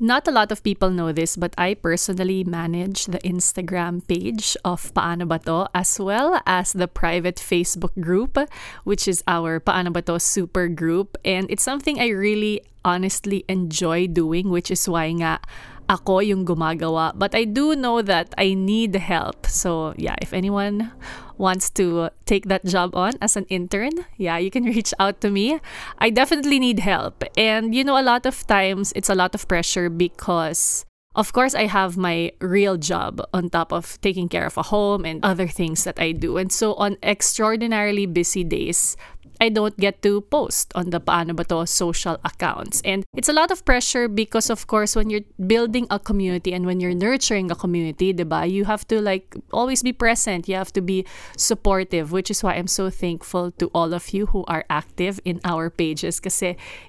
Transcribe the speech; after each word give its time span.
Not 0.00 0.26
a 0.26 0.32
lot 0.32 0.50
of 0.52 0.62
people 0.62 0.90
know 0.90 1.12
this, 1.12 1.36
but 1.36 1.54
I 1.58 1.74
personally 1.74 2.44
manage 2.44 3.06
the 3.06 3.20
Instagram 3.20 4.00
page 4.06 4.56
of 4.64 4.92
Paano 4.94 5.28
Ba 5.28 5.38
To, 5.44 5.68
as 5.74 6.00
well 6.00 6.40
as 6.46 6.72
the 6.72 6.88
private 6.88 7.36
Facebook 7.36 7.92
group, 8.00 8.38
which 8.84 9.06
is 9.06 9.22
our 9.28 9.60
Paano 9.60 9.92
Ba 9.92 10.02
To 10.02 10.20
super 10.20 10.68
group. 10.68 11.16
And 11.24 11.50
it's 11.50 11.62
something 11.62 12.00
I 12.00 12.08
really 12.08 12.64
honestly 12.84 13.44
enjoy 13.48 14.06
doing, 14.08 14.48
which 14.48 14.70
is 14.70 14.88
why 14.88 15.12
nga 15.12 15.40
ako 15.90 16.22
yung 16.22 16.46
gumagawa. 16.46 17.10
But 17.18 17.34
I 17.34 17.42
do 17.44 17.74
know 17.74 18.00
that 18.00 18.32
I 18.38 18.54
need 18.54 18.94
help. 18.94 19.50
So 19.50 19.92
yeah, 19.98 20.14
if 20.22 20.32
anyone 20.32 20.94
wants 21.36 21.68
to 21.74 22.14
take 22.24 22.46
that 22.46 22.64
job 22.64 22.94
on 22.94 23.18
as 23.20 23.34
an 23.34 23.50
intern, 23.50 24.06
yeah, 24.16 24.38
you 24.38 24.54
can 24.54 24.64
reach 24.76 24.94
out 25.02 25.20
to 25.26 25.30
me. 25.34 25.58
I 25.98 26.08
definitely 26.14 26.62
need 26.62 26.78
help. 26.78 27.24
And 27.36 27.74
you 27.74 27.82
know, 27.82 27.98
a 27.98 28.06
lot 28.06 28.24
of 28.24 28.46
times 28.46 28.94
it's 28.94 29.10
a 29.10 29.18
lot 29.18 29.34
of 29.34 29.48
pressure 29.50 29.90
because 29.90 30.86
of 31.16 31.32
course, 31.32 31.56
I 31.56 31.66
have 31.66 31.96
my 31.96 32.30
real 32.40 32.76
job 32.76 33.20
on 33.34 33.50
top 33.50 33.72
of 33.72 34.00
taking 34.00 34.28
care 34.28 34.46
of 34.46 34.56
a 34.56 34.62
home 34.62 35.04
and 35.04 35.18
other 35.24 35.48
things 35.48 35.82
that 35.82 35.98
I 35.98 36.12
do. 36.12 36.36
And 36.36 36.52
so, 36.52 36.74
on 36.74 36.98
extraordinarily 37.02 38.06
busy 38.06 38.44
days, 38.44 38.96
I 39.40 39.48
don't 39.48 39.76
get 39.78 40.02
to 40.02 40.20
post 40.20 40.70
on 40.74 40.90
the 40.90 41.00
Paano 41.00 41.34
Ba 41.34 41.44
To 41.44 41.66
social 41.66 42.20
accounts. 42.24 42.82
And 42.84 43.04
it's 43.16 43.28
a 43.28 43.32
lot 43.32 43.50
of 43.50 43.64
pressure 43.64 44.06
because, 44.06 44.50
of 44.50 44.66
course, 44.66 44.94
when 44.94 45.08
you're 45.08 45.24
building 45.46 45.86
a 45.90 45.98
community 45.98 46.52
and 46.52 46.66
when 46.66 46.78
you're 46.78 46.94
nurturing 46.94 47.50
a 47.50 47.56
community, 47.56 48.12
diba, 48.12 48.44
you 48.50 48.66
have 48.66 48.86
to 48.88 49.00
like 49.00 49.34
always 49.52 49.82
be 49.82 49.92
present. 49.92 50.46
You 50.48 50.56
have 50.56 50.72
to 50.74 50.82
be 50.82 51.06
supportive, 51.36 52.12
which 52.12 52.30
is 52.30 52.42
why 52.42 52.54
I'm 52.54 52.68
so 52.68 52.90
thankful 52.90 53.50
to 53.52 53.70
all 53.74 53.94
of 53.94 54.12
you 54.12 54.26
who 54.26 54.44
are 54.46 54.64
active 54.68 55.18
in 55.24 55.40
our 55.44 55.70
pages 55.70 56.20
because 56.20 56.42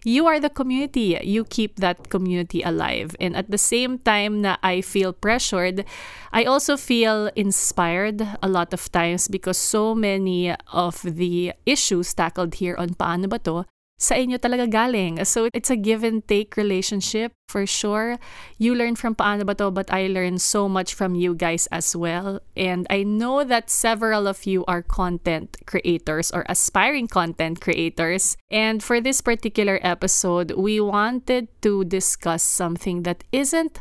you 0.04 0.28
are 0.28 0.40
the 0.40 0.50
community. 0.50 1.18
You 1.24 1.46
keep 1.46 1.80
that 1.80 2.10
community 2.10 2.62
alive. 2.62 3.16
And 3.20 3.36
at 3.36 3.50
the 3.50 3.58
same 3.58 4.00
time 4.00 4.42
na 4.42 4.58
I 4.62 4.82
feel 4.82 5.14
pressured, 5.14 5.86
I 6.34 6.44
also 6.44 6.76
feel 6.76 7.30
inspired 7.36 8.28
a 8.42 8.48
lot 8.48 8.74
of 8.74 8.92
times 8.92 9.28
because 9.28 9.58
so 9.58 9.96
many 9.96 10.56
of 10.72 11.02
the 11.04 11.54
issues 11.66 12.14
tackled 12.14 12.41
here 12.50 12.76
on 12.78 12.98
Paano 12.98 13.30
Ba 13.30 13.38
To, 13.46 13.66
sa 14.02 14.18
inyo 14.18 14.42
talaga 14.42 14.66
galing. 14.66 15.22
So 15.30 15.48
it's 15.54 15.70
a 15.70 15.78
give 15.78 16.02
and 16.02 16.26
take 16.26 16.58
relationship 16.58 17.38
for 17.48 17.70
sure. 17.70 18.18
You 18.58 18.74
learn 18.74 18.98
from 18.98 19.14
Paano 19.14 19.46
Ba 19.46 19.54
To, 19.62 19.70
but 19.70 19.94
I 19.94 20.10
learn 20.10 20.42
so 20.42 20.66
much 20.66 20.98
from 20.98 21.14
you 21.14 21.38
guys 21.38 21.70
as 21.70 21.96
well. 21.96 22.42
And 22.58 22.90
I 22.90 23.06
know 23.06 23.46
that 23.46 23.70
several 23.70 24.26
of 24.26 24.50
you 24.50 24.66
are 24.66 24.82
content 24.82 25.56
creators 25.70 26.34
or 26.34 26.50
aspiring 26.50 27.08
content 27.08 27.62
creators. 27.62 28.36
And 28.50 28.82
for 28.82 29.00
this 29.00 29.22
particular 29.22 29.78
episode, 29.86 30.58
we 30.58 30.82
wanted 30.82 31.54
to 31.62 31.86
discuss 31.86 32.42
something 32.42 33.04
that 33.04 33.24
isn't 33.32 33.80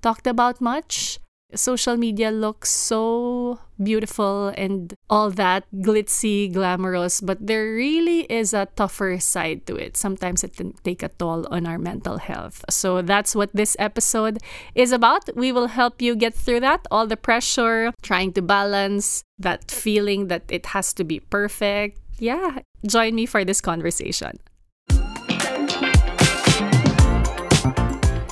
talked 0.00 0.26
about 0.26 0.60
much 0.64 1.20
social 1.54 1.96
media 1.96 2.30
looks 2.30 2.70
so 2.70 3.58
beautiful 3.82 4.52
and 4.56 4.94
all 5.08 5.30
that 5.30 5.64
glitzy, 5.82 6.52
glamorous, 6.52 7.20
but 7.20 7.38
there 7.40 7.72
really 7.74 8.22
is 8.30 8.52
a 8.52 8.66
tougher 8.76 9.18
side 9.18 9.66
to 9.66 9.76
it. 9.76 9.96
Sometimes 9.96 10.44
it 10.44 10.56
can 10.56 10.74
take 10.84 11.02
a 11.02 11.08
toll 11.08 11.46
on 11.50 11.66
our 11.66 11.78
mental 11.78 12.18
health. 12.18 12.64
So 12.70 13.02
that's 13.02 13.34
what 13.34 13.50
this 13.54 13.76
episode 13.78 14.38
is 14.74 14.92
about. 14.92 15.28
We 15.34 15.52
will 15.52 15.68
help 15.68 16.02
you 16.02 16.16
get 16.16 16.34
through 16.34 16.60
that, 16.60 16.86
all 16.90 17.06
the 17.06 17.16
pressure, 17.16 17.92
trying 18.02 18.32
to 18.34 18.42
balance 18.42 19.22
that 19.38 19.70
feeling 19.70 20.28
that 20.28 20.42
it 20.48 20.66
has 20.66 20.92
to 20.94 21.04
be 21.04 21.20
perfect. 21.20 21.98
Yeah, 22.18 22.58
join 22.86 23.14
me 23.14 23.26
for 23.26 23.44
this 23.44 23.60
conversation. 23.60 24.38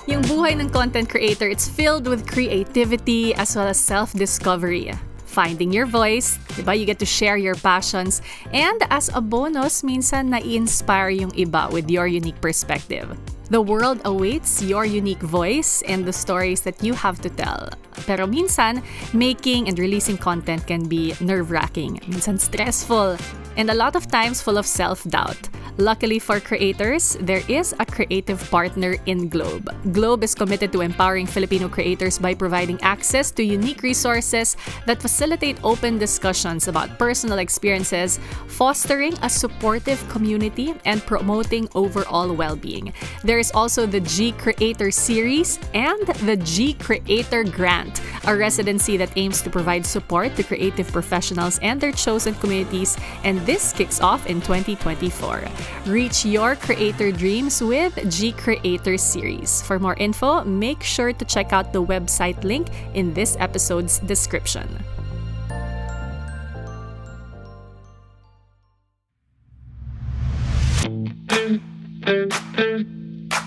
Yung 0.06 0.22
buhay 0.22 0.58
ng 0.58 0.70
content 0.70 1.10
creator, 1.10 1.48
it's 1.48 1.68
filled 1.68 2.06
with 2.06 2.26
creativity 2.26 3.34
as 3.34 3.54
well 3.54 3.66
as 3.66 3.78
self-discovery. 3.78 4.94
Finding 5.36 5.68
your 5.68 5.84
voice, 5.84 6.40
diba? 6.56 6.72
You 6.72 6.88
get 6.88 6.96
to 7.04 7.04
share 7.04 7.36
your 7.36 7.60
passions. 7.60 8.24
And 8.56 8.80
as 8.88 9.12
a 9.12 9.20
bonus, 9.20 9.84
minsan 9.84 10.32
na-inspire 10.32 11.12
yung 11.12 11.28
iba 11.36 11.68
with 11.68 11.92
your 11.92 12.08
unique 12.08 12.40
perspective. 12.40 13.12
The 13.52 13.60
world 13.60 14.00
awaits 14.08 14.64
your 14.64 14.88
unique 14.88 15.20
voice 15.20 15.84
and 15.84 16.08
the 16.08 16.12
stories 16.16 16.64
that 16.64 16.80
you 16.80 16.96
have 16.96 17.20
to 17.20 17.28
tell. 17.28 17.68
Pero 18.08 18.24
minsan, 18.24 18.80
making 19.12 19.68
and 19.68 19.76
releasing 19.76 20.16
content 20.16 20.64
can 20.64 20.88
be 20.88 21.12
nerve-wracking, 21.20 22.00
minsan 22.08 22.40
stressful, 22.40 23.20
and 23.56 23.70
a 23.70 23.74
lot 23.74 23.96
of 23.96 24.08
times 24.08 24.40
full 24.40 24.58
of 24.58 24.66
self-doubt. 24.66 25.48
Luckily 25.78 26.18
for 26.18 26.40
creators, 26.40 27.18
there 27.20 27.42
is 27.48 27.74
a 27.78 27.84
creative 27.84 28.40
partner 28.50 28.96
in 29.04 29.28
Globe. 29.28 29.68
Globe 29.92 30.24
is 30.24 30.34
committed 30.34 30.72
to 30.72 30.80
empowering 30.80 31.26
Filipino 31.26 31.68
creators 31.68 32.18
by 32.18 32.32
providing 32.32 32.80
access 32.80 33.30
to 33.32 33.44
unique 33.44 33.82
resources 33.82 34.56
that 34.86 35.02
facilitate 35.02 35.58
open 35.62 35.98
discussions 35.98 36.66
about 36.66 36.98
personal 36.98 37.36
experiences, 37.36 38.18
fostering 38.46 39.12
a 39.20 39.28
supportive 39.28 40.00
community, 40.08 40.74
and 40.86 41.04
promoting 41.04 41.68
overall 41.74 42.32
well 42.32 42.56
being. 42.56 42.90
There 43.22 43.38
is 43.38 43.52
also 43.52 43.84
the 43.84 44.00
GCreator 44.00 44.90
Series 44.90 45.60
and 45.74 46.06
the 46.24 46.40
GCreator 46.40 47.52
Grant, 47.52 48.00
a 48.24 48.34
residency 48.34 48.96
that 48.96 49.12
aims 49.16 49.42
to 49.42 49.50
provide 49.50 49.84
support 49.84 50.36
to 50.36 50.42
creative 50.42 50.90
professionals 50.90 51.58
and 51.58 51.78
their 51.78 51.92
chosen 51.92 52.34
communities, 52.36 52.96
and 53.24 53.44
this 53.46 53.72
kicks 53.72 54.00
off 54.00 54.26
in 54.26 54.40
2024. 54.40 55.44
Reach 55.86 56.26
your 56.26 56.56
creator 56.56 57.12
dreams 57.12 57.62
with 57.62 57.94
GCreator 57.94 58.98
Series. 58.98 59.62
For 59.62 59.78
more 59.78 59.94
info, 59.94 60.42
make 60.44 60.82
sure 60.82 61.12
to 61.12 61.24
check 61.24 61.52
out 61.52 61.72
the 61.72 61.82
website 61.82 62.42
link 62.42 62.68
in 62.94 63.14
this 63.14 63.36
episode's 63.38 64.00
description. 64.00 64.66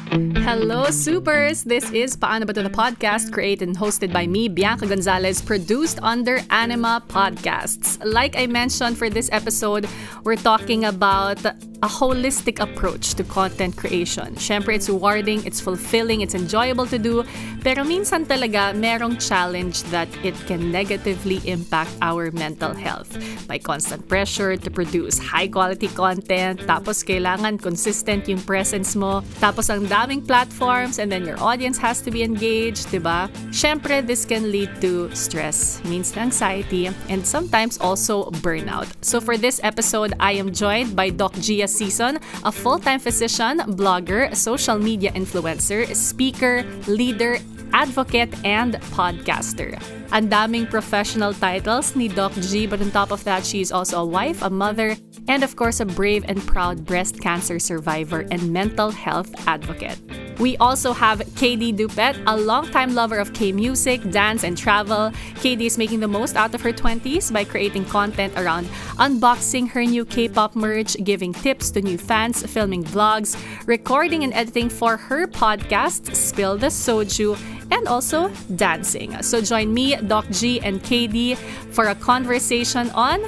Hello, 0.10 0.90
supers! 0.90 1.64
This 1.64 1.92
is 1.92 2.18
Paano 2.18 2.48
Ba 2.48 2.54
To 2.54 2.64
the 2.64 2.74
Podcast, 2.74 3.32
created 3.32 3.70
and 3.70 3.78
hosted 3.78 4.12
by 4.12 4.26
me, 4.26 4.50
Bianca 4.50 4.88
Gonzalez, 4.88 5.40
produced 5.40 6.02
under 6.02 6.42
Anima 6.50 7.04
Podcasts. 7.08 8.02
Like 8.04 8.36
I 8.36 8.48
mentioned 8.48 8.98
for 8.98 9.12
this 9.12 9.30
episode, 9.32 9.88
we're 10.24 10.36
talking 10.36 10.86
about 10.86 11.46
a 11.46 11.88
holistic 11.88 12.60
approach 12.60 13.14
to 13.14 13.24
content 13.24 13.78
creation. 13.78 14.36
Siyempre, 14.36 14.76
it's 14.76 14.90
rewarding, 14.90 15.46
it's 15.46 15.62
fulfilling, 15.62 16.22
it's 16.22 16.36
enjoyable 16.36 16.86
to 16.88 16.98
do, 16.98 17.24
pero 17.64 17.86
minsan 17.86 18.26
talaga 18.26 18.76
merong 18.76 19.16
challenge 19.16 19.84
that 19.94 20.10
it 20.26 20.36
can 20.44 20.74
negatively 20.74 21.40
impact 21.46 21.94
our 22.02 22.32
mental 22.32 22.74
health 22.74 23.16
by 23.48 23.58
constant 23.58 24.04
pressure 24.10 24.58
to 24.58 24.70
produce 24.70 25.20
high-quality 25.22 25.88
content, 25.96 26.60
tapos 26.68 27.00
kailangan 27.06 27.62
consistent 27.62 28.28
yung 28.28 28.42
presence 28.44 28.98
mo, 28.98 29.24
tapos 29.40 29.72
ang 29.72 29.88
daming 30.00 30.26
platforms 30.26 30.98
and 31.00 31.12
then 31.12 31.26
your 31.26 31.36
audience 31.44 31.78
has 31.78 32.00
to 32.00 32.10
be 32.12 32.24
engaged, 32.24 32.88
diba? 32.88 33.28
Siyempre, 33.52 34.00
this 34.06 34.24
can 34.24 34.52
lead 34.52 34.70
to 34.80 35.12
stress, 35.14 35.84
means 35.84 36.16
anxiety, 36.16 36.88
and 37.10 37.26
sometimes 37.26 37.78
also 37.80 38.32
burnout. 38.40 38.88
So 39.02 39.20
for 39.20 39.36
this 39.36 39.60
episode, 39.62 40.14
I 40.20 40.40
am 40.40 40.54
joined 40.54 40.96
by 40.96 41.10
Doc 41.10 41.34
Gia 41.44 41.68
Sison, 41.68 42.24
a 42.46 42.52
full-time 42.52 43.00
physician, 43.00 43.60
blogger, 43.76 44.34
social 44.36 44.80
media 44.80 45.12
influencer, 45.12 45.84
speaker, 45.94 46.64
leader, 46.88 47.38
advocate, 47.74 48.34
and 48.46 48.76
podcaster. 48.96 49.80
Ang 50.12 50.30
daming 50.30 50.66
professional 50.70 51.34
titles 51.34 51.96
ni 51.96 52.08
Doc 52.10 52.34
G, 52.42 52.66
but 52.66 52.82
on 52.82 52.90
top 52.90 53.12
of 53.12 53.24
that, 53.26 53.46
she's 53.46 53.72
also 53.72 54.02
a 54.02 54.06
wife, 54.06 54.42
a 54.42 54.50
mother, 54.50 54.98
and 55.28 55.44
of 55.44 55.56
course, 55.56 55.80
a 55.80 55.86
brave 55.86 56.26
and 56.28 56.42
proud 56.48 56.84
breast 56.86 57.22
cancer 57.22 57.60
survivor 57.60 58.26
and 58.32 58.52
mental 58.52 58.90
health 58.90 59.30
advocate. 59.46 60.02
We 60.40 60.56
also 60.58 60.94
have 60.94 61.20
Kaydii 61.36 61.76
Dupet, 61.76 62.24
a 62.26 62.36
longtime 62.36 62.96
lover 62.96 63.20
of 63.20 63.34
K 63.34 63.52
music, 63.52 64.02
dance, 64.10 64.44
and 64.44 64.58
travel. 64.58 65.12
Kaydii 65.44 65.68
is 65.68 65.78
making 65.78 66.00
the 66.00 66.08
most 66.08 66.36
out 66.36 66.56
of 66.56 66.62
her 66.62 66.72
20s 66.72 67.32
by 67.32 67.44
creating 67.44 67.86
content 67.86 68.34
around 68.40 68.66
unboxing 68.98 69.70
her 69.70 69.84
new 69.84 70.06
K 70.06 70.28
pop 70.28 70.56
merch, 70.56 70.96
giving 71.04 71.34
tips 71.34 71.70
to 71.72 71.82
new 71.82 71.98
fans, 71.98 72.42
filming 72.50 72.84
vlogs, 72.84 73.38
recording 73.68 74.24
and 74.24 74.34
editing 74.34 74.70
for 74.70 74.96
her 74.98 75.28
podcast, 75.28 76.16
Spill 76.16 76.58
the 76.58 76.68
Soju, 76.72 77.38
and 77.72 77.88
also 77.88 78.30
dancing. 78.56 79.16
So 79.22 79.42
join 79.42 79.74
me, 79.74 79.96
Doc 79.96 80.26
G, 80.32 80.60
and 80.62 80.82
Kaydii 80.82 81.38
for 81.72 81.86
a 81.86 81.96
conversation 81.96 82.90
on 82.92 83.20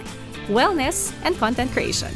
wellness 0.47 1.13
and 1.23 1.37
content 1.37 1.71
creation. 1.71 2.11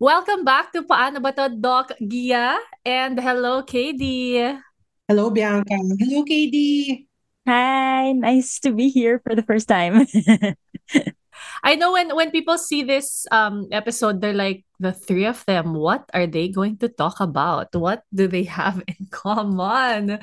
Welcome 0.00 0.44
back 0.44 0.70
to 0.72 0.86
Paano 0.86 1.18
Ba 1.18 1.32
To, 1.34 1.50
Doc 1.50 1.90
Gia, 1.98 2.54
and 2.86 3.18
hello, 3.18 3.66
Kaydii. 3.66 4.60
Hello, 5.08 5.30
Bianca. 5.30 5.74
Hello, 5.74 6.22
Kaydii. 6.22 7.06
Hi, 7.48 8.12
nice 8.12 8.60
to 8.60 8.70
be 8.70 8.90
here 8.90 9.18
for 9.24 9.34
the 9.34 9.42
first 9.42 9.66
time. 9.66 10.06
I 11.62 11.74
know 11.74 11.92
when 11.92 12.14
when 12.14 12.30
people 12.30 12.58
see 12.58 12.82
this 12.82 13.26
um 13.30 13.68
episode, 13.72 14.20
they're 14.20 14.36
like, 14.36 14.64
the 14.80 14.92
three 14.92 15.26
of 15.26 15.44
them, 15.46 15.74
what 15.74 16.08
are 16.14 16.26
they 16.26 16.48
going 16.48 16.78
to 16.78 16.88
talk 16.88 17.18
about? 17.20 17.74
What 17.74 18.02
do 18.14 18.28
they 18.28 18.44
have 18.44 18.82
in 18.88 19.10
common? 19.10 20.18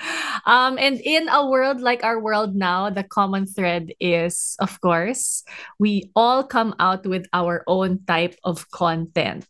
Um, 0.45 0.79
and 0.79 0.99
in 0.99 1.27
a 1.29 1.45
world 1.45 1.81
like 1.81 2.03
our 2.03 2.19
world 2.19 2.55
now, 2.55 2.89
the 2.89 3.03
common 3.03 3.45
thread 3.45 3.91
is, 3.99 4.55
of 4.59 4.79
course, 4.81 5.43
we 5.79 6.11
all 6.15 6.43
come 6.43 6.73
out 6.79 7.05
with 7.05 7.27
our 7.33 7.63
own 7.67 7.99
type 8.07 8.35
of 8.43 8.71
content. 8.71 9.47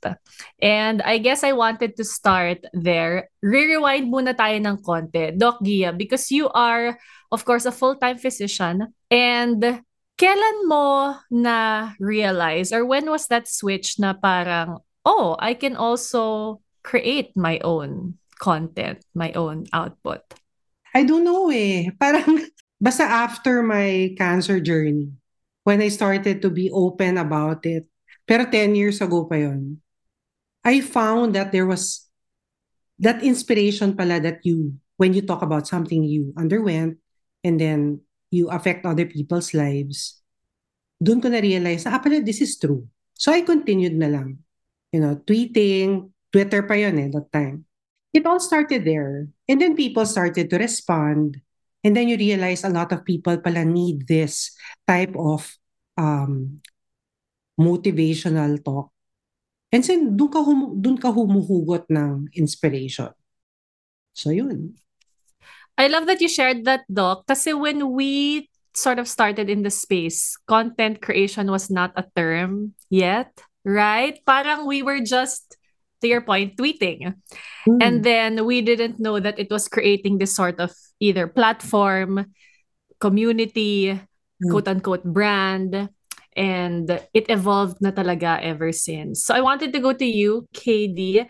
And 0.60 1.02
I 1.02 1.20
guess 1.20 1.44
I 1.44 1.54
wanted 1.54 1.98
to 1.98 2.04
start 2.04 2.66
there. 2.74 3.30
Re-rewind 3.42 4.10
muna 4.10 4.34
tayo 4.34 4.58
ng 4.58 4.82
konti, 4.82 5.38
Doc 5.38 5.62
Gia, 5.62 5.94
because 5.94 6.32
you 6.32 6.50
are, 6.50 6.98
of 7.32 7.46
course, 7.46 7.66
a 7.66 7.72
full-time 7.72 8.18
physician 8.18 8.90
and 9.12 9.85
Kailan 10.16 10.72
mo 10.72 11.20
na 11.28 11.92
realize 12.00 12.72
or 12.72 12.88
when 12.88 13.12
was 13.12 13.28
that 13.28 13.52
switch 13.52 14.00
na 14.00 14.16
parang 14.16 14.80
oh, 15.04 15.36
I 15.40 15.54
can 15.54 15.76
also 15.76 16.60
create 16.84 17.36
my 17.36 17.60
own 17.60 18.16
content, 18.40 19.04
my 19.14 19.32
own 19.34 19.68
output? 19.76 20.24
I 20.96 21.04
don't 21.04 21.28
know 21.28 21.52
eh. 21.52 21.92
Parang 22.02 22.48
basta 22.80 23.04
after 23.04 23.60
my 23.60 24.16
cancer 24.16 24.64
journey, 24.64 25.12
when 25.68 25.82
I 25.82 25.92
started 25.92 26.42
to 26.42 26.50
be 26.50 26.72
open 26.72 27.18
about 27.20 27.66
it, 27.68 27.84
pero 28.24 28.48
10 28.48 28.76
years 28.76 29.04
ago 29.04 29.28
pa 29.28 29.36
yon, 29.36 29.84
I 30.64 30.80
found 30.80 31.36
that 31.36 31.52
there 31.52 31.68
was 31.68 32.08
that 33.04 33.20
inspiration 33.20 33.98
pala 33.98 34.24
that 34.24 34.48
you, 34.48 34.80
when 34.96 35.12
you 35.12 35.22
talk 35.22 35.44
about 35.44 35.68
something 35.68 36.08
you 36.08 36.32
underwent, 36.40 36.98
and 37.44 37.60
then 37.60 38.05
you 38.32 38.50
affect 38.50 38.86
other 38.86 39.06
people's 39.06 39.54
lives, 39.54 40.22
doon 41.02 41.20
ko 41.20 41.28
na-realize 41.28 41.86
na, 41.86 41.98
ah, 41.98 42.02
pala, 42.02 42.24
this 42.24 42.42
is 42.42 42.56
true. 42.58 42.88
So 43.16 43.32
I 43.32 43.44
continued 43.44 43.96
na 43.96 44.12
lang. 44.12 44.40
You 44.92 45.04
know, 45.04 45.16
tweeting, 45.20 46.12
Twitter 46.32 46.64
pa 46.68 46.76
yun 46.76 47.00
eh, 47.00 47.10
that 47.12 47.32
time. 47.32 47.64
It 48.12 48.28
all 48.28 48.40
started 48.40 48.84
there. 48.84 49.28
And 49.48 49.60
then 49.60 49.76
people 49.76 50.04
started 50.08 50.52
to 50.52 50.58
respond. 50.60 51.40
And 51.84 51.96
then 51.96 52.08
you 52.08 52.18
realize 52.18 52.64
a 52.64 52.72
lot 52.72 52.92
of 52.92 53.04
people 53.04 53.38
pala 53.40 53.64
need 53.64 54.08
this 54.08 54.56
type 54.88 55.16
of 55.16 55.48
um, 56.00 56.60
motivational 57.60 58.60
talk. 58.64 58.92
And 59.72 59.84
then 59.84 60.16
doon 60.16 60.32
ka, 60.32 60.40
hum- 60.44 60.80
doon 60.80 60.98
ka 61.00 61.12
humuhugot 61.12 61.92
ng 61.92 62.32
inspiration. 62.36 63.12
So 64.16 64.32
yun. 64.32 64.80
I 65.78 65.88
love 65.88 66.08
that 66.08 66.22
you 66.22 66.30
shared 66.30 66.66
that, 66.66 66.88
Doc. 66.92 67.28
Kasi 67.28 67.54
when 67.54 67.92
we 67.92 68.50
sort 68.74 69.00
of 69.00 69.08
started 69.08 69.50
in 69.50 69.64
the 69.64 69.72
space, 69.72 70.38
content 70.48 71.02
creation 71.02 71.52
was 71.52 71.70
not 71.70 71.92
a 71.96 72.06
term 72.16 72.74
yet, 72.90 73.32
right? 73.64 74.20
Parang 74.26 74.68
we 74.68 74.84
were 74.84 75.00
just, 75.00 75.58
to 76.02 76.08
your 76.08 76.22
point, 76.22 76.58
tweeting. 76.58 77.16
Mm. 77.68 77.80
And 77.82 78.04
then 78.04 78.46
we 78.46 78.62
didn't 78.62 79.00
know 79.00 79.20
that 79.20 79.40
it 79.40 79.50
was 79.50 79.68
creating 79.68 80.18
this 80.18 80.36
sort 80.36 80.60
of 80.60 80.72
either 81.00 81.28
platform, 81.28 82.32
community, 83.00 83.92
mm. 83.92 84.50
quote 84.52 84.68
unquote 84.68 85.04
brand. 85.04 85.90
And 86.36 86.92
it 87.14 87.32
evolved 87.32 87.80
na 87.80 87.92
talaga 87.92 88.44
ever 88.44 88.72
since. 88.76 89.24
So 89.24 89.34
I 89.34 89.40
wanted 89.40 89.72
to 89.72 89.80
go 89.80 89.94
to 89.94 90.06
you, 90.06 90.48
Kaydii. 90.54 91.28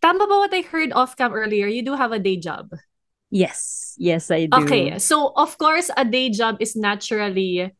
Tama 0.00 0.26
ba 0.30 0.38
what 0.38 0.54
I 0.54 0.62
heard 0.62 0.92
off 0.94 1.18
cam 1.18 1.34
earlier? 1.34 1.66
You 1.66 1.82
do 1.82 1.98
have 1.98 2.12
a 2.12 2.22
day 2.22 2.38
job. 2.38 2.70
Yes. 3.30 3.94
Yes, 3.98 4.30
I 4.30 4.46
do. 4.46 4.62
Okay. 4.62 4.98
So, 4.98 5.32
of 5.36 5.58
course, 5.58 5.90
a 5.96 6.04
day 6.04 6.30
job 6.30 6.56
is 6.60 6.76
naturally 6.76 7.72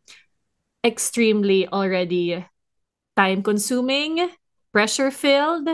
extremely 0.85 1.69
already 1.69 2.45
time 3.17 3.43
consuming, 3.43 4.31
pressure 4.73 5.11
filled. 5.11 5.69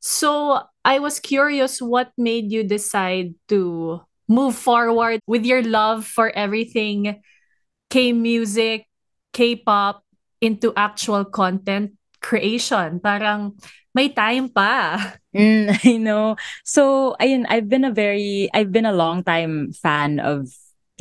So, 0.00 0.60
I 0.84 0.98
was 0.98 1.20
curious 1.20 1.82
what 1.82 2.12
made 2.16 2.52
you 2.52 2.62
decide 2.64 3.34
to 3.48 4.00
move 4.28 4.54
forward 4.54 5.20
with 5.26 5.44
your 5.44 5.62
love 5.62 6.04
for 6.04 6.30
everything 6.30 7.20
K 7.90 8.12
music, 8.12 8.86
K 9.32 9.56
pop 9.56 10.04
into 10.40 10.72
actual 10.76 11.24
content 11.24 11.92
creation. 12.20 13.00
Parang 13.00 13.56
may 13.98 14.14
time 14.14 14.46
pa. 14.46 14.94
Mm, 15.34 15.74
I 15.82 15.98
know. 15.98 16.38
So, 16.62 17.18
ayun, 17.18 17.50
I've 17.50 17.66
been 17.66 17.82
a 17.82 17.90
very, 17.90 18.46
I've 18.54 18.70
been 18.70 18.86
a 18.86 18.94
long 18.94 19.26
time 19.26 19.74
fan 19.74 20.22
of 20.22 20.46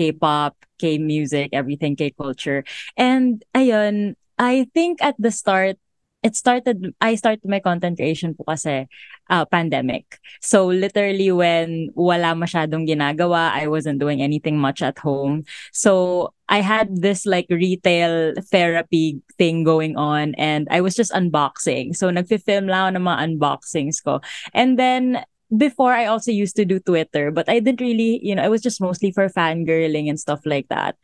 K-pop, 0.01 0.57
K-music, 0.81 1.53
everything 1.53 1.93
K-culture. 1.93 2.65
And 2.97 3.45
ayun, 3.53 4.17
I 4.41 4.65
think 4.73 4.97
at 5.05 5.13
the 5.21 5.29
start, 5.29 5.77
it 6.25 6.35
started, 6.35 6.97
I 6.99 7.13
started 7.13 7.45
my 7.45 7.61
content 7.61 8.01
creation 8.01 8.33
po 8.33 8.49
kasi 8.49 8.89
uh, 9.29 9.45
pandemic. 9.45 10.17
So 10.41 10.65
literally 10.65 11.29
when 11.29 11.93
wala 11.93 12.33
masyadong 12.33 12.89
ginagawa, 12.89 13.53
I 13.53 13.69
wasn't 13.69 14.01
doing 14.01 14.25
anything 14.25 14.57
much 14.57 14.81
at 14.81 14.97
home. 14.97 15.45
So 15.69 16.33
I 16.49 16.61
had 16.61 17.01
this 17.01 17.25
like 17.25 17.47
retail 17.49 18.33
therapy 18.51 19.21
thing 19.37 19.63
going 19.63 19.97
on 19.97 20.35
and 20.35 20.67
I 20.71 20.81
was 20.81 20.95
just 20.95 21.11
unboxing. 21.11 21.95
So 21.95 22.09
nagfi-film 22.09 22.67
lang 22.67 22.95
ng 22.95 23.03
mga 23.03 23.37
unboxings 23.37 24.03
ko. 24.03 24.21
And 24.53 24.79
then 24.79 25.23
before 25.55 25.93
I 25.93 26.05
also 26.05 26.31
used 26.31 26.55
to 26.57 26.65
do 26.65 26.79
Twitter, 26.79 27.31
but 27.31 27.47
I 27.49 27.59
didn't 27.59 27.81
really, 27.81 28.19
you 28.23 28.35
know, 28.35 28.43
it 28.43 28.51
was 28.51 28.61
just 28.61 28.81
mostly 28.81 29.11
for 29.11 29.27
fangirling 29.29 30.09
and 30.09 30.19
stuff 30.19 30.41
like 30.45 30.67
that. 30.69 30.95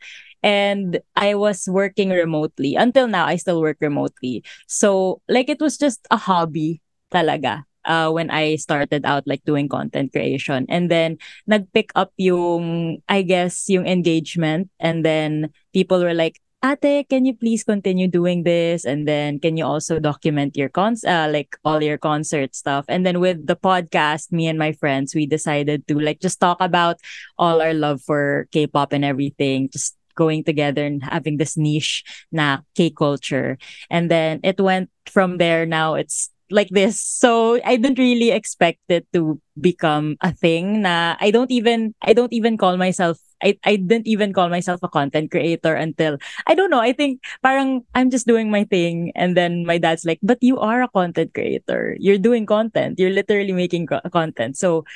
And 0.42 1.00
I 1.16 1.34
was 1.34 1.66
working 1.68 2.10
remotely. 2.10 2.76
Until 2.76 3.08
now, 3.08 3.24
I 3.24 3.36
still 3.36 3.62
work 3.62 3.78
remotely. 3.80 4.44
So, 4.68 5.22
like, 5.26 5.48
it 5.48 5.60
was 5.60 5.78
just 5.78 6.06
a 6.10 6.18
hobby 6.18 6.82
talaga 7.10 7.64
uh, 7.84 8.10
when 8.10 8.30
I 8.30 8.56
started 8.56 9.04
out 9.04 9.26
like 9.26 9.44
doing 9.44 9.68
content 9.68 10.12
creation. 10.12 10.66
And 10.68 10.90
then 10.90 11.18
nag-pick 11.46 11.90
up 11.94 12.12
yung, 12.16 13.02
I 13.08 13.22
guess, 13.22 13.68
yung 13.68 13.86
engagement. 13.86 14.70
And 14.80 15.04
then 15.04 15.50
people 15.72 16.02
were 16.02 16.14
like, 16.14 16.40
Ate, 16.64 17.04
can 17.10 17.26
you 17.26 17.36
please 17.36 17.62
continue 17.62 18.08
doing 18.08 18.44
this? 18.44 18.86
And 18.86 19.06
then 19.06 19.38
can 19.38 19.58
you 19.58 19.66
also 19.66 20.00
document 20.00 20.56
your 20.56 20.70
cons 20.70 21.04
uh, 21.04 21.28
like 21.30 21.56
all 21.62 21.82
your 21.82 21.98
concert 21.98 22.54
stuff? 22.56 22.86
And 22.88 23.04
then 23.04 23.20
with 23.20 23.46
the 23.46 23.56
podcast, 23.56 24.32
me 24.32 24.48
and 24.48 24.58
my 24.58 24.72
friends, 24.72 25.14
we 25.14 25.26
decided 25.26 25.86
to 25.88 26.00
like 26.00 26.20
just 26.20 26.40
talk 26.40 26.56
about 26.60 26.96
all 27.36 27.60
our 27.60 27.74
love 27.74 28.00
for 28.00 28.48
K-pop 28.50 28.94
and 28.94 29.04
everything. 29.04 29.68
Just 29.68 29.94
going 30.14 30.44
together 30.44 30.86
and 30.86 31.02
having 31.02 31.36
this 31.36 31.56
niche 31.56 32.02
na 32.32 32.58
K-culture. 32.74 33.58
And 33.90 34.10
then 34.10 34.40
it 34.42 34.60
went 34.60 34.88
from 35.06 35.36
there. 35.36 35.66
Now 35.66 35.94
it's 35.94 36.30
like 36.54 36.70
this. 36.70 37.02
So 37.02 37.58
I 37.66 37.74
didn't 37.74 37.98
really 37.98 38.30
expect 38.30 38.86
it 38.88 39.10
to 39.12 39.42
become 39.58 40.16
a 40.22 40.30
thing 40.30 40.82
na 40.86 41.18
I 41.18 41.34
don't 41.34 41.50
even 41.50 41.94
I 42.02 42.14
don't 42.14 42.32
even 42.32 42.56
call 42.56 42.78
myself 42.78 43.18
I, 43.42 43.58
I 43.66 43.76
didn't 43.76 44.06
even 44.06 44.32
call 44.32 44.48
myself 44.48 44.80
a 44.82 44.88
content 44.88 45.30
creator 45.30 45.74
until 45.74 46.16
I 46.46 46.54
don't 46.54 46.70
know. 46.70 46.80
I 46.80 46.94
think 46.94 47.20
parang 47.42 47.82
I'm 47.94 48.08
just 48.08 48.26
doing 48.26 48.50
my 48.50 48.64
thing 48.64 49.12
and 49.14 49.36
then 49.36 49.66
my 49.66 49.76
dad's 49.76 50.06
like, 50.06 50.22
"But 50.22 50.38
you 50.40 50.56
are 50.62 50.80
a 50.80 50.88
content 50.88 51.34
creator. 51.34 51.98
You're 51.98 52.22
doing 52.22 52.46
content. 52.46 52.98
You're 52.98 53.12
literally 53.12 53.52
making 53.52 53.90
co- 53.90 54.06
content." 54.08 54.56
So 54.56 54.86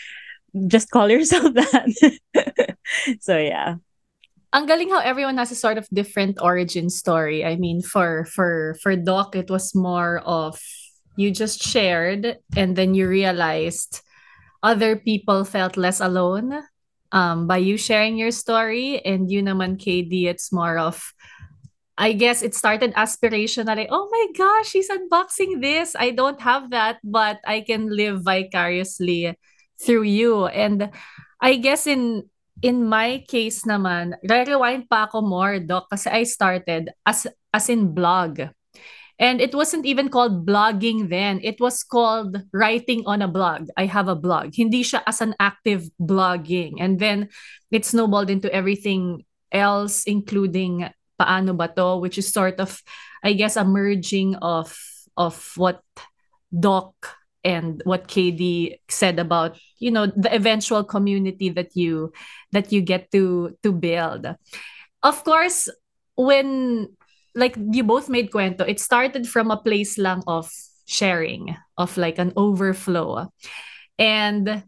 just 0.70 0.90
call 0.94 1.10
yourself 1.14 1.52
that. 1.58 1.90
so 3.20 3.36
yeah 3.36 3.82
ang 4.52 4.64
galing 4.64 4.88
how 4.88 5.00
everyone 5.04 5.36
has 5.36 5.52
a 5.52 5.58
sort 5.58 5.76
of 5.76 5.84
different 5.92 6.40
origin 6.40 6.88
story. 6.88 7.44
I 7.44 7.56
mean, 7.56 7.84
for 7.84 8.24
for 8.32 8.80
for 8.80 8.96
Doc, 8.96 9.36
it 9.36 9.52
was 9.52 9.76
more 9.76 10.24
of 10.24 10.56
you 11.18 11.34
just 11.34 11.58
shared 11.58 12.38
and 12.54 12.78
then 12.78 12.94
you 12.94 13.10
realized 13.10 14.06
other 14.62 14.94
people 14.94 15.42
felt 15.42 15.76
less 15.76 15.98
alone 15.98 16.62
um, 17.10 17.50
by 17.50 17.58
you 17.58 17.76
sharing 17.76 18.16
your 18.16 18.30
story 18.30 19.02
and 19.02 19.26
you 19.26 19.42
naman 19.42 19.74
Kaydii 19.74 20.30
it's 20.30 20.54
more 20.54 20.78
of 20.78 21.02
I 21.98 22.14
guess 22.14 22.46
it 22.46 22.54
started 22.54 22.94
aspirationally. 22.94 23.90
Oh 23.90 24.06
my 24.06 24.26
gosh, 24.38 24.70
she's 24.70 24.86
unboxing 24.86 25.58
this. 25.58 25.98
I 25.98 26.14
don't 26.14 26.38
have 26.40 26.70
that, 26.70 27.02
but 27.02 27.42
I 27.42 27.66
can 27.66 27.90
live 27.90 28.22
vicariously 28.22 29.34
through 29.82 30.06
you. 30.06 30.46
And 30.46 30.94
I 31.42 31.58
guess 31.58 31.90
in 31.90 32.30
in 32.62 32.86
my 32.86 33.26
case 33.26 33.66
naman, 33.66 34.14
rewind 34.22 34.86
pa 34.86 35.10
ako 35.10 35.26
more, 35.26 35.58
Doc, 35.58 35.90
kasi 35.90 36.06
I 36.06 36.22
started 36.22 36.94
as 37.02 37.26
as 37.50 37.66
in 37.66 37.90
blog. 37.90 38.46
And 39.18 39.40
it 39.40 39.54
wasn't 39.54 39.84
even 39.84 40.08
called 40.08 40.46
blogging 40.46 41.10
then. 41.10 41.40
It 41.42 41.58
was 41.58 41.82
called 41.82 42.38
writing 42.52 43.02
on 43.06 43.20
a 43.20 43.28
blog. 43.28 43.66
I 43.76 43.86
have 43.86 44.06
a 44.06 44.14
blog. 44.14 44.54
Hindi 44.54 44.84
siya 44.84 45.02
as 45.06 45.20
an 45.20 45.34
active 45.40 45.90
blogging. 46.00 46.78
And 46.78 46.98
then 46.98 47.28
it 47.70 47.84
snowballed 47.84 48.30
into 48.30 48.52
everything 48.54 49.26
else, 49.50 50.04
including 50.04 50.86
Paano 51.18 51.56
Ba 51.56 51.66
To, 51.74 51.98
which 51.98 52.16
is 52.16 52.30
sort 52.30 52.60
of, 52.60 52.78
I 53.24 53.32
guess, 53.34 53.56
a 53.56 53.64
merging 53.64 54.36
of 54.36 54.78
of 55.18 55.34
what 55.56 55.82
Doc 56.54 56.94
and 57.42 57.82
what 57.84 58.06
Kaydii 58.06 58.78
said 58.88 59.18
about, 59.18 59.58
you 59.78 59.90
know, 59.90 60.06
the 60.06 60.30
eventual 60.32 60.84
community 60.84 61.50
that 61.50 61.74
you 61.74 62.12
that 62.52 62.70
you 62.70 62.82
get 62.82 63.10
to 63.10 63.58
to 63.62 63.72
build. 63.72 64.30
Of 65.02 65.24
course, 65.24 65.68
when 66.14 66.94
like 67.34 67.56
you 67.56 67.84
both 67.84 68.08
made 68.08 68.30
kwento, 68.30 68.68
it 68.68 68.80
started 68.80 69.28
from 69.28 69.50
a 69.50 69.56
place 69.56 69.98
lang 69.98 70.22
of 70.26 70.50
sharing, 70.86 71.56
of 71.76 71.96
like 71.96 72.18
an 72.18 72.32
overflow. 72.36 73.28
And 73.98 74.64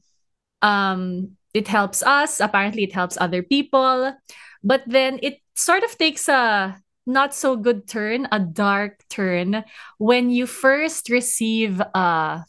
um 0.62 1.36
it 1.52 1.66
helps 1.66 2.02
us, 2.02 2.38
apparently 2.38 2.84
it 2.84 2.92
helps 2.92 3.18
other 3.18 3.42
people, 3.42 4.14
but 4.62 4.82
then 4.86 5.18
it 5.22 5.38
sort 5.54 5.82
of 5.82 5.96
takes 5.98 6.28
a 6.28 6.78
not 7.06 7.34
so 7.34 7.56
good 7.56 7.88
turn, 7.88 8.28
a 8.30 8.38
dark 8.38 9.02
turn 9.08 9.64
when 9.98 10.30
you 10.30 10.46
first 10.46 11.10
receive 11.10 11.80
a 11.80 12.44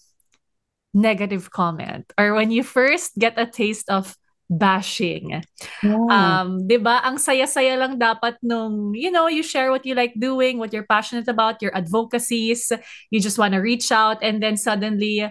negative 0.94 1.50
comment 1.50 2.12
or 2.18 2.34
when 2.34 2.52
you 2.52 2.64
first 2.64 3.18
get 3.18 3.40
a 3.40 3.46
taste 3.46 3.90
of 3.90 4.16
bashing. 4.52 5.40
Yeah. 5.80 6.12
Um, 6.12 6.68
'di 6.68 6.84
ba? 6.84 7.00
Ang 7.08 7.16
saya-saya 7.16 7.80
lang 7.80 7.96
dapat 7.96 8.36
nung, 8.44 8.92
you 8.92 9.08
know, 9.08 9.32
you 9.32 9.42
share 9.42 9.72
what 9.72 9.88
you 9.88 9.96
like 9.96 10.12
doing, 10.20 10.60
what 10.60 10.76
you're 10.76 10.86
passionate 10.86 11.32
about, 11.32 11.64
your 11.64 11.72
advocacies, 11.72 12.68
you 13.08 13.24
just 13.24 13.40
want 13.40 13.56
to 13.56 13.64
reach 13.64 13.96
out 13.96 14.20
and 14.20 14.44
then 14.44 14.60
suddenly 14.60 15.24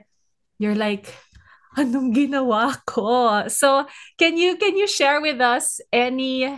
you're 0.57 0.79
like 0.79 1.13
anong 1.77 2.17
ginawa 2.17 2.81
ko? 2.89 3.45
So, 3.53 3.85
can 4.17 4.41
you 4.41 4.57
can 4.57 4.81
you 4.81 4.89
share 4.89 5.21
with 5.21 5.39
us 5.39 5.85
any 5.93 6.49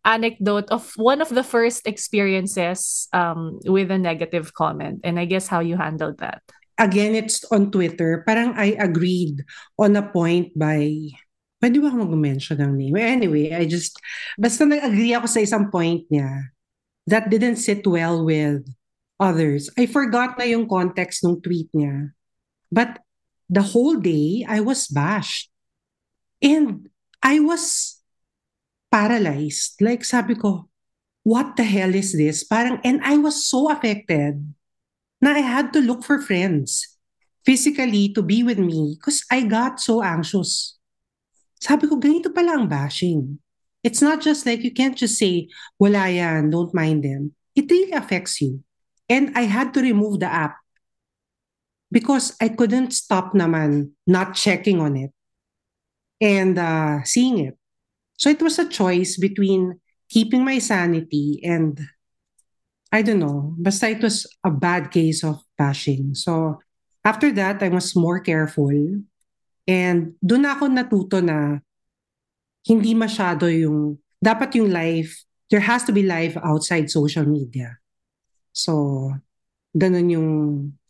anecdote 0.00 0.72
of 0.72 0.96
one 0.96 1.20
of 1.20 1.28
the 1.28 1.44
first 1.44 1.84
experiences 1.84 3.04
um 3.12 3.60
with 3.68 3.92
a 3.92 4.00
negative 4.00 4.56
comment 4.56 5.04
and 5.04 5.20
I 5.20 5.28
guess 5.28 5.44
how 5.44 5.60
you 5.60 5.76
handled 5.76 6.24
that? 6.24 6.40
Again, 6.80 7.12
it's 7.12 7.44
on 7.52 7.68
Twitter. 7.68 8.24
Parang 8.24 8.56
I 8.56 8.72
agreed 8.80 9.44
on 9.76 9.92
a 10.00 10.08
point 10.08 10.56
by 10.56 11.12
Pwede 11.60 11.76
ba 11.76 11.92
ako 11.92 12.08
mag-mention 12.08 12.56
ng 12.56 12.72
name? 12.72 12.96
Anyway, 12.96 13.52
I 13.52 13.68
just, 13.68 14.00
basta 14.40 14.64
nag-agree 14.64 15.12
ako 15.12 15.28
sa 15.28 15.44
isang 15.44 15.68
point 15.68 16.08
niya 16.08 16.56
that 17.04 17.28
didn't 17.28 17.60
sit 17.60 17.84
well 17.84 18.24
with 18.24 18.64
others. 19.20 19.68
I 19.76 19.84
forgot 19.84 20.40
na 20.40 20.48
yung 20.48 20.64
context 20.64 21.20
ng 21.20 21.44
tweet 21.44 21.68
niya. 21.76 22.16
But 22.72 23.04
the 23.52 23.76
whole 23.76 24.00
day, 24.00 24.48
I 24.48 24.64
was 24.64 24.88
bashed. 24.88 25.52
And 26.40 26.88
I 27.20 27.44
was 27.44 28.00
paralyzed. 28.88 29.76
Like 29.84 30.08
sabi 30.08 30.40
ko, 30.40 30.72
what 31.22 31.60
the 31.60 31.68
hell 31.68 31.92
is 31.92 32.16
this? 32.16 32.40
Parang, 32.40 32.80
and 32.80 33.04
I 33.04 33.20
was 33.20 33.44
so 33.44 33.68
affected 33.68 34.40
na 35.20 35.36
I 35.36 35.44
had 35.44 35.76
to 35.76 35.84
look 35.84 36.00
for 36.00 36.16
friends 36.24 36.96
physically 37.44 38.08
to 38.16 38.24
be 38.24 38.40
with 38.40 38.58
me 38.58 38.96
because 38.96 39.24
I 39.28 39.44
got 39.44 39.80
so 39.80 40.00
anxious. 40.00 40.79
Sabi 41.60 41.86
ko, 41.86 42.00
ganito 42.00 42.32
pala 42.32 42.56
ang 42.56 42.66
bashing. 42.66 43.38
It's 43.84 44.00
not 44.00 44.20
just 44.20 44.44
like 44.44 44.64
you 44.64 44.72
can't 44.72 44.96
just 44.96 45.16
say, 45.16 45.48
wala 45.78 46.08
yan, 46.08 46.50
don't 46.50 46.72
mind 46.72 47.04
them. 47.04 47.32
It 47.54 47.70
really 47.70 47.92
affects 47.92 48.40
you. 48.40 48.64
And 49.08 49.32
I 49.36 49.44
had 49.44 49.72
to 49.74 49.80
remove 49.80 50.20
the 50.20 50.32
app 50.32 50.56
because 51.92 52.36
I 52.40 52.48
couldn't 52.48 52.92
stop 52.92 53.34
naman 53.34 53.92
not 54.06 54.34
checking 54.34 54.80
on 54.80 54.96
it 54.96 55.12
and 56.20 56.58
uh, 56.58 57.02
seeing 57.04 57.38
it. 57.38 57.56
So 58.16 58.28
it 58.28 58.40
was 58.40 58.58
a 58.58 58.68
choice 58.68 59.16
between 59.16 59.80
keeping 60.08 60.44
my 60.44 60.58
sanity 60.58 61.40
and 61.44 61.80
I 62.92 63.02
don't 63.02 63.20
know, 63.20 63.54
basta 63.56 63.88
it 63.88 64.02
was 64.02 64.26
a 64.44 64.50
bad 64.50 64.90
case 64.90 65.24
of 65.24 65.42
bashing. 65.56 66.14
So 66.14 66.58
after 67.04 67.32
that, 67.32 67.62
I 67.62 67.68
was 67.68 67.94
more 67.96 68.20
careful 68.20 68.70
And 69.68 70.16
doon 70.20 70.48
ako 70.48 70.64
natuto 70.68 71.18
na 71.20 71.60
hindi 72.64 72.92
masyado 72.92 73.48
yung, 73.48 73.96
dapat 74.20 74.56
yung 74.60 74.68
life, 74.68 75.24
there 75.48 75.64
has 75.64 75.84
to 75.84 75.92
be 75.92 76.04
life 76.04 76.36
outside 76.44 76.92
social 76.92 77.24
media. 77.24 77.80
So, 78.52 79.12
ganun 79.72 80.10
yung 80.12 80.30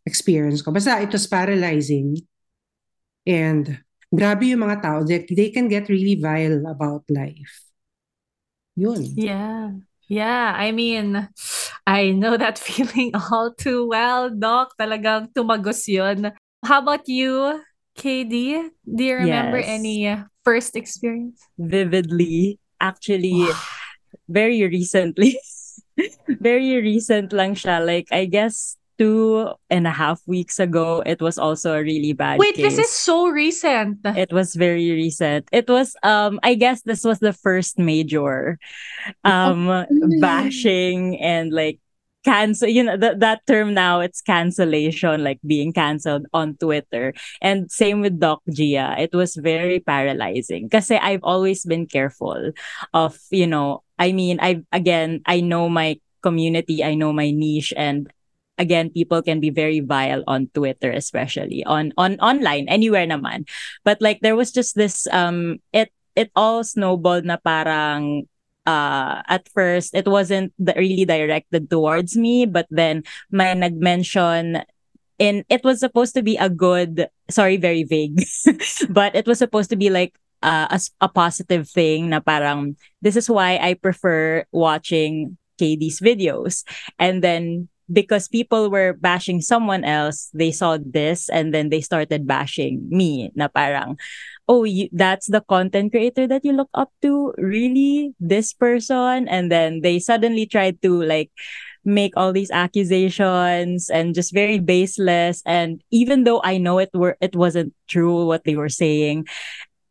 experience 0.05 0.63
ko. 0.63 0.73
Basta 0.75 1.01
it 1.01 1.13
was 1.13 1.29
paralyzing. 1.29 2.19
And 3.27 3.81
grabe 4.11 4.51
yung 4.51 4.67
mga 4.67 4.83
tao 4.83 5.01
that 5.07 5.31
they 5.31 5.55
can 5.55 5.71
get 5.71 5.89
really 5.89 6.19
vile 6.19 6.67
about 6.67 7.07
life. 7.09 7.71
Yun. 8.75 9.15
Yeah. 9.15 9.79
Yeah, 10.11 10.59
I 10.59 10.75
mean, 10.75 11.31
I 11.87 12.11
know 12.11 12.35
that 12.35 12.59
feeling 12.67 13.15
all 13.15 13.55
too 13.55 13.87
well, 13.87 14.27
Doc. 14.27 14.75
Talagang 14.75 15.31
tumagos 15.31 15.87
yun. 15.87 16.35
How 16.67 16.83
about 16.83 17.07
you, 17.07 17.63
Kaydii, 18.01 18.73
do 18.89 19.05
you 19.05 19.15
remember 19.29 19.61
Yes. 19.61 19.69
any 19.69 20.09
uh, 20.09 20.25
first 20.45 20.73
experience? 20.77 21.45
Vividly. 21.61 22.59
Actually, 22.81 23.45
very 24.29 24.65
recently. 24.65 25.37
very 26.41 26.81
recent 26.81 27.33
lang 27.37 27.53
siya. 27.53 27.85
Like, 27.85 28.09
I 28.09 28.25
guess 28.25 28.81
two 28.97 29.49
and 29.69 29.87
a 29.87 29.93
half 29.93 30.21
weeks 30.27 30.57
ago, 30.61 31.03
it 31.05 31.21
was 31.21 31.37
also 31.37 31.77
a 31.77 31.83
really 31.85 32.13
bad 32.13 32.41
Wait, 32.41 32.57
case. 32.57 32.77
this 32.77 32.89
is 32.89 32.93
so 32.93 33.29
recent. 33.29 34.01
It 34.05 34.33
was 34.33 34.55
very 34.57 34.93
recent. 34.93 35.49
It 35.53 35.69
was 35.69 35.97
um 36.03 36.41
I 36.43 36.53
guess 36.57 36.83
this 36.89 37.05
was 37.05 37.21
the 37.21 37.33
first 37.33 37.79
major 37.81 38.61
um 39.25 39.69
bashing 40.21 41.17
and 41.21 41.53
like 41.53 41.81
cancel 42.25 42.69
you 42.69 42.83
know 42.85 42.97
that 42.97 43.21
that 43.21 43.41
term 43.47 43.73
now 43.73 44.01
it's 44.01 44.21
cancellation 44.21 45.25
like 45.25 45.41
being 45.47 45.73
canceled 45.73 46.27
on 46.33 46.57
Twitter. 46.57 47.15
And 47.41 47.71
same 47.71 48.01
with 48.01 48.21
Doc 48.21 48.43
Gia 48.51 48.97
it 48.99 49.13
was 49.13 49.37
very 49.37 49.81
paralyzing. 49.81 50.69
Kasi 50.69 50.97
I've 50.97 51.25
always 51.25 51.65
been 51.65 51.87
careful 51.87 52.53
of 52.93 53.19
you 53.31 53.47
know 53.47 53.83
I 53.99 54.13
mean 54.13 54.39
I 54.41 54.63
again 54.73 55.23
I 55.27 55.41
know 55.41 55.69
my 55.69 56.01
community 56.23 56.85
I 56.85 56.95
know 56.95 57.13
my 57.13 57.31
niche 57.31 57.73
and 57.77 58.13
again 58.61 58.91
people 58.93 59.23
can 59.23 59.41
be 59.41 59.49
very 59.49 59.81
vile 59.81 60.23
on 60.29 60.53
Twitter 60.53 60.93
especially 60.93 61.65
on 61.65 61.93
on 61.97 62.21
online 62.21 62.69
anywhere 62.69 63.09
naman. 63.09 63.49
But 63.85 64.05
like 64.05 64.21
there 64.21 64.37
was 64.37 64.53
just 64.53 64.77
this 64.77 65.09
um 65.09 65.59
it 65.73 65.89
it 66.17 66.29
all 66.37 66.61
snowballed 66.65 67.25
na 67.25 67.41
parang 67.41 68.29
uh 68.71 69.23
at 69.27 69.51
first 69.51 69.91
it 69.95 70.07
wasn't 70.07 70.55
really 70.79 71.05
directed 71.05 71.67
towards 71.67 72.15
me 72.17 72.47
but 72.47 72.67
then 72.71 73.03
may 73.31 73.51
nagmention 73.55 74.63
in 75.19 75.43
it 75.51 75.63
was 75.67 75.83
supposed 75.83 76.15
to 76.15 76.23
be 76.23 76.39
a 76.39 76.49
good 76.49 77.11
sorry 77.29 77.59
very 77.59 77.83
vague 77.83 78.23
but 78.89 79.15
it 79.19 79.27
was 79.27 79.39
supposed 79.39 79.71
to 79.71 79.77
be 79.77 79.91
like 79.91 80.15
uh, 80.43 80.69
a, 80.71 80.81
a 81.05 81.09
positive 81.09 81.69
thing 81.69 82.11
na 82.11 82.21
parang 82.21 82.77
this 83.03 83.17
is 83.17 83.29
why 83.29 83.59
I 83.61 83.75
prefer 83.75 84.45
watching 84.53 85.37
Kaydii's 85.61 86.01
videos. 86.01 86.65
And 86.99 87.23
then 87.23 87.69
because 87.93 88.29
people 88.29 88.71
were 88.71 88.95
bashing 88.95 89.41
someone 89.41 89.85
else 89.85 90.31
they 90.33 90.51
saw 90.53 90.79
this 90.81 91.29
and 91.29 91.53
then 91.53 91.69
they 91.69 91.81
started 91.81 92.27
bashing 92.27 92.87
me 92.89 93.31
na 93.35 93.49
parang 93.49 93.99
oh 94.51 94.65
you, 94.65 94.89
that's 94.91 95.31
the 95.31 95.41
content 95.47 95.93
creator 95.93 96.27
that 96.27 96.45
you 96.45 96.53
look 96.53 96.69
up 96.75 96.91
to? 97.03 97.33
Really? 97.39 98.13
This 98.19 98.53
person? 98.53 99.29
And 99.29 99.51
then 99.51 99.81
they 99.83 100.01
suddenly 100.01 100.45
tried 100.45 100.83
to 100.83 101.03
like 101.03 101.31
make 101.85 102.13
all 102.17 102.33
these 102.33 102.51
accusations 102.51 103.89
and 103.89 104.15
just 104.15 104.35
very 104.35 104.59
baseless. 104.59 105.41
And 105.47 105.81
even 105.91 106.25
though 106.25 106.43
i 106.43 106.59
know 106.59 106.79
it 106.79 106.91
were 106.93 107.17
it 107.21 107.37
wasn't 107.37 107.73
true 107.89 108.27
what 108.27 108.45
they 108.45 108.57
were 108.57 108.69
saying 108.69 109.27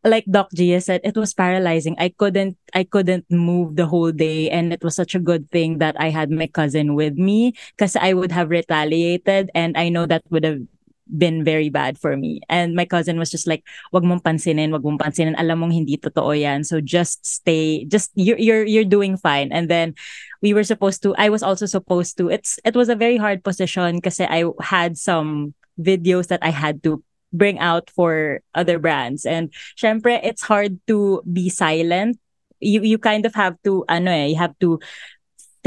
like 0.03 0.25
Doc 0.29 0.49
Gia 0.53 0.79
said, 0.81 1.01
it 1.03 1.17
was 1.17 1.33
paralyzing. 1.33 1.95
I 1.99 2.09
couldn't 2.09 2.57
I 2.73 2.83
couldn't 2.83 3.25
move 3.29 3.75
the 3.75 3.85
whole 3.85 4.11
day 4.11 4.49
and 4.49 4.71
it 4.71 4.83
was 4.83 4.95
such 4.95 5.15
a 5.15 5.19
good 5.19 5.51
thing 5.51 5.79
that 5.79 5.99
I 5.99 6.09
had 6.09 6.31
my 6.31 6.47
cousin 6.47 6.95
with 6.95 7.15
me 7.15 7.53
because 7.75 7.95
I 7.95 8.13
would 8.13 8.31
have 8.31 8.49
retaliated 8.49 9.51
and 9.53 9.75
I 9.77 9.89
know 9.89 10.05
that 10.05 10.23
would 10.29 10.45
have 10.45 10.61
been 11.09 11.43
very 11.43 11.69
bad 11.69 11.97
for 11.97 12.15
me. 12.15 12.41
And 12.49 12.75
my 12.75 12.85
cousin 12.85 13.17
was 13.17 13.31
just 13.31 13.47
like, 13.47 13.65
wag 13.91 14.03
mong 14.03 14.21
pansinin, 14.21 14.71
wag 14.71 14.85
mong 14.85 14.99
pansinin. 15.01 15.35
Alam 15.37 15.65
mong 15.65 15.73
hindi 15.73 15.97
totoo 15.97 16.37
yan. 16.37 16.63
So 16.63 16.81
just 16.81 17.25
stay, 17.25 17.85
just, 17.85 18.11
you're, 18.13 18.37
you're, 18.37 18.65
you're 18.65 18.85
doing 18.85 19.17
fine. 19.17 19.51
And 19.51 19.69
then 19.69 19.95
we 20.41 20.53
were 20.53 20.63
supposed 20.63 21.01
to, 21.03 21.15
I 21.17 21.29
was 21.29 21.41
also 21.41 21.65
supposed 21.65 22.17
to, 22.17 22.29
it's, 22.29 22.59
it 22.63 22.75
was 22.75 22.89
a 22.89 22.95
very 22.95 23.17
hard 23.17 23.43
position 23.43 23.95
because 23.97 24.19
I 24.19 24.45
had 24.61 24.97
some 24.97 25.55
videos 25.79 26.27
that 26.27 26.43
I 26.43 26.51
had 26.51 26.83
to 26.83 27.03
bring 27.31 27.59
out 27.59 27.89
for 27.89 28.41
other 28.55 28.79
brands. 28.79 29.25
And 29.25 29.53
syempre, 29.77 30.19
it's 30.23 30.41
hard 30.41 30.79
to 30.87 31.21
be 31.31 31.49
silent. 31.49 32.19
You, 32.59 32.81
you 32.81 32.97
kind 32.97 33.25
of 33.25 33.35
have 33.35 33.55
to, 33.63 33.85
ano 33.87 34.11
eh, 34.11 34.25
you 34.27 34.35
have 34.35 34.57
to 34.59 34.79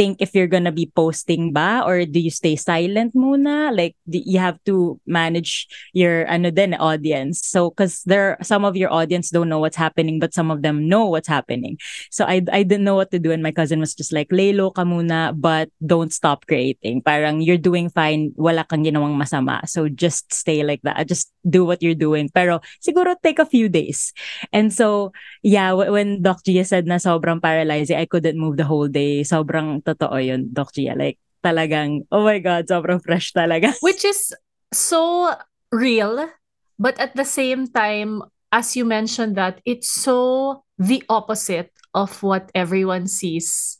think 0.02 0.18
if 0.18 0.34
you're 0.34 0.50
gonna 0.50 0.74
be 0.74 0.90
posting 0.90 1.54
ba? 1.54 1.86
Or 1.86 2.02
do 2.02 2.18
you 2.18 2.34
stay 2.34 2.58
silent 2.58 3.14
muna? 3.14 3.70
Like 3.70 3.94
you 4.10 4.42
have 4.42 4.58
to 4.66 4.98
manage 5.06 5.70
your 5.94 6.26
ano 6.26 6.50
din 6.50 6.74
audience? 6.74 7.38
So 7.46 7.70
because 7.70 8.02
there 8.02 8.34
some 8.42 8.66
of 8.66 8.74
your 8.74 8.90
audience 8.90 9.30
don't 9.30 9.46
know 9.46 9.62
what's 9.62 9.78
happening 9.78 10.18
but 10.18 10.34
some 10.34 10.50
of 10.50 10.66
them 10.66 10.90
know 10.90 11.06
what's 11.06 11.30
happening. 11.30 11.78
So 12.10 12.26
I 12.26 12.42
I 12.50 12.66
didn't 12.66 12.82
know 12.82 12.98
what 12.98 13.14
to 13.14 13.22
do 13.22 13.30
and 13.30 13.46
my 13.46 13.54
cousin 13.54 13.78
was 13.78 13.94
just 13.94 14.10
like 14.10 14.26
lay 14.34 14.50
low 14.50 14.74
ka 14.74 14.82
muna 14.82 15.38
but 15.38 15.70
don't 15.78 16.10
stop 16.10 16.50
creating. 16.50 17.06
Parang 17.06 17.38
you're 17.38 17.62
doing 17.62 17.86
fine. 17.86 18.34
Wala 18.34 18.66
kang 18.66 18.82
ginawang 18.82 19.14
masama. 19.14 19.62
So 19.70 19.86
just 19.86 20.34
stay 20.34 20.66
like 20.66 20.82
that. 20.82 21.06
Just 21.06 21.30
do 21.46 21.62
what 21.62 21.78
you're 21.78 21.98
doing. 21.98 22.26
Pero 22.26 22.58
siguro 22.82 23.14
take 23.22 23.38
a 23.38 23.46
few 23.46 23.70
days. 23.70 24.10
And 24.50 24.74
so, 24.74 25.12
yeah, 25.42 25.70
when 25.72 26.22
Doc 26.22 26.42
Gia 26.42 26.64
said 26.64 26.86
na 26.86 26.98
sobrang 26.98 27.42
paralyzing, 27.42 27.98
I 27.98 28.06
couldn't 28.06 28.38
move 28.38 28.56
the 28.56 28.66
whole 28.66 28.88
day. 28.88 29.22
Sobrang 29.22 29.84
totoo 29.94 30.20
yun, 30.20 30.50
Doc 30.52 30.72
Gia. 30.72 30.94
Like, 30.94 31.18
talagang, 31.44 32.06
oh 32.10 32.24
my 32.24 32.38
God, 32.38 32.66
sobrang 32.66 33.02
fresh 33.02 33.32
talaga. 33.32 33.74
Which 33.82 34.04
is 34.04 34.34
so 34.72 35.34
real, 35.70 36.30
but 36.78 36.98
at 36.98 37.16
the 37.16 37.26
same 37.26 37.66
time, 37.68 38.22
as 38.52 38.76
you 38.76 38.84
mentioned 38.84 39.36
that, 39.36 39.60
it's 39.64 39.90
so 39.90 40.62
the 40.78 41.02
opposite 41.08 41.72
of 41.94 42.22
what 42.22 42.50
everyone 42.54 43.06
sees 43.06 43.78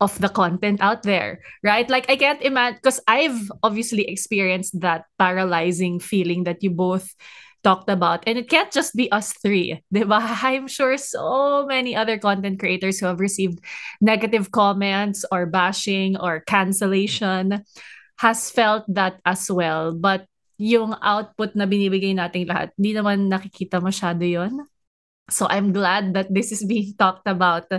of 0.00 0.18
the 0.20 0.28
content 0.28 0.80
out 0.80 1.02
there, 1.02 1.40
right? 1.62 1.88
Like 1.90 2.08
I 2.08 2.16
can't 2.16 2.42
imagine 2.42 2.78
because 2.82 3.00
I've 3.08 3.50
obviously 3.62 4.06
experienced 4.06 4.78
that 4.80 5.04
paralyzing 5.18 5.98
feeling 5.98 6.44
that 6.44 6.62
you 6.62 6.70
both 6.70 7.14
talked 7.68 7.92
about 7.92 8.24
and 8.24 8.40
it 8.40 8.48
can't 8.48 8.72
just 8.72 8.96
be 8.96 9.12
us 9.12 9.36
three 9.44 9.76
diba? 9.92 10.16
i'm 10.40 10.64
sure 10.64 10.96
so 10.96 11.68
many 11.68 11.92
other 11.92 12.16
content 12.16 12.56
creators 12.56 12.96
who 12.96 13.04
have 13.04 13.20
received 13.20 13.60
negative 14.00 14.48
comments 14.48 15.28
or 15.28 15.44
bashing 15.44 16.16
or 16.16 16.40
cancellation 16.48 17.60
has 18.18 18.50
felt 18.50 18.84
that 18.90 19.22
as 19.24 19.50
well. 19.50 19.94
But 19.94 20.26
yung 20.58 20.98
output 20.98 21.54
na 21.54 21.70
binibigay 21.70 22.18
nating 22.18 22.50
lahat 22.50 22.74
di 22.74 22.90
naman 22.90 23.30
nakikita 23.30 23.78
masyado 23.78 24.26
yon 24.26 24.66
so 25.30 25.46
i'm 25.46 25.70
glad 25.70 26.10
that 26.18 26.26
this 26.34 26.50
is 26.50 26.66
being 26.66 26.90
talked 27.00 27.26
about 27.30 27.70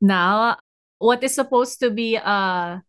now. 0.00 0.60
What 0.96 1.20
is 1.24 1.36
supposed 1.36 1.80
to 1.84 1.92
be 1.92 2.16
a 2.16 2.80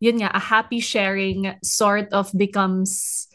yun 0.00 0.20
nga, 0.20 0.32
a 0.32 0.40
happy 0.40 0.80
sharing 0.80 1.56
sort 1.64 2.12
of 2.12 2.28
becomes 2.32 3.28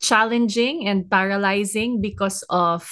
challenging 0.00 0.86
and 0.88 1.08
paralyzing 1.10 2.00
because 2.00 2.42
of 2.48 2.88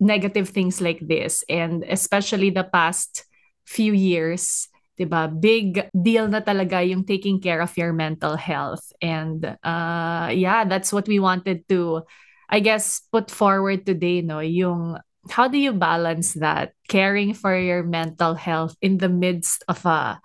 negative 0.00 0.48
things 0.48 0.80
like 0.80 1.00
this. 1.00 1.44
And 1.48 1.84
especially 1.84 2.50
the 2.50 2.64
past 2.64 3.24
few 3.64 3.92
years 3.92 4.68
diba 4.98 5.24
big 5.40 5.88
deal 5.96 6.28
na 6.28 6.44
talaga 6.44 6.84
yung 6.84 7.02
taking 7.02 7.40
care 7.40 7.62
of 7.64 7.72
your 7.80 7.92
mental 7.96 8.36
health. 8.36 8.84
And 9.00 9.40
uh 9.64 10.28
yeah 10.34 10.68
that's 10.68 10.92
what 10.92 11.08
we 11.08 11.18
wanted 11.18 11.64
to 11.72 12.04
i 12.52 12.60
guess 12.60 13.00
put 13.10 13.30
forward 13.30 13.86
today 13.86 14.20
no? 14.20 14.40
Yung 14.44 15.00
how 15.30 15.46
do 15.46 15.56
you 15.56 15.72
balance 15.72 16.34
that? 16.34 16.74
Caring 16.88 17.32
for 17.32 17.54
your 17.54 17.82
mental 17.86 18.34
health 18.34 18.74
in 18.82 18.98
the 18.98 19.08
midst 19.08 19.62
of 19.68 19.84
a 19.86 20.20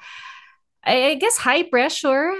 I 0.84 1.16
guess 1.20 1.38
high 1.38 1.64
pressure 1.64 2.34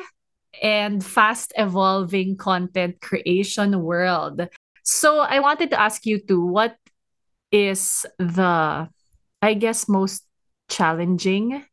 and 0.62 1.04
fast 1.04 1.54
evolving 1.58 2.38
content 2.38 3.02
creation 3.02 3.82
world. 3.82 4.48
So 4.84 5.20
I 5.20 5.40
wanted 5.40 5.70
to 5.72 5.80
ask 5.80 6.06
you 6.06 6.20
too, 6.20 6.44
what 6.46 6.76
is 7.52 8.06
the, 8.18 8.88
I 9.42 9.54
guess, 9.54 9.88
most 9.88 10.24
challenging 10.70 11.64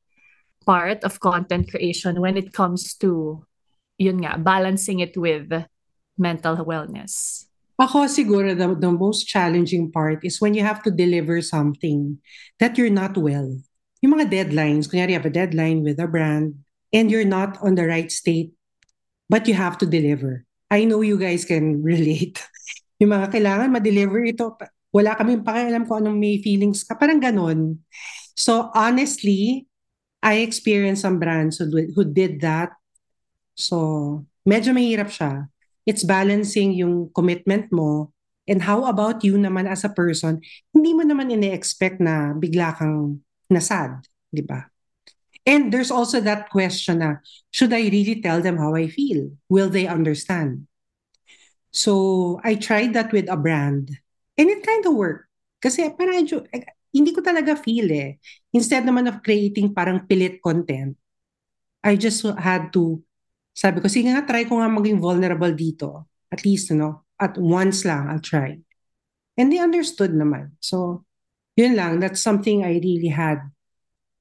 part 0.67 1.05
of 1.05 1.21
content 1.21 1.71
creation 1.71 2.21
when 2.21 2.37
it 2.37 2.53
comes 2.53 2.95
to, 2.95 3.45
yun 3.99 4.25
nga, 4.25 4.39
balancing 4.39 5.01
it 5.01 5.17
with 5.17 5.51
mental 6.19 6.57
wellness? 6.65 7.47
Ako 7.79 8.07
siguro 8.07 8.55
the, 8.55 8.71
the 8.79 8.93
most 8.93 9.27
challenging 9.27 9.91
part 9.91 10.23
is 10.23 10.41
when 10.41 10.55
you 10.55 10.63
have 10.63 10.83
to 10.83 10.91
deliver 10.91 11.43
something 11.43 12.19
that 12.59 12.79
you're 12.79 12.93
not 12.93 13.19
well. 13.19 13.51
Yung 14.01 14.15
mga 14.15 14.31
deadlines, 14.31 14.87
kunyari 14.87 15.11
you 15.11 15.19
have 15.19 15.27
a 15.27 15.33
deadline 15.33 15.83
with 15.83 15.99
a 15.99 16.07
brand 16.07 16.55
and 16.93 17.11
you're 17.11 17.27
not 17.27 17.59
on 17.63 17.75
the 17.75 17.87
right 17.87 18.13
state 18.13 18.55
but 19.29 19.49
you 19.49 19.55
have 19.55 19.79
to 19.81 19.87
deliver. 19.87 20.45
I 20.71 20.85
know 20.85 21.01
you 21.01 21.19
guys 21.19 21.45
can 21.45 21.83
relate. 21.87 22.43
yung 23.03 23.11
mga 23.11 23.35
kailangan 23.35 23.75
ma-deliver 23.75 24.23
ito, 24.23 24.55
wala 24.95 25.19
kaming 25.19 25.43
pakialam 25.43 25.85
kung 25.85 26.07
anong 26.07 26.19
may 26.19 26.39
feelings 26.39 26.87
ka. 26.87 26.95
Parang 26.95 27.19
ganun. 27.19 27.83
So 28.39 28.71
honestly, 28.75 29.67
I 30.23 30.47
experienced 30.47 31.03
some 31.03 31.19
brands 31.19 31.59
who, 31.59 31.69
who 31.69 32.03
did 32.07 32.41
that. 32.47 32.73
So 33.59 34.23
medyo 34.47 34.71
mahirap 34.71 35.11
siya. 35.11 35.51
It's 35.85 36.07
balancing 36.07 36.73
yung 36.73 37.13
commitment 37.13 37.69
mo 37.69 38.15
and 38.49 38.65
how 38.65 38.89
about 38.89 39.21
you 39.25 39.37
naman 39.37 39.69
as 39.69 39.85
a 39.85 39.93
person, 39.93 40.41
hindi 40.73 40.93
mo 40.97 41.05
naman 41.05 41.33
ine-expect 41.33 42.01
na 42.01 42.33
bigla 42.37 42.77
kang 42.77 43.21
nasad, 43.49 44.05
di 44.33 44.41
ba? 44.45 44.65
And 45.45 45.69
there's 45.73 45.93
also 45.93 46.21
that 46.25 46.49
question 46.49 47.05
na, 47.05 47.21
should 47.53 47.73
I 47.73 47.89
really 47.93 48.21
tell 48.25 48.41
them 48.41 48.57
how 48.57 48.75
I 48.75 48.89
feel? 48.89 49.37
Will 49.49 49.69
they 49.69 49.87
understand? 49.87 50.67
So, 51.69 52.41
I 52.43 52.55
tried 52.55 52.95
that 52.95 53.13
with 53.13 53.29
a 53.29 53.37
brand. 53.37 53.93
And 54.39 54.49
it 54.49 54.65
kind 54.65 54.87
of 54.87 54.95
worked. 54.97 55.29
Kasi 55.61 55.91
parang 55.93 56.25
hindi 56.95 57.11
ko 57.11 57.21
talaga 57.21 57.59
feel 57.59 57.91
eh. 57.91 58.17
Instead 58.55 58.87
naman 58.87 59.11
of 59.11 59.21
creating 59.21 59.75
parang 59.75 60.07
pilit 60.07 60.39
content, 60.39 60.95
I 61.83 61.99
just 61.99 62.25
had 62.39 62.73
to, 62.73 63.03
sabi 63.53 63.83
ko, 63.83 63.91
sige 63.91 64.09
nga, 64.09 64.25
try 64.25 64.49
ko 64.49 64.63
nga 64.63 64.71
maging 64.71 65.03
vulnerable 65.03 65.53
dito. 65.53 66.09
At 66.33 66.47
least, 66.47 66.73
know, 66.79 67.05
at 67.21 67.37
once 67.37 67.85
lang, 67.85 68.09
I'll 68.09 68.23
try. 68.23 68.57
And 69.37 69.51
they 69.51 69.59
understood 69.59 70.15
naman. 70.15 70.55
So, 70.63 71.05
yun 71.59 71.75
lang. 71.75 71.99
That's 71.99 72.23
something 72.23 72.63
I 72.63 72.79
really 72.79 73.11
had 73.11 73.43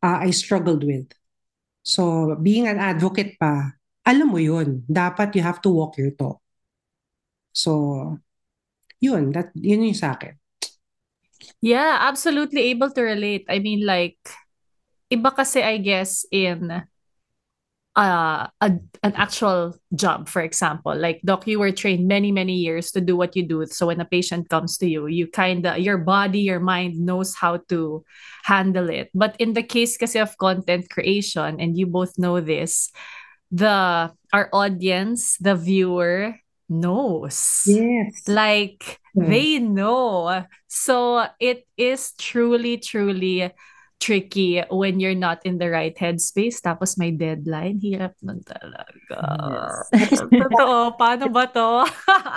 uh, 0.02 0.26
I 0.26 0.34
struggled 0.34 0.84
with. 0.84 1.14
So, 1.84 2.34
being 2.40 2.72
an 2.72 2.80
advocate 2.80 3.36
pa, 3.36 3.76
alam 4.08 4.32
mo 4.32 4.40
yun. 4.40 4.88
Dapat 4.88 5.36
you 5.36 5.44
have 5.44 5.60
to 5.60 5.70
walk 5.70 6.00
your 6.00 6.16
talk. 6.16 6.40
So, 7.52 8.18
yun. 9.04 9.36
That, 9.36 9.52
yun 9.54 9.84
yung 9.84 10.00
sa 10.00 10.16
akin. 10.16 10.40
Yeah, 11.60 12.00
absolutely 12.08 12.72
able 12.72 12.92
to 12.96 13.04
relate. 13.04 13.44
I 13.52 13.60
mean, 13.60 13.84
like, 13.84 14.20
iba 15.12 15.36
kasi, 15.36 15.60
I 15.60 15.78
guess, 15.84 16.24
in 16.32 16.88
uh, 17.96 18.48
a, 18.62 18.72
an 19.04 19.14
actual 19.14 19.76
job, 19.94 20.28
for 20.28 20.42
example. 20.42 20.96
Like, 20.96 21.22
Doc, 21.24 21.46
you 21.46 21.60
were 21.60 21.72
trained 21.72 22.08
many, 22.08 22.32
many 22.32 22.54
years 22.54 22.92
to 22.92 23.02
do 23.02 23.16
what 23.16 23.36
you 23.36 23.48
do. 23.48 23.66
So 23.68 23.88
when 23.88 24.02
a 24.02 24.06
patient 24.06 24.50
comes 24.50 24.78
to 24.80 24.88
you, 24.88 25.08
you 25.08 25.28
kind 25.28 25.66
of, 25.66 25.78
your 25.78 25.98
body, 25.98 26.40
your 26.40 26.60
mind 26.60 26.98
knows 27.00 27.36
how 27.36 27.58
to 27.70 28.04
handle 28.44 28.90
it. 28.90 29.10
But 29.14 29.36
in 29.38 29.54
the 29.54 29.64
case 29.64 29.98
kasi 29.98 30.20
of 30.20 30.38
content 30.38 30.90
creation, 30.90 31.60
and 31.60 31.78
you 31.78 31.86
both 31.86 32.18
know 32.18 32.42
this, 32.42 32.92
the 33.52 34.12
our 34.34 34.50
audience, 34.52 35.38
the 35.38 35.56
viewer, 35.56 36.36
knows. 36.70 37.64
Yes. 37.68 38.28
Like, 38.28 39.00
they 39.14 39.60
know. 39.60 40.46
So 40.68 41.28
it 41.40 41.68
is 41.78 42.14
truly, 42.18 42.78
truly 42.78 43.52
tricky 44.04 44.60
when 44.68 45.00
you're 45.00 45.16
not 45.16 45.40
in 45.48 45.56
the 45.64 45.72
right 45.72 45.96
headspace 45.96 46.60
tapos 46.60 47.00
may 47.00 47.16
deadline. 47.16 47.80
Hirap 47.80 48.20
nun 48.20 48.44
talaga. 48.44 49.16
Yes. 49.96 50.20
Totoo. 50.44 51.00
Paano 51.00 51.32
ba 51.32 51.48
to? 51.48 51.88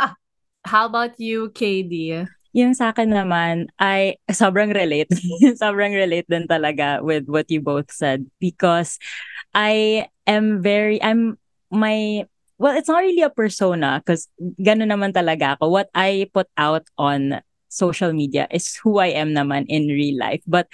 How 0.71 0.87
about 0.87 1.19
you, 1.19 1.51
KD? 1.51 2.31
Yung 2.55 2.73
sa 2.79 2.95
akin 2.95 3.11
naman, 3.11 3.67
I 3.83 4.23
sobrang 4.31 4.71
relate. 4.71 5.11
sobrang 5.63 5.93
relate 5.93 6.31
din 6.31 6.47
talaga 6.47 7.03
with 7.03 7.27
what 7.27 7.51
you 7.51 7.59
both 7.59 7.91
said 7.91 8.31
because 8.39 9.03
I 9.51 10.07
am 10.31 10.63
very, 10.63 11.03
I'm, 11.03 11.37
my, 11.75 12.25
well, 12.63 12.79
it's 12.79 12.89
not 12.89 13.03
really 13.03 13.27
a 13.27 13.35
persona 13.35 14.01
because 14.01 14.31
ganun 14.41 14.95
naman 14.95 15.13
talaga 15.13 15.59
ako. 15.59 15.69
What 15.69 15.91
I 15.93 16.31
put 16.31 16.47
out 16.57 16.87
on 16.97 17.43
social 17.69 18.15
media 18.15 18.49
is 18.51 18.79
who 18.81 18.99
I 18.99 19.13
am 19.13 19.37
naman 19.37 19.67
in 19.69 19.91
real 19.91 20.17
life. 20.17 20.41
But 20.47 20.71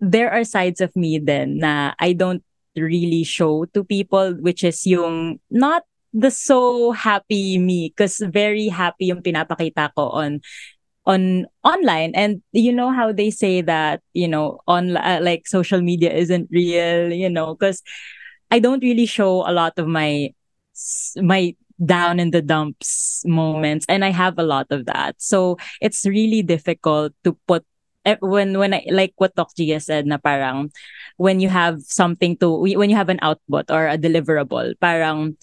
there 0.00 0.30
are 0.30 0.44
sides 0.44 0.80
of 0.80 0.94
me 0.96 1.18
then 1.18 1.58
na 1.58 1.94
I 1.98 2.12
don't 2.12 2.42
really 2.76 3.24
show 3.24 3.66
to 3.72 3.84
people 3.84 4.34
which 4.40 4.64
is 4.64 4.86
yung 4.86 5.38
not 5.50 5.84
the 6.14 6.30
so 6.30 6.92
happy 6.92 7.58
me 7.58 7.90
because 7.90 8.22
very 8.30 8.68
happy 8.68 9.10
yung 9.10 9.22
pinapakita 9.22 9.90
ko 9.98 10.14
on 10.14 10.40
on 11.06 11.46
online. 11.64 12.12
And 12.14 12.42
you 12.52 12.72
know 12.72 12.90
how 12.92 13.12
they 13.12 13.30
say 13.30 13.60
that 13.62 14.00
you 14.14 14.28
know 14.28 14.60
on 14.66 14.96
uh, 14.96 15.20
like 15.20 15.46
social 15.46 15.82
media 15.82 16.12
isn't 16.12 16.48
real 16.50 17.12
you 17.12 17.28
know 17.28 17.54
because 17.54 17.82
I 18.50 18.58
don't 18.58 18.82
really 18.82 19.06
show 19.06 19.42
a 19.42 19.52
lot 19.52 19.74
of 19.76 19.86
my 19.86 20.30
my 21.18 21.56
down 21.84 22.20
in 22.20 22.30
the 22.30 22.40
dumps 22.40 23.22
moments 23.26 23.84
and 23.88 24.04
I 24.04 24.10
have 24.10 24.38
a 24.38 24.46
lot 24.46 24.68
of 24.70 24.86
that. 24.86 25.16
So 25.18 25.58
it's 25.80 26.06
really 26.06 26.42
difficult 26.42 27.12
to 27.24 27.36
put 27.48 27.66
when 28.20 28.58
when 28.58 28.74
I 28.74 28.84
like 28.92 29.14
what 29.16 29.34
Doc 29.34 29.56
Gia 29.56 29.80
said 29.80 30.06
na 30.06 30.18
parang 30.20 30.70
when 31.16 31.40
you 31.40 31.48
have 31.48 31.80
something 31.82 32.36
to 32.38 32.52
when 32.52 32.90
you 32.90 32.96
have 32.96 33.08
an 33.08 33.22
output 33.22 33.70
or 33.70 33.88
a 33.88 33.96
deliverable 33.96 34.76
parang 34.80 35.36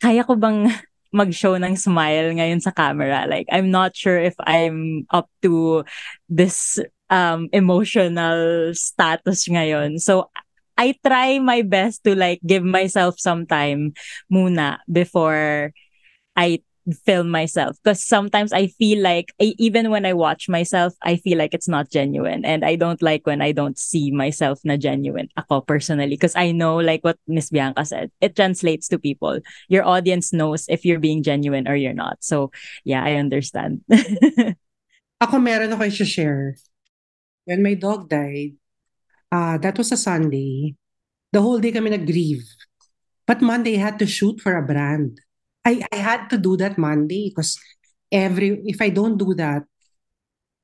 kaya 0.00 0.22
ko 0.24 0.36
bang 0.36 0.70
mag-show 1.16 1.56
ng 1.56 1.78
smile 1.80 2.36
ngayon 2.36 2.60
sa 2.60 2.74
camera? 2.74 3.24
Like 3.24 3.48
I'm 3.48 3.72
not 3.72 3.96
sure 3.96 4.20
if 4.20 4.36
I'm 4.42 5.08
up 5.08 5.30
to 5.42 5.84
this 6.28 6.78
um 7.08 7.48
emotional 7.56 8.74
status 8.76 9.48
ngayon. 9.48 9.98
So 10.02 10.28
I 10.76 10.92
try 11.00 11.40
my 11.40 11.64
best 11.64 12.04
to 12.04 12.12
like 12.12 12.44
give 12.44 12.62
myself 12.62 13.16
some 13.16 13.48
time 13.48 13.96
muna 14.28 14.84
before 14.92 15.72
I 16.36 16.60
film 16.92 17.30
myself 17.30 17.76
because 17.82 18.04
sometimes 18.04 18.52
I 18.52 18.68
feel 18.68 19.02
like 19.02 19.32
I, 19.40 19.54
even 19.58 19.90
when 19.90 20.06
I 20.06 20.12
watch 20.12 20.48
myself, 20.48 20.94
I 21.02 21.16
feel 21.16 21.38
like 21.38 21.54
it's 21.54 21.68
not 21.68 21.90
genuine, 21.90 22.44
and 22.44 22.64
I 22.64 22.76
don't 22.76 23.02
like 23.02 23.26
when 23.26 23.42
I 23.42 23.52
don't 23.52 23.78
see 23.78 24.10
myself 24.10 24.60
na 24.64 24.76
genuine. 24.76 25.28
Ako 25.36 25.60
personally, 25.62 26.14
because 26.14 26.36
I 26.36 26.52
know 26.52 26.76
like 26.76 27.02
what 27.02 27.18
Miss 27.26 27.50
Bianca 27.50 27.84
said, 27.84 28.10
it 28.20 28.36
translates 28.36 28.88
to 28.88 28.98
people. 28.98 29.40
Your 29.68 29.84
audience 29.84 30.32
knows 30.32 30.66
if 30.68 30.84
you're 30.84 31.00
being 31.00 31.22
genuine 31.22 31.66
or 31.66 31.76
you're 31.76 31.96
not. 31.96 32.18
So 32.20 32.50
yeah, 32.84 33.02
I 33.02 33.14
understand. 33.16 33.82
Ako 35.20 35.40
meron 35.40 35.72
ako 35.72 35.88
i-share. 35.88 36.60
When 37.48 37.62
my 37.62 37.72
dog 37.72 38.10
died, 38.12 38.60
uh, 39.32 39.56
that 39.58 39.78
was 39.78 39.92
a 39.92 39.96
Sunday. 39.96 40.76
The 41.32 41.40
whole 41.40 41.58
day 41.58 41.72
kami 41.72 41.90
nag-grieve. 41.90 42.44
But 43.26 43.42
Monday, 43.42 43.74
had 43.74 43.98
to 43.98 44.06
shoot 44.06 44.40
for 44.40 44.54
a 44.54 44.62
brand. 44.62 45.18
I, 45.66 45.82
I 45.90 45.98
had 45.98 46.30
to 46.30 46.38
do 46.38 46.54
that 46.62 46.78
Monday 46.78 47.34
because 47.34 47.58
every 48.12 48.62
if 48.70 48.78
I 48.78 48.94
don't 48.94 49.18
do 49.18 49.34
that, 49.34 49.66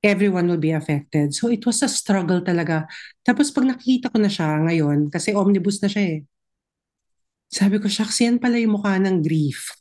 everyone 0.03 0.47
will 0.47 0.63
be 0.63 0.71
affected. 0.71 1.35
So 1.35 1.51
it 1.51 1.67
was 1.67 1.83
a 1.83 1.91
struggle 1.91 2.43
talaga. 2.43 2.87
Tapos 3.27 3.51
pag 3.51 3.67
nakita 3.67 4.11
ko 4.11 4.19
na 4.23 4.31
siya 4.31 4.63
ngayon, 4.63 5.11
kasi 5.11 5.35
omnibus 5.35 5.83
na 5.83 5.91
siya 5.91 6.05
eh. 6.07 6.21
Sabi 7.53 7.77
ko, 7.79 7.87
shucks, 7.87 8.19
yan 8.25 8.41
pala 8.41 8.57
yung 8.57 8.81
mukha 8.81 8.97
ng 8.97 9.21
grief. 9.21 9.77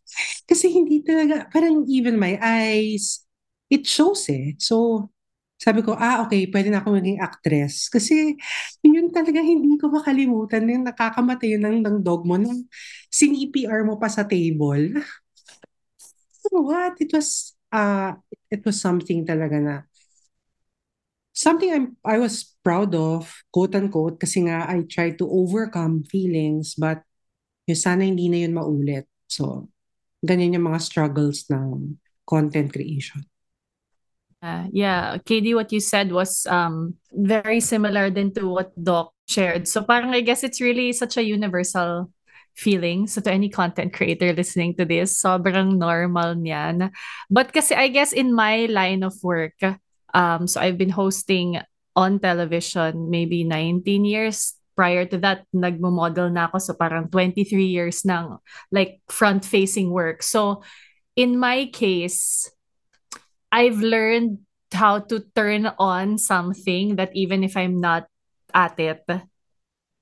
Kasi 0.49 0.67
hindi 0.67 0.99
talaga, 1.01 1.47
parang 1.47 1.87
even 1.87 2.19
my 2.19 2.35
eyes, 2.43 3.23
it 3.71 3.87
shows 3.87 4.27
eh. 4.27 4.59
So, 4.59 5.07
sabi 5.61 5.85
ko, 5.85 5.93
ah, 5.93 6.25
okay, 6.25 6.49
pwede 6.49 6.73
na 6.73 6.81
ako 6.81 6.97
maging 6.97 7.21
actress. 7.21 7.85
Kasi 7.93 8.33
yun 8.81 9.13
talaga 9.13 9.45
hindi 9.45 9.77
ko 9.77 9.93
makalimutan 9.93 10.65
yung 10.65 10.89
nakakamatay 10.89 11.61
ng, 11.61 11.85
ng 11.85 11.97
dog 12.01 12.25
mo 12.25 12.41
na 12.41 12.49
sinipr 13.13 13.85
mo 13.85 14.01
pa 14.01 14.09
sa 14.09 14.25
table. 14.25 14.97
What? 16.49 16.97
It 16.97 17.13
was, 17.13 17.53
uh, 17.69 18.17
it 18.49 18.65
was 18.65 18.81
something 18.81 19.21
talaga 19.21 19.61
na 19.61 19.75
something 21.33 21.71
I'm, 21.71 21.87
I 22.05 22.17
was 22.17 22.57
proud 22.63 22.93
of, 22.95 23.31
quote 23.53 23.75
unquote, 23.75 24.19
kasi 24.19 24.45
nga 24.45 24.67
I 24.67 24.83
tried 24.85 25.17
to 25.21 25.29
overcome 25.29 26.03
feelings, 26.05 26.75
but 26.75 27.01
yung 27.65 27.79
sana 27.79 28.03
hindi 28.05 28.27
na 28.29 28.43
yun 28.43 28.57
maulit. 28.57 29.07
So, 29.29 29.69
ganyan 30.21 30.59
yung 30.59 30.67
mga 30.69 30.81
struggles 30.83 31.47
ng 31.49 31.97
content 32.27 32.69
creation. 32.73 33.30
Uh, 34.41 34.65
yeah, 34.73 35.17
KD, 35.21 35.53
what 35.53 35.71
you 35.71 35.79
said 35.79 36.11
was 36.11 36.49
um 36.49 36.97
very 37.13 37.61
similar 37.61 38.09
than 38.09 38.33
to 38.33 38.49
what 38.49 38.73
Doc 38.73 39.13
shared. 39.29 39.67
So 39.69 39.85
parang 39.85 40.17
I 40.17 40.25
guess 40.25 40.43
it's 40.43 40.59
really 40.59 40.91
such 40.97 41.15
a 41.17 41.23
universal 41.23 42.09
feeling. 42.57 43.05
So 43.05 43.21
to 43.21 43.31
any 43.31 43.49
content 43.49 43.93
creator 43.93 44.33
listening 44.33 44.75
to 44.81 44.85
this, 44.85 45.21
sobrang 45.21 45.77
normal 45.77 46.35
niyan. 46.35 46.89
But 47.29 47.53
kasi 47.53 47.77
I 47.77 47.93
guess 47.93 48.11
in 48.11 48.33
my 48.33 48.65
line 48.65 49.05
of 49.05 49.13
work, 49.21 49.61
um, 50.13 50.49
so 50.49 50.59
I've 50.59 50.77
been 50.77 50.91
hosting 50.91 51.61
on 51.95 52.19
television 52.19 53.11
maybe 53.11 53.43
19 53.43 54.05
years 54.05 54.55
prior 54.75 55.05
to 55.05 55.17
that 55.19 55.43
nagmo-model 55.53 56.31
na 56.31 56.47
ako 56.47 56.57
so 56.57 56.73
parang 56.73 57.11
23 57.11 57.67
years 57.67 58.07
ng 58.07 58.39
like 58.71 59.03
front 59.11 59.43
facing 59.43 59.91
work 59.91 60.23
so 60.23 60.63
in 61.19 61.35
my 61.35 61.67
case 61.67 62.47
I've 63.51 63.79
learned 63.79 64.39
how 64.71 64.99
to 65.11 65.23
turn 65.35 65.67
on 65.77 66.17
something 66.17 66.95
that 66.95 67.11
even 67.13 67.43
if 67.43 67.57
I'm 67.57 67.79
not 67.79 68.07
at 68.53 68.79
it, 68.79 69.03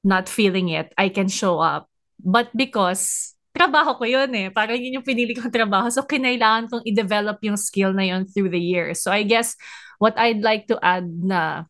not 0.04 0.30
feeling 0.30 0.70
it, 0.70 0.94
I 0.98 1.10
can 1.10 1.28
show 1.28 1.60
up. 1.60 1.90
But 2.22 2.56
because 2.56 3.34
trabaho 3.60 3.98
ko 3.98 4.06
yun 4.06 4.32
eh. 4.36 4.48
Parang 4.54 4.80
yun 4.80 5.02
yung 5.02 5.08
pinili 5.08 5.36
kong 5.36 5.52
trabaho. 5.52 5.92
So, 5.92 6.08
kinailangan 6.08 6.70
kong 6.70 6.84
i-develop 6.88 7.44
yung 7.44 7.58
skill 7.58 7.92
na 7.92 8.08
yun 8.08 8.24
through 8.24 8.56
the 8.56 8.62
years. 8.62 9.04
So, 9.04 9.12
I 9.12 9.28
guess 9.28 9.60
what 10.00 10.16
I'd 10.16 10.40
like 10.40 10.72
to 10.72 10.80
add 10.80 11.10
na 11.10 11.68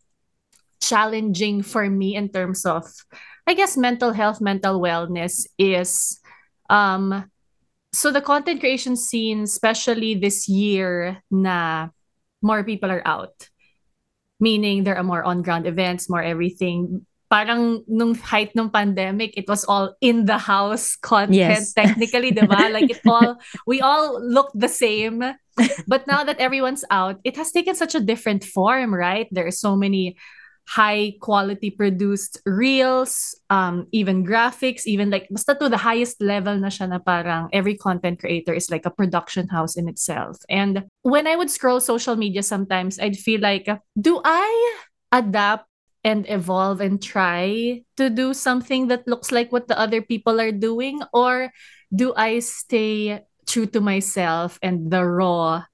challenging 0.78 1.66
for 1.66 1.90
me 1.90 2.16
in 2.16 2.30
terms 2.30 2.66
of, 2.66 2.86
I 3.48 3.58
guess, 3.58 3.74
mental 3.74 4.14
health, 4.14 4.40
mental 4.40 4.80
wellness 4.80 5.50
is 5.58 6.22
um, 6.70 7.26
so 7.92 8.12
the 8.12 8.22
content 8.22 8.60
creation 8.60 8.96
scene, 8.96 9.44
especially 9.44 10.16
this 10.16 10.48
year, 10.48 11.22
na 11.32 11.90
more 12.42 12.64
people 12.64 12.92
are 12.92 13.06
out. 13.06 13.50
Meaning 14.40 14.84
there 14.84 14.96
are 14.96 15.04
more 15.04 15.24
on-ground 15.24 15.68
events, 15.68 16.10
more 16.10 16.24
everything. 16.24 17.06
Parang 17.30 17.84
nung 17.88 18.16
height 18.16 18.52
ng 18.58 18.70
pandemic, 18.70 19.38
it 19.38 19.48
was 19.48 19.66
all 19.66 19.94
in 20.02 20.26
the 20.26 20.38
house 20.38 20.96
content 21.02 21.36
Yes. 21.36 21.74
technically, 21.78 22.32
diba? 22.32 22.72
Like 22.72 22.90
it 22.90 23.02
all, 23.06 23.38
we 23.68 23.82
all 23.82 24.18
looked 24.22 24.58
the 24.58 24.70
same. 24.70 25.22
But 25.88 26.08
now 26.08 26.24
that 26.24 26.40
everyone's 26.40 26.86
out, 26.90 27.20
it 27.26 27.36
has 27.36 27.52
taken 27.52 27.76
such 27.76 27.94
a 27.94 28.00
different 28.00 28.46
form, 28.46 28.96
right? 28.96 29.28
There 29.32 29.46
are 29.46 29.52
so 29.52 29.76
many 29.76 30.16
high 30.70 31.18
quality 31.20 31.72
produced 31.72 32.38
reels, 32.46 33.34
um, 33.50 33.88
even 33.92 34.24
graphics, 34.24 34.86
even 34.86 35.10
like 35.10 35.26
basta 35.32 35.58
to 35.58 35.68
the 35.68 35.82
highest 35.82 36.22
level 36.22 36.54
na 36.62 36.70
siya 36.70 36.94
na 36.94 37.02
parang 37.02 37.50
every 37.50 37.74
content 37.74 38.22
creator 38.22 38.54
is 38.54 38.70
like 38.70 38.86
a 38.86 38.94
production 38.94 39.50
house 39.50 39.74
in 39.74 39.90
itself. 39.90 40.38
And 40.46 40.86
when 41.02 41.26
I 41.26 41.36
would 41.36 41.50
scroll 41.50 41.82
social 41.82 42.16
media 42.16 42.44
sometimes, 42.44 43.00
I'd 43.02 43.18
feel 43.18 43.42
like, 43.42 43.66
do 43.98 44.22
I 44.24 44.54
adapt 45.12 45.66
and 46.06 46.30
evolve 46.30 46.82
and 46.86 47.02
try 47.02 47.82
to 47.98 48.10
do 48.14 48.38
something 48.38 48.94
that 48.94 49.10
looks 49.10 49.34
like 49.34 49.52
what 49.52 49.68
the 49.68 49.78
other 49.78 50.06
people 50.06 50.40
are 50.40 50.54
doing? 50.54 51.02
Or 51.18 51.50
do 51.90 52.14
I 52.14 52.46
stay 52.46 53.26
true 53.50 53.66
to 53.74 53.82
myself 53.82 54.62
and 54.62 54.94
the 54.94 55.02
raw 55.02 55.66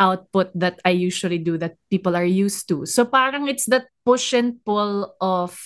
output 0.00 0.48
that 0.56 0.80
I 0.84 0.90
usually 0.96 1.38
do 1.38 1.58
that 1.58 1.76
people 1.90 2.16
are 2.16 2.24
used 2.24 2.66
to. 2.72 2.86
So 2.86 3.04
parang 3.04 3.46
it's 3.46 3.68
that 3.68 3.92
push 4.04 4.32
and 4.32 4.56
pull 4.64 5.14
of 5.20 5.60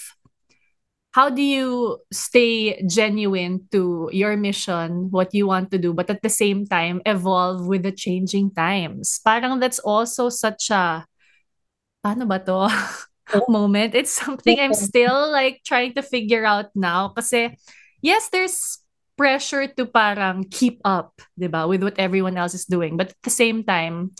how 1.15 1.31
do 1.31 1.41
you 1.41 2.03
stay 2.13 2.83
genuine 2.91 3.71
to 3.71 4.11
your 4.13 4.37
mission, 4.37 5.15
what 5.15 5.31
you 5.33 5.47
want 5.47 5.71
to 5.71 5.79
do, 5.79 5.95
but 5.95 6.11
at 6.11 6.23
the 6.27 6.29
same 6.29 6.67
time 6.67 7.01
evolve 7.07 7.65
with 7.71 7.87
the 7.87 7.95
changing 7.95 8.51
times. 8.51 9.23
Parang 9.25 9.63
that's 9.63 9.79
also 9.79 10.29
such 10.29 10.75
a 10.75 11.07
paano 12.05 12.27
ba 12.27 12.43
to? 12.43 12.67
moment. 13.49 13.95
It's 13.95 14.13
something 14.13 14.59
I'm 14.61 14.75
still 14.75 15.31
like 15.33 15.63
trying 15.65 15.95
to 15.95 16.03
figure 16.03 16.45
out 16.45 16.75
now 16.75 17.09
kasi 17.09 17.57
yes, 18.03 18.29
there's 18.29 18.84
pressure 19.15 19.67
to 19.79 19.87
parang 19.87 20.45
keep 20.47 20.83
up, 20.85 21.19
'di 21.39 21.49
ba, 21.51 21.67
with 21.67 21.83
what 21.83 21.99
everyone 21.99 22.37
else 22.39 22.55
is 22.55 22.67
doing. 22.67 22.99
But 22.99 23.15
at 23.15 23.23
the 23.23 23.35
same 23.35 23.63
time, 23.63 24.13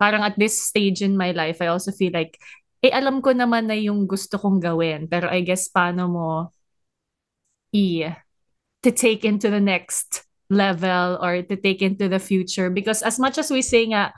parang 0.00 0.24
at 0.24 0.38
this 0.40 0.60
stage 0.60 1.00
in 1.04 1.16
my 1.16 1.32
life, 1.32 1.60
I 1.60 1.68
also 1.72 1.92
feel 1.92 2.12
like 2.14 2.38
eh 2.82 2.94
alam 2.94 3.20
ko 3.20 3.34
naman 3.34 3.66
na 3.66 3.74
yung 3.74 4.06
gusto 4.06 4.38
kong 4.38 4.62
gawin, 4.62 5.10
pero 5.10 5.26
I 5.28 5.42
guess 5.42 5.66
paano 5.68 6.06
mo 6.08 6.28
i 7.74 8.16
to 8.82 8.90
take 8.90 9.24
into 9.24 9.50
the 9.50 9.60
next 9.60 10.24
level 10.48 11.18
or 11.20 11.42
to 11.42 11.56
take 11.56 11.82
into 11.82 12.08
the 12.08 12.18
future 12.18 12.70
because 12.70 13.02
as 13.04 13.18
much 13.20 13.36
as 13.36 13.52
we 13.52 13.60
say 13.60 13.84
nga 13.84 14.14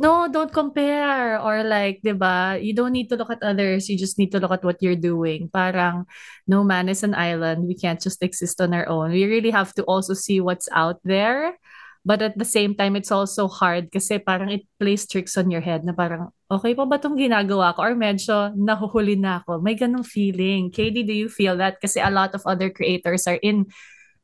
no 0.00 0.26
don't 0.32 0.48
compare 0.48 1.36
or 1.36 1.60
like 1.60 2.00
'di 2.00 2.16
ba? 2.16 2.56
You 2.56 2.72
don't 2.72 2.96
need 2.96 3.12
to 3.12 3.20
look 3.20 3.28
at 3.28 3.44
others. 3.44 3.92
You 3.92 4.00
just 4.00 4.16
need 4.16 4.32
to 4.32 4.40
look 4.40 4.50
at 4.50 4.64
what 4.64 4.80
you're 4.80 4.98
doing. 4.98 5.52
Parang 5.52 6.08
no 6.48 6.64
man 6.64 6.88
is 6.88 7.04
an 7.04 7.12
island. 7.12 7.68
We 7.68 7.76
can't 7.76 8.00
just 8.00 8.24
exist 8.24 8.64
on 8.64 8.72
our 8.72 8.88
own. 8.88 9.12
We 9.12 9.28
really 9.28 9.52
have 9.52 9.76
to 9.76 9.84
also 9.84 10.16
see 10.16 10.40
what's 10.40 10.72
out 10.72 11.04
there. 11.04 11.60
But 12.00 12.24
at 12.24 12.40
the 12.40 12.48
same 12.48 12.72
time 12.72 12.96
it's 12.96 13.12
also 13.12 13.44
hard 13.44 13.92
kasi 13.92 14.16
parang 14.16 14.48
it 14.48 14.64
plays 14.80 15.04
tricks 15.04 15.36
on 15.36 15.52
your 15.52 15.60
head 15.60 15.84
na 15.84 15.92
parang 15.92 16.32
okay 16.48 16.72
pa 16.72 16.88
ba 16.88 16.96
tong 16.96 17.20
ginagawa 17.20 17.76
ko? 17.76 17.84
Or 17.84 17.92
medyo 17.92 18.56
nahuhuli 18.56 19.20
na 19.20 19.44
ako. 19.44 19.60
May 19.60 19.76
ganong 19.76 20.08
feeling. 20.08 20.72
KD 20.72 21.04
do 21.04 21.12
you 21.12 21.28
feel 21.28 21.60
that? 21.60 21.76
Kasi 21.76 22.00
a 22.00 22.08
lot 22.08 22.32
of 22.32 22.40
other 22.48 22.72
creators 22.72 23.28
are 23.28 23.36
in 23.44 23.68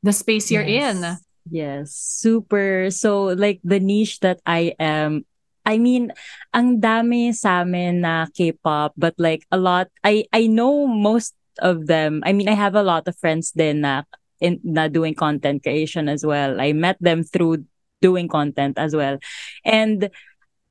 the 0.01 0.17
space 0.17 0.49
you're 0.49 0.65
in. 0.65 1.05
Yes. 1.05 1.21
Yes, 1.47 1.95
super. 1.95 2.91
So 2.91 3.31
like 3.37 3.61
the 3.62 3.79
niche 3.79 4.19
that 4.27 4.43
I 4.43 4.75
am 4.81 5.29
I 5.66 5.83
mean, 5.83 6.14
ang 6.55 6.79
dami 6.79 7.35
sa 7.35 7.66
amin 7.66 8.07
na 8.07 8.31
K-pop, 8.31 8.94
but 8.94 9.18
like 9.18 9.42
a 9.50 9.59
lot, 9.59 9.90
I 10.07 10.24
I 10.31 10.46
know 10.46 10.87
most 10.87 11.35
of 11.59 11.90
them. 11.90 12.22
I 12.24 12.33
mean, 12.33 12.48
I 12.48 12.55
have 12.55 12.79
a 12.79 12.87
lot 12.87 13.11
of 13.11 13.18
friends 13.18 13.50
din 13.50 13.83
na 13.83 14.07
in 14.40 14.61
na 14.62 14.87
doing 14.88 15.18
content 15.18 15.66
creation 15.66 16.09
as 16.09 16.22
well. 16.22 16.61
I 16.61 16.72
met 16.72 16.96
them 17.02 17.26
through 17.26 17.66
doing 18.00 18.29
content 18.29 18.79
as 18.79 18.94
well. 18.94 19.18
And 19.64 20.09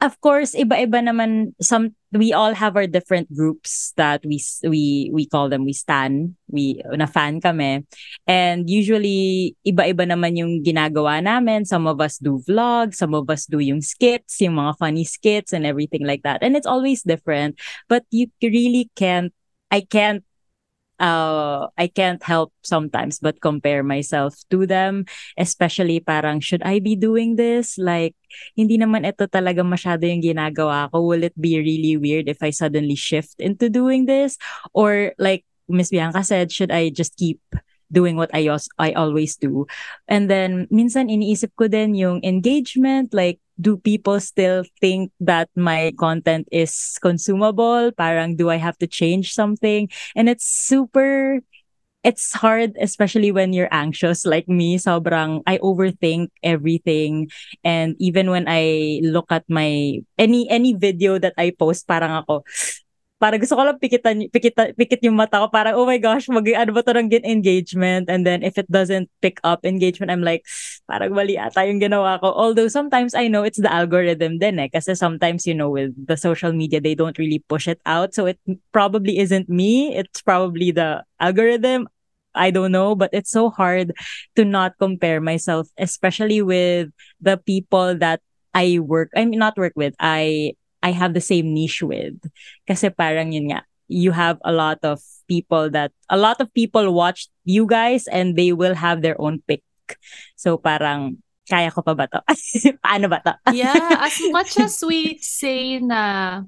of 0.02 0.20
course, 0.20 0.52
iba-iba 0.52 1.00
naman 1.00 1.56
some 1.62 1.96
we 2.12 2.32
all 2.32 2.56
have 2.56 2.76
our 2.76 2.88
different 2.88 3.32
groups 3.32 3.92
that 3.96 4.24
we 4.24 4.40
we 4.64 5.12
we 5.12 5.24
call 5.28 5.48
them 5.48 5.64
we 5.64 5.72
stan. 5.72 6.36
We 6.52 6.84
na 6.92 7.08
fan 7.08 7.40
kami. 7.40 7.88
And 8.28 8.68
usually, 8.68 9.56
iba-iba 9.64 10.04
naman 10.04 10.36
yung 10.36 10.64
ginagawa 10.64 11.24
namin. 11.24 11.64
Some 11.64 11.88
of 11.88 12.00
us 12.04 12.20
do 12.20 12.44
vlogs, 12.44 13.00
some 13.00 13.16
of 13.16 13.30
us 13.32 13.48
do 13.48 13.60
yung 13.60 13.80
skits, 13.80 14.42
yung 14.44 14.60
mga 14.60 14.76
funny 14.78 15.08
skits 15.08 15.54
and 15.56 15.64
everything 15.64 16.04
like 16.04 16.24
that. 16.28 16.44
And 16.44 16.56
it's 16.56 16.68
always 16.68 17.04
different. 17.04 17.56
But 17.88 18.04
you 18.12 18.28
really 18.44 18.92
can't, 18.96 19.32
I 19.72 19.82
can't 19.82 20.25
uh, 21.00 21.68
I 21.78 21.88
can't 21.88 22.22
help 22.24 22.54
sometimes 22.64 23.20
but 23.20 23.42
compare 23.42 23.84
myself 23.84 24.36
to 24.50 24.66
them. 24.66 25.06
Especially 25.38 26.00
parang, 26.00 26.40
should 26.40 26.64
I 26.64 26.80
be 26.80 26.96
doing 26.96 27.36
this? 27.36 27.78
Like, 27.78 28.16
hindi 28.56 28.78
naman 28.78 29.08
ito 29.08 29.28
talaga 29.28 29.62
masyado 29.64 30.04
yung 30.08 30.24
ginagawa 30.24 30.92
ko. 30.92 31.04
Will 31.04 31.24
it 31.24 31.36
be 31.40 31.60
really 31.60 31.98
weird 31.98 32.28
if 32.28 32.42
I 32.42 32.52
suddenly 32.52 32.96
shift 32.96 33.40
into 33.40 33.70
doing 33.70 34.06
this? 34.06 34.38
Or 34.74 35.14
like 35.18 35.46
Miss 35.68 35.90
Bianca 35.90 36.24
said, 36.24 36.52
should 36.52 36.72
I 36.72 36.90
just 36.90 37.18
keep 37.18 37.42
doing 37.92 38.16
what 38.16 38.30
I, 38.34 38.50
I 38.78 38.92
always 38.94 39.36
do? 39.36 39.68
And 40.08 40.30
then, 40.30 40.68
minsan 40.72 41.10
iniisip 41.10 41.56
ko 41.58 41.68
din 41.68 41.96
yung 41.96 42.24
engagement, 42.24 43.14
like, 43.14 43.40
do 43.60 43.78
people 43.78 44.20
still 44.20 44.64
think 44.82 45.12
that 45.20 45.50
my 45.56 45.94
content 45.98 46.48
is 46.52 46.98
consumable? 47.02 47.92
Parang 47.96 48.36
do 48.36 48.50
I 48.50 48.58
have 48.58 48.78
to 48.80 48.88
change 48.88 49.32
something? 49.34 49.88
And 50.16 50.28
it's 50.28 50.46
super 50.46 51.40
it's 52.06 52.38
hard 52.38 52.78
especially 52.78 53.34
when 53.34 53.50
you're 53.50 53.74
anxious 53.74 54.30
like 54.30 54.46
me 54.46 54.78
sobrang 54.78 55.42
I 55.50 55.58
overthink 55.58 56.30
everything 56.46 57.34
and 57.66 57.98
even 57.98 58.30
when 58.30 58.46
I 58.46 59.02
look 59.02 59.34
at 59.34 59.42
my 59.50 60.06
any 60.14 60.46
any 60.54 60.78
video 60.78 61.18
that 61.18 61.34
I 61.34 61.50
post 61.50 61.90
parang 61.90 62.14
ako 62.14 62.46
para 63.16 63.40
gusto 63.40 63.56
ko 63.56 63.64
lang 63.64 63.80
pikitan, 63.80 64.28
pikita, 64.28 64.76
pikit 64.76 65.00
yung 65.08 65.16
mata 65.16 65.40
ko. 65.40 65.48
Parang, 65.48 65.80
oh 65.80 65.88
my 65.88 65.98
gosh, 65.98 66.28
mag, 66.28 66.44
ano 66.52 66.72
ba 66.76 66.84
to 66.84 66.92
ng 66.92 67.12
engagement? 67.24 68.12
And 68.12 68.28
then 68.28 68.44
if 68.44 68.60
it 68.60 68.68
doesn't 68.68 69.08
pick 69.22 69.40
up 69.44 69.64
engagement, 69.64 70.12
I'm 70.12 70.22
like, 70.22 70.44
parang 70.84 71.16
mali 71.16 71.40
ata 71.40 71.64
yung 71.64 71.80
ginawa 71.80 72.20
ko. 72.20 72.30
Although 72.36 72.68
sometimes 72.68 73.16
I 73.16 73.28
know 73.32 73.44
it's 73.48 73.62
the 73.62 73.72
algorithm 73.72 74.40
din 74.40 74.60
eh. 74.60 74.68
Kasi 74.68 74.96
sometimes, 74.96 75.48
you 75.48 75.56
know, 75.56 75.72
with 75.72 75.96
the 75.96 76.18
social 76.20 76.52
media, 76.52 76.82
they 76.84 76.96
don't 76.96 77.18
really 77.18 77.40
push 77.48 77.68
it 77.68 77.80
out. 77.88 78.14
So 78.14 78.28
it 78.28 78.40
probably 78.76 79.20
isn't 79.20 79.48
me. 79.48 79.96
It's 79.96 80.22
probably 80.22 80.72
the 80.72 81.04
algorithm. 81.20 81.88
I 82.36 82.52
don't 82.52 82.76
know, 82.76 83.00
but 83.00 83.16
it's 83.16 83.32
so 83.32 83.50
hard 83.50 83.96
to 84.36 84.44
not 84.44 84.76
compare 84.78 85.24
myself, 85.24 85.72
especially 85.80 86.44
with 86.44 86.92
the 87.24 87.40
people 87.40 87.96
that 88.04 88.20
I 88.54 88.80
work, 88.80 89.12
I 89.16 89.24
mean, 89.24 89.40
not 89.40 89.56
work 89.56 89.72
with, 89.76 89.96
I 90.00 90.56
I 90.86 90.94
have 90.94 91.18
the 91.18 91.26
same 91.26 91.50
niche 91.50 91.82
with. 91.82 92.22
Kasi 92.70 92.94
parang 92.94 93.34
yun 93.34 93.50
nga, 93.50 93.66
you 93.90 94.14
have 94.14 94.38
a 94.46 94.54
lot 94.54 94.78
of 94.86 95.02
people 95.26 95.74
that, 95.74 95.90
a 96.14 96.18
lot 96.18 96.38
of 96.38 96.54
people 96.54 96.94
watch 96.94 97.26
you 97.42 97.66
guys 97.66 98.06
and 98.06 98.38
they 98.38 98.54
will 98.54 98.78
have 98.78 99.02
their 99.02 99.18
own 99.18 99.42
pick. 99.50 99.66
So 100.38 100.62
parang, 100.62 101.26
kaya 101.50 101.74
ko 101.74 101.82
pa 101.82 101.98
ba 101.98 102.06
to? 102.06 102.22
Paano 102.86 103.10
ba 103.10 103.18
to? 103.26 103.34
yeah, 103.58 103.98
as 104.06 104.22
much 104.30 104.62
as 104.62 104.78
we 104.86 105.18
say 105.18 105.82
na, 105.82 106.46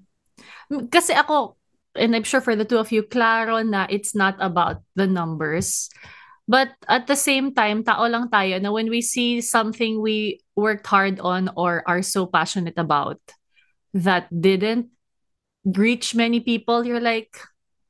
kasi 0.94 1.18
ako, 1.18 1.58
and 1.98 2.14
I'm 2.14 2.26
sure 2.26 2.42
for 2.42 2.54
the 2.54 2.66
two 2.66 2.78
of 2.78 2.94
you, 2.94 3.02
klaro 3.02 3.66
na 3.66 3.90
it's 3.90 4.14
not 4.14 4.38
about 4.38 4.86
the 4.94 5.10
numbers. 5.10 5.90
But 6.48 6.72
at 6.88 7.08
the 7.08 7.18
same 7.18 7.52
time, 7.52 7.84
tao 7.84 8.08
lang 8.08 8.30
tayo 8.30 8.62
na 8.62 8.72
when 8.72 8.88
we 8.88 9.02
see 9.02 9.42
something 9.42 10.00
we 10.00 10.40
worked 10.56 10.88
hard 10.88 11.20
on 11.20 11.52
or 11.60 11.84
are 11.84 12.02
so 12.02 12.26
passionate 12.26 12.80
about, 12.80 13.20
that 13.94 14.28
didn't 14.30 14.90
reach 15.66 16.16
many 16.16 16.40
people, 16.40 16.86
you're 16.86 17.04
like, 17.04 17.36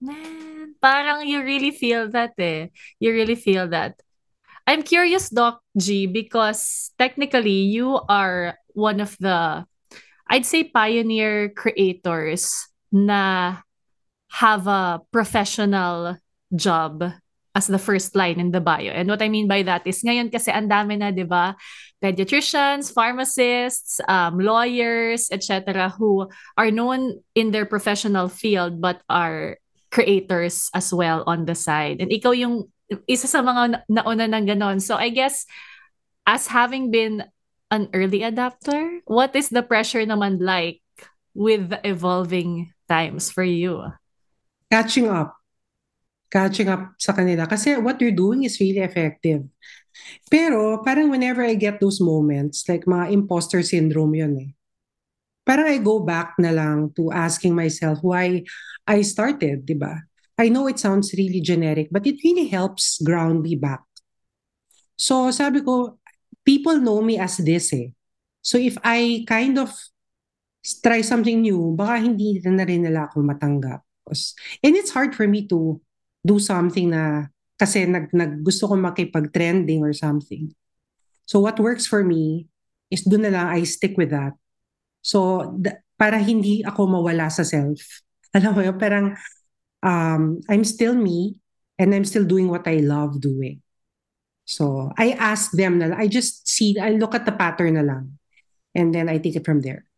man, 0.02 0.76
parang 0.82 1.28
you 1.28 1.44
really 1.44 1.72
feel 1.72 2.10
that 2.12 2.34
eh. 2.38 2.68
You 3.00 3.14
really 3.14 3.36
feel 3.36 3.68
that. 3.70 4.02
I'm 4.66 4.84
curious, 4.84 5.30
Doc 5.30 5.62
G, 5.78 6.08
because 6.08 6.92
technically 7.00 7.72
you 7.72 8.00
are 8.10 8.58
one 8.74 9.00
of 9.00 9.16
the, 9.20 9.66
I'd 10.28 10.46
say, 10.46 10.66
pioneer 10.66 11.50
creators 11.50 12.68
na 12.92 13.58
have 14.30 14.68
a 14.68 15.02
professional 15.12 16.18
job 16.54 17.14
as 17.58 17.65
the 17.65 17.82
first 17.82 18.13
line 18.13 18.38
in 18.38 18.54
the 18.54 18.62
bio. 18.62 18.93
And 18.93 19.10
what 19.10 19.26
I 19.26 19.34
mean 19.34 19.50
by 19.50 19.65
that 19.65 19.82
is 19.89 20.06
ngayon 20.06 20.30
kasi 20.30 20.54
ang 20.54 20.70
dami 20.70 21.02
na, 21.02 21.10
'di 21.10 21.26
ba? 21.26 21.58
Pediatricians, 21.98 22.93
pharmacists, 22.93 23.98
um, 24.06 24.38
lawyers, 24.38 25.34
etc. 25.34 25.89
who 25.98 26.30
are 26.54 26.70
known 26.70 27.17
in 27.34 27.50
their 27.50 27.65
professional 27.65 28.30
field 28.30 28.78
but 28.78 29.02
are 29.10 29.58
creators 29.89 30.70
as 30.78 30.93
well 30.93 31.26
on 31.26 31.50
the 31.50 31.58
side. 31.58 31.98
And 31.98 32.13
ikaw 32.13 32.38
yung 32.38 32.70
isa 33.10 33.26
sa 33.26 33.41
mga 33.41 33.89
nauna 33.89 34.30
ng 34.30 34.46
ganon. 34.46 34.78
So 34.78 34.93
I 34.93 35.10
guess 35.10 35.50
as 36.30 36.46
having 36.46 36.93
been 36.93 37.26
an 37.74 37.89
early 37.98 38.22
adapter, 38.22 39.02
what 39.10 39.34
is 39.34 39.50
the 39.50 39.65
pressure 39.65 40.06
naman 40.06 40.38
like 40.38 40.86
with 41.34 41.74
the 41.74 41.82
evolving 41.82 42.78
times 42.86 43.34
for 43.34 43.43
you? 43.43 43.89
Catching 44.70 45.10
up 45.10 45.34
catching 46.28 46.68
up 46.68 46.96
sa 47.00 47.16
kanila 47.16 47.48
kasi 47.48 47.76
what 47.80 48.00
you're 48.04 48.16
doing 48.16 48.44
is 48.44 48.60
really 48.60 48.84
effective. 48.84 49.44
Pero 50.30 50.84
parang 50.84 51.10
whenever 51.10 51.42
I 51.42 51.56
get 51.58 51.80
those 51.80 52.00
moments, 52.04 52.68
like 52.70 52.86
mga 52.86 53.12
imposter 53.12 53.63
syndrome 53.63 54.13
yun 54.13 54.34
eh. 54.38 54.52
Parang 55.48 55.72
I 55.72 55.80
go 55.80 56.04
back 56.04 56.36
na 56.38 56.52
lang 56.52 56.92
to 57.00 57.10
asking 57.10 57.56
myself 57.56 58.04
why 58.04 58.44
I 58.84 59.02
started, 59.02 59.63
di 59.63 59.80
ba? 59.80 59.96
I 60.38 60.52
know 60.54 60.68
it 60.68 60.78
sounds 60.78 61.16
really 61.18 61.42
generic, 61.42 61.90
but 61.90 62.06
it 62.06 62.22
really 62.22 62.52
helps 62.52 63.02
ground 63.02 63.42
me 63.42 63.56
back. 63.56 63.82
So 65.00 65.32
sabi 65.32 65.63
ko, 65.63 65.98
people 66.46 66.78
know 66.78 67.02
me 67.02 67.18
as 67.18 67.42
this 67.42 67.74
eh. 67.74 67.96
So 68.44 68.60
if 68.60 68.78
I 68.84 69.26
kind 69.26 69.58
of 69.58 69.74
try 70.84 71.02
something 71.02 71.42
new, 71.42 71.74
baka 71.74 72.04
hindi 72.04 72.44
na 72.44 72.68
rin 72.68 72.84
nila 72.86 73.08
ako 73.10 73.24
matanggap. 73.24 73.82
And 74.63 74.76
it's 74.76 74.92
hard 74.92 75.16
for 75.16 75.28
me 75.28 75.48
to 75.52 75.82
do 76.28 76.44
something 76.44 76.92
na 76.92 77.32
kasi 77.56 77.88
nag, 77.88 78.12
nag 78.12 78.44
gusto 78.44 78.68
ko 78.68 78.76
makipag-trending 78.76 79.80
or 79.80 79.96
something. 79.96 80.52
So 81.24 81.40
what 81.40 81.58
works 81.60 81.88
for 81.88 82.04
me 82.04 82.52
is 82.92 83.08
doon 83.08 83.28
na 83.28 83.34
lang 83.34 83.48
I 83.48 83.63
stick 83.63 83.96
with 83.96 84.12
that. 84.12 84.36
So 85.02 85.50
d- 85.56 85.80
para 85.96 86.20
hindi 86.20 86.62
ako 86.62 87.00
mawala 87.00 87.32
sa 87.32 87.48
self. 87.48 88.04
Alam 88.38 88.52
mo 88.54 88.62
yun, 88.62 88.78
parang 88.78 89.16
um, 89.82 90.44
I'm 90.52 90.68
still 90.68 90.94
me 90.94 91.40
and 91.80 91.96
I'm 91.96 92.06
still 92.06 92.28
doing 92.28 92.52
what 92.52 92.68
I 92.68 92.84
love 92.84 93.24
doing. 93.24 93.63
So 94.48 94.94
I 94.96 95.18
ask 95.20 95.52
them 95.52 95.80
na 95.80 95.98
I 95.98 96.08
just 96.08 96.48
see, 96.48 96.80
I 96.80 96.96
look 96.96 97.16
at 97.16 97.26
the 97.28 97.36
pattern 97.36 97.76
na 97.76 97.84
lang. 97.84 98.20
And 98.78 98.94
then 98.94 99.10
I 99.10 99.18
take 99.18 99.36
it 99.36 99.44
from 99.44 99.66
there. 99.66 99.90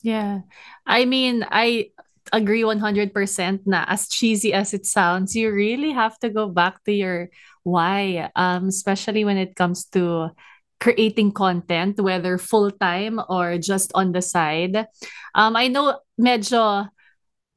Yeah. 0.00 0.46
I 0.86 1.04
mean, 1.04 1.42
I 1.42 1.90
agree 2.32 2.62
100% 2.62 3.60
na 3.66 3.84
as 3.88 4.08
cheesy 4.08 4.52
as 4.52 4.74
it 4.74 4.86
sounds, 4.86 5.34
you 5.34 5.52
really 5.52 5.92
have 5.92 6.18
to 6.20 6.30
go 6.30 6.48
back 6.48 6.82
to 6.84 6.92
your 6.92 7.28
why, 7.62 8.30
um, 8.36 8.68
especially 8.68 9.24
when 9.24 9.36
it 9.36 9.56
comes 9.56 9.84
to 9.92 10.30
creating 10.80 11.32
content, 11.32 12.00
whether 12.00 12.38
full 12.38 12.70
time 12.70 13.20
or 13.28 13.58
just 13.58 13.92
on 13.94 14.12
the 14.12 14.22
side. 14.22 14.86
Um, 15.34 15.56
I 15.56 15.68
know 15.68 15.98
medyo 16.20 16.88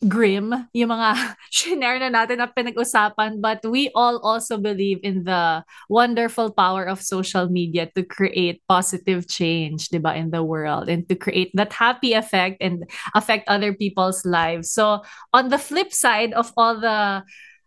grim 0.01 0.49
yung 0.73 0.89
mga 0.89 1.13
share 1.53 1.99
na 2.01 2.09
natin 2.09 2.41
na 2.41 2.49
pinag-usapan 2.49 3.37
but 3.37 3.61
we 3.65 3.93
all 3.93 4.17
also 4.25 4.57
believe 4.57 4.97
in 5.05 5.23
the 5.23 5.61
wonderful 5.89 6.49
power 6.49 6.85
of 6.89 7.01
social 7.01 7.49
media 7.49 7.85
to 7.93 8.01
create 8.01 8.65
positive 8.65 9.29
change 9.29 9.89
diba 9.93 10.17
in 10.17 10.33
the 10.33 10.41
world 10.41 10.89
and 10.89 11.05
to 11.05 11.13
create 11.13 11.53
that 11.53 11.73
happy 11.73 12.13
effect 12.13 12.57
and 12.61 12.83
affect 13.13 13.47
other 13.47 13.73
people's 13.73 14.25
lives. 14.25 14.71
So 14.71 15.01
on 15.33 15.49
the 15.49 15.61
flip 15.61 15.93
side 15.93 16.33
of 16.33 16.51
all 16.57 16.79
the 16.79 17.23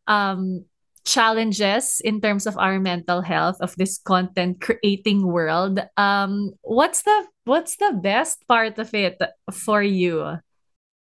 um 0.07 0.65
challenges 1.05 2.01
in 2.01 2.21
terms 2.21 2.47
of 2.49 2.57
our 2.57 2.81
mental 2.81 3.21
health 3.21 3.61
of 3.61 3.77
this 3.77 4.01
content 4.01 4.57
creating 4.61 5.21
world 5.21 5.77
um 6.01 6.57
what's 6.65 7.05
the 7.05 7.29
what's 7.45 7.77
the 7.77 7.93
best 7.93 8.41
part 8.49 8.81
of 8.81 8.89
it 8.97 9.21
for 9.53 9.85
you 9.85 10.41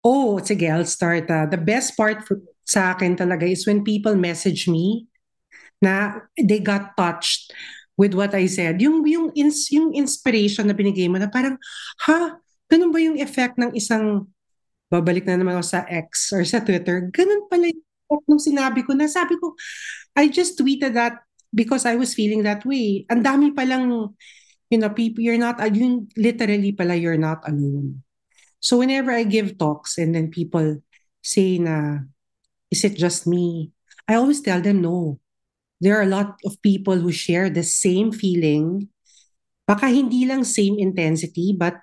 Oh, 0.04 0.38
sige, 0.38 0.70
I'll 0.70 0.86
start. 0.86 1.26
Uh, 1.30 1.46
the 1.46 1.58
best 1.58 1.98
part 1.98 2.22
for, 2.22 2.38
sa 2.62 2.94
akin 2.94 3.16
talaga 3.16 3.48
is 3.48 3.66
when 3.66 3.82
people 3.82 4.14
message 4.14 4.68
me 4.68 5.08
na 5.82 6.22
they 6.36 6.60
got 6.60 6.94
touched 6.94 7.50
with 7.98 8.14
what 8.14 8.30
I 8.34 8.46
said. 8.46 8.78
Yung, 8.78 9.02
yung, 9.08 9.34
ins, 9.34 9.72
yung 9.74 9.90
inspiration 9.94 10.70
na 10.70 10.76
binigay 10.76 11.10
mo 11.10 11.18
na 11.18 11.26
parang, 11.26 11.58
ha? 12.06 12.38
Ganun 12.70 12.94
ba 12.94 13.00
yung 13.02 13.18
effect 13.18 13.58
ng 13.58 13.74
isang, 13.74 14.30
babalik 14.86 15.26
na 15.26 15.36
naman 15.36 15.58
ako 15.58 15.66
sa 15.66 15.82
X 15.88 16.32
or 16.32 16.46
sa 16.46 16.62
Twitter, 16.62 17.10
ganun 17.10 17.50
pala 17.50 17.68
yung 17.68 17.82
effect 17.82 18.24
nung 18.30 18.40
sinabi 18.40 18.80
ko 18.86 18.94
na 18.94 19.10
sabi 19.10 19.34
ko, 19.36 19.52
I 20.14 20.30
just 20.30 20.56
tweeted 20.56 20.94
that 20.94 21.26
because 21.50 21.84
I 21.84 21.98
was 21.98 22.14
feeling 22.14 22.46
that 22.46 22.62
way. 22.62 23.04
Ang 23.10 23.24
dami 23.24 23.50
palang, 23.50 24.14
you 24.70 24.78
know, 24.78 24.92
people, 24.94 25.24
you're 25.24 25.40
not, 25.40 25.58
yung 25.74 26.06
literally 26.14 26.72
pala, 26.72 26.94
you're 26.94 27.20
not 27.20 27.42
alone. 27.48 28.04
So 28.60 28.78
whenever 28.78 29.10
I 29.12 29.22
give 29.24 29.58
talks 29.58 29.98
and 29.98 30.14
then 30.14 30.30
people 30.30 30.82
say 31.22 31.58
na, 31.58 32.06
is 32.70 32.84
it 32.84 32.96
just 32.96 33.26
me? 33.26 33.72
I 34.08 34.14
always 34.14 34.40
tell 34.40 34.60
them 34.60 34.82
no. 34.82 35.20
There 35.80 35.96
are 35.98 36.02
a 36.02 36.10
lot 36.10 36.40
of 36.44 36.60
people 36.62 36.98
who 36.98 37.12
share 37.12 37.50
the 37.50 37.62
same 37.62 38.10
feeling. 38.10 38.88
Baka 39.66 39.86
hindi 39.86 40.26
lang 40.26 40.42
same 40.42 40.78
intensity, 40.78 41.54
but 41.54 41.78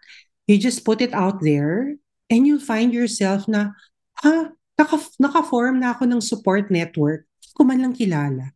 you 0.47 0.57
just 0.57 0.83
put 0.83 0.99
it 0.99 1.13
out 1.13 1.39
there 1.39 1.95
and 2.29 2.47
you'll 2.47 2.59
find 2.59 2.91
yourself 2.91 3.47
na, 3.47 3.71
ha, 4.19 4.51
naka, 4.75 4.99
naka-form 5.19 5.79
na 5.79 5.93
ako 5.93 6.03
ng 6.09 6.21
support 6.21 6.67
network. 6.67 7.23
ko 7.55 7.63
man 7.63 7.79
lang 7.79 7.95
kilala. 7.95 8.51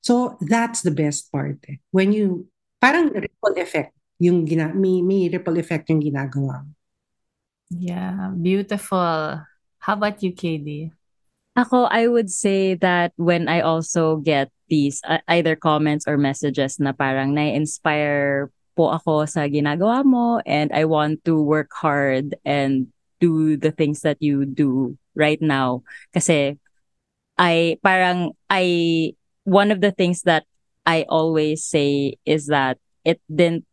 So, 0.00 0.40
that's 0.40 0.80
the 0.80 0.94
best 0.94 1.28
part 1.28 1.60
eh. 1.68 1.84
When 1.92 2.16
you, 2.16 2.48
parang 2.80 3.12
ripple 3.12 3.60
effect, 3.60 3.92
yung 4.16 4.48
gina, 4.48 4.72
may, 4.72 5.04
may 5.04 5.28
ripple 5.28 5.60
effect 5.60 5.92
yung 5.92 6.00
ginagawa 6.00 6.64
mo. 6.64 6.72
Yeah, 7.70 8.32
beautiful. 8.32 9.44
How 9.78 9.92
about 9.94 10.22
you, 10.22 10.32
KD? 10.32 10.92
Ako, 11.56 11.84
I 11.90 12.06
would 12.06 12.30
say 12.30 12.74
that 12.78 13.12
when 13.16 13.48
I 13.48 13.60
also 13.60 14.16
get 14.16 14.50
these 14.68 15.00
uh, 15.04 15.18
either 15.28 15.56
comments 15.56 16.06
or 16.06 16.16
messages 16.16 16.78
na 16.78 16.92
parang 16.92 17.34
na-inspire 17.34 18.48
po 18.78 18.94
ako 18.94 19.26
sa 19.26 19.50
ginagawa 19.50 20.06
mo 20.06 20.38
and 20.46 20.70
I 20.70 20.86
want 20.86 21.26
to 21.26 21.42
work 21.42 21.74
hard 21.74 22.38
and 22.46 22.86
do 23.18 23.58
the 23.58 23.74
things 23.74 24.06
that 24.06 24.22
you 24.22 24.46
do 24.46 24.94
right 25.18 25.42
now. 25.42 25.82
Kasi 26.14 26.54
I 27.34 27.82
parang 27.82 28.38
I 28.46 29.18
one 29.42 29.74
of 29.74 29.82
the 29.82 29.90
things 29.90 30.22
that 30.30 30.46
I 30.86 31.10
always 31.10 31.66
say 31.66 32.22
is 32.22 32.46
that 32.54 32.78
it 33.02 33.18
didn't 33.26 33.66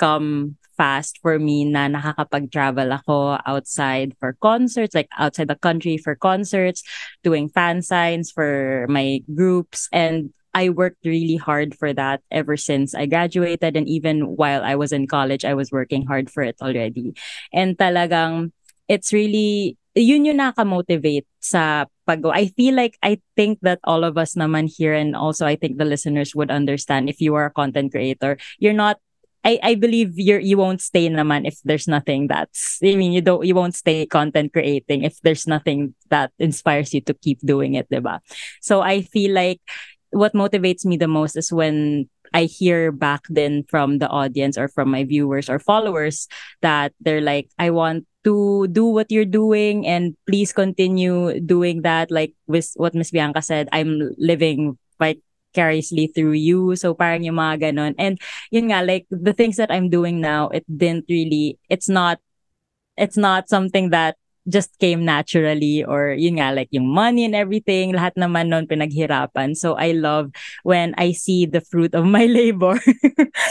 come 0.00 0.56
fast 0.76 1.18
for 1.24 1.38
me 1.38 1.64
na 1.64 1.88
nakakapag-travel 1.88 2.92
ako 2.92 3.40
outside 3.46 4.14
for 4.20 4.36
concerts, 4.40 4.94
like 4.94 5.08
outside 5.18 5.48
the 5.48 5.56
country 5.56 5.96
for 5.96 6.14
concerts, 6.14 6.84
doing 7.24 7.48
fan 7.48 7.82
signs 7.82 8.30
for 8.30 8.86
my 8.88 9.24
groups. 9.34 9.88
And 9.92 10.30
I 10.56 10.70
worked 10.70 11.04
really 11.04 11.36
hard 11.36 11.76
for 11.76 11.92
that 11.92 12.22
ever 12.30 12.56
since 12.56 12.94
I 12.94 13.04
graduated. 13.04 13.76
And 13.76 13.88
even 13.88 14.36
while 14.36 14.64
I 14.64 14.76
was 14.76 14.92
in 14.92 15.06
college, 15.06 15.44
I 15.44 15.52
was 15.52 15.72
working 15.72 16.06
hard 16.06 16.30
for 16.30 16.42
it 16.42 16.56
already. 16.62 17.12
And 17.52 17.76
talagang, 17.76 18.52
it's 18.88 19.12
really, 19.12 19.76
yun 19.92 20.24
yung 20.24 20.40
nakamotivate 20.40 21.28
sa 21.40 21.84
pag 22.06 22.24
I 22.24 22.54
feel 22.54 22.74
like 22.74 22.96
I 23.02 23.18
think 23.34 23.58
that 23.62 23.80
all 23.84 24.04
of 24.04 24.16
us 24.16 24.34
naman 24.34 24.70
here 24.70 24.94
and 24.94 25.16
also 25.16 25.44
I 25.44 25.56
think 25.56 25.76
the 25.76 25.84
listeners 25.84 26.34
would 26.34 26.50
understand 26.50 27.10
if 27.10 27.20
you 27.20 27.34
are 27.34 27.46
a 27.46 27.54
content 27.54 27.92
creator, 27.92 28.38
you're 28.58 28.76
not 28.76 29.02
I, 29.46 29.60
I 29.62 29.74
believe 29.78 30.18
you're 30.18 30.42
you 30.42 30.58
won't 30.58 30.82
stay 30.82 31.06
in 31.06 31.14
naman 31.14 31.46
if 31.46 31.62
there's 31.62 31.86
nothing 31.86 32.26
that's 32.26 32.82
I 32.82 32.98
mean 32.98 33.14
you 33.14 33.22
don't 33.22 33.46
you 33.46 33.54
won't 33.54 33.78
stay 33.78 34.04
content 34.04 34.52
creating 34.52 35.06
if 35.06 35.22
there's 35.22 35.46
nothing 35.46 35.94
that 36.10 36.34
inspires 36.42 36.92
you 36.92 37.00
to 37.06 37.14
keep 37.14 37.38
doing 37.46 37.74
it, 37.78 37.86
diba? 37.86 38.18
So 38.60 38.82
I 38.82 39.06
feel 39.06 39.30
like 39.30 39.62
what 40.10 40.34
motivates 40.34 40.84
me 40.84 40.96
the 40.98 41.06
most 41.06 41.36
is 41.38 41.52
when 41.52 42.10
I 42.34 42.50
hear 42.50 42.90
back 42.90 43.22
then 43.30 43.62
from 43.70 43.98
the 43.98 44.08
audience 44.10 44.58
or 44.58 44.66
from 44.66 44.90
my 44.90 45.04
viewers 45.04 45.48
or 45.48 45.62
followers 45.62 46.26
that 46.60 46.92
they're 47.00 47.22
like, 47.22 47.48
I 47.58 47.70
want 47.70 48.06
to 48.24 48.66
do 48.66 48.84
what 48.84 49.12
you're 49.14 49.28
doing 49.28 49.86
and 49.86 50.16
please 50.26 50.52
continue 50.52 51.38
doing 51.38 51.82
that. 51.82 52.10
Like 52.10 52.34
with 52.48 52.72
what 52.74 52.94
Miss 52.94 53.12
Bianca 53.12 53.42
said, 53.42 53.68
I'm 53.70 54.10
living 54.18 54.76
like 54.98 55.20
vicariously 55.56 56.12
through 56.12 56.36
you. 56.36 56.76
So 56.76 56.92
parang 56.92 57.24
yung 57.24 57.40
mga 57.40 57.72
ganon. 57.72 57.96
And 57.96 58.20
yun 58.52 58.68
nga, 58.68 58.84
like 58.84 59.08
the 59.08 59.32
things 59.32 59.56
that 59.56 59.72
I'm 59.72 59.88
doing 59.88 60.20
now, 60.20 60.52
it 60.52 60.68
didn't 60.68 61.08
really, 61.08 61.56
it's 61.72 61.88
not, 61.88 62.20
it's 63.00 63.16
not 63.16 63.48
something 63.48 63.88
that 63.90 64.20
just 64.46 64.78
came 64.78 65.02
naturally 65.02 65.82
or 65.82 66.14
yun 66.14 66.38
nga 66.38 66.54
like 66.54 66.70
yung 66.70 66.86
money 66.86 67.26
and 67.26 67.34
everything 67.34 67.90
lahat 67.90 68.14
naman 68.14 68.46
noon 68.46 68.62
pinaghirapan 68.62 69.58
so 69.58 69.74
I 69.74 69.90
love 69.90 70.30
when 70.62 70.94
I 70.94 71.18
see 71.18 71.50
the 71.50 71.58
fruit 71.58 71.98
of 71.98 72.06
my 72.06 72.30
labor 72.30 72.78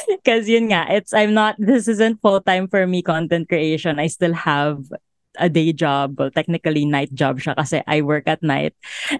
because 0.08 0.48
yun 0.48 0.72
nga 0.72 0.88
it's 0.88 1.12
I'm 1.12 1.36
not 1.36 1.60
this 1.60 1.91
isn't 1.91 2.24
full 2.24 2.39
time 2.39 2.72
for 2.72 2.88
me 2.88 3.04
content 3.04 3.52
creation 3.52 4.00
I 4.00 4.08
still 4.08 4.32
have 4.32 4.88
a 5.39 5.50
day 5.50 5.74
job, 5.74 6.19
well, 6.19 6.32
technically 6.32 6.86
night 6.86 7.13
job 7.13 7.39
siya 7.39 7.56
kasi 7.56 7.82
I 7.88 8.02
work 8.02 8.28
at 8.28 8.43
night. 8.43 8.74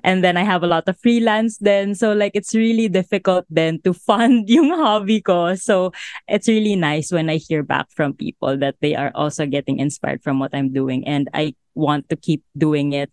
And 0.04 0.24
then 0.24 0.38
I 0.38 0.44
have 0.44 0.64
a 0.64 0.68
lot 0.68 0.88
of 0.88 0.98
freelance 1.00 1.58
then. 1.58 1.96
So 1.96 2.14
like 2.14 2.32
it's 2.36 2.56
really 2.56 2.88
difficult 2.88 3.46
then 3.50 3.82
to 3.84 3.94
fund 3.94 4.50
yung 4.50 4.70
hobby 4.72 5.22
ko. 5.22 5.56
So 5.56 5.92
it's 6.28 6.48
really 6.48 6.76
nice 6.76 7.12
when 7.12 7.30
I 7.30 7.38
hear 7.38 7.64
back 7.64 7.92
from 7.92 8.14
people 8.14 8.58
that 8.60 8.76
they 8.82 8.96
are 8.96 9.12
also 9.16 9.46
getting 9.46 9.80
inspired 9.80 10.24
from 10.24 10.40
what 10.40 10.54
I'm 10.54 10.72
doing 10.74 11.08
and 11.08 11.30
I 11.34 11.56
want 11.76 12.10
to 12.10 12.16
keep 12.16 12.44
doing 12.58 12.94
it 12.94 13.12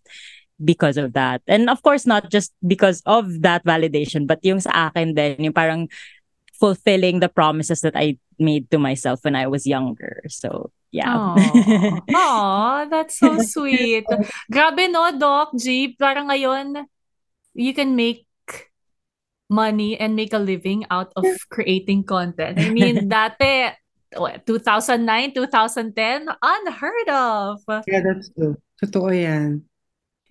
because 0.63 0.97
of 0.97 1.13
that. 1.13 1.41
And 1.47 1.69
of 1.69 1.83
course 1.83 2.05
not 2.05 2.31
just 2.31 2.53
because 2.65 3.01
of 3.05 3.41
that 3.41 3.65
validation 3.65 4.27
but 4.27 4.39
yung 4.43 4.59
sa 4.59 4.89
akin 4.89 5.13
din 5.13 5.51
yung 5.51 5.53
parang 5.53 5.89
fulfilling 6.63 7.19
the 7.19 7.27
promises 7.27 7.81
that 7.81 7.91
I 7.95 8.15
made 8.39 8.69
to 8.71 8.77
myself 8.77 9.21
when 9.23 9.35
I 9.35 9.47
was 9.47 9.65
younger. 9.65 10.23
So 10.29 10.71
yeah. 10.93 11.35
Oh, 12.13 12.87
that's 12.91 13.17
so 13.17 13.41
sweet. 13.41 14.05
Grabe 14.51 14.91
no, 14.91 15.09
Doc 15.17 15.57
G. 15.57 15.97
Parang 15.97 16.29
ngayon, 16.29 16.85
you 17.57 17.73
can 17.73 17.97
make 17.97 18.29
money 19.49 19.97
and 19.97 20.15
make 20.15 20.33
a 20.33 20.39
living 20.39 20.85
out 20.89 21.11
of 21.17 21.25
creating 21.49 22.05
content. 22.05 22.61
I 22.61 22.69
mean, 22.69 23.09
dati, 23.13 23.73
2009, 24.13 25.33
2010, 25.33 26.29
unheard 26.41 27.09
of. 27.09 27.61
Yeah, 27.89 28.01
that's 28.05 28.29
true. 28.33 28.57
Totoo 28.77 29.09
yan. 29.09 29.65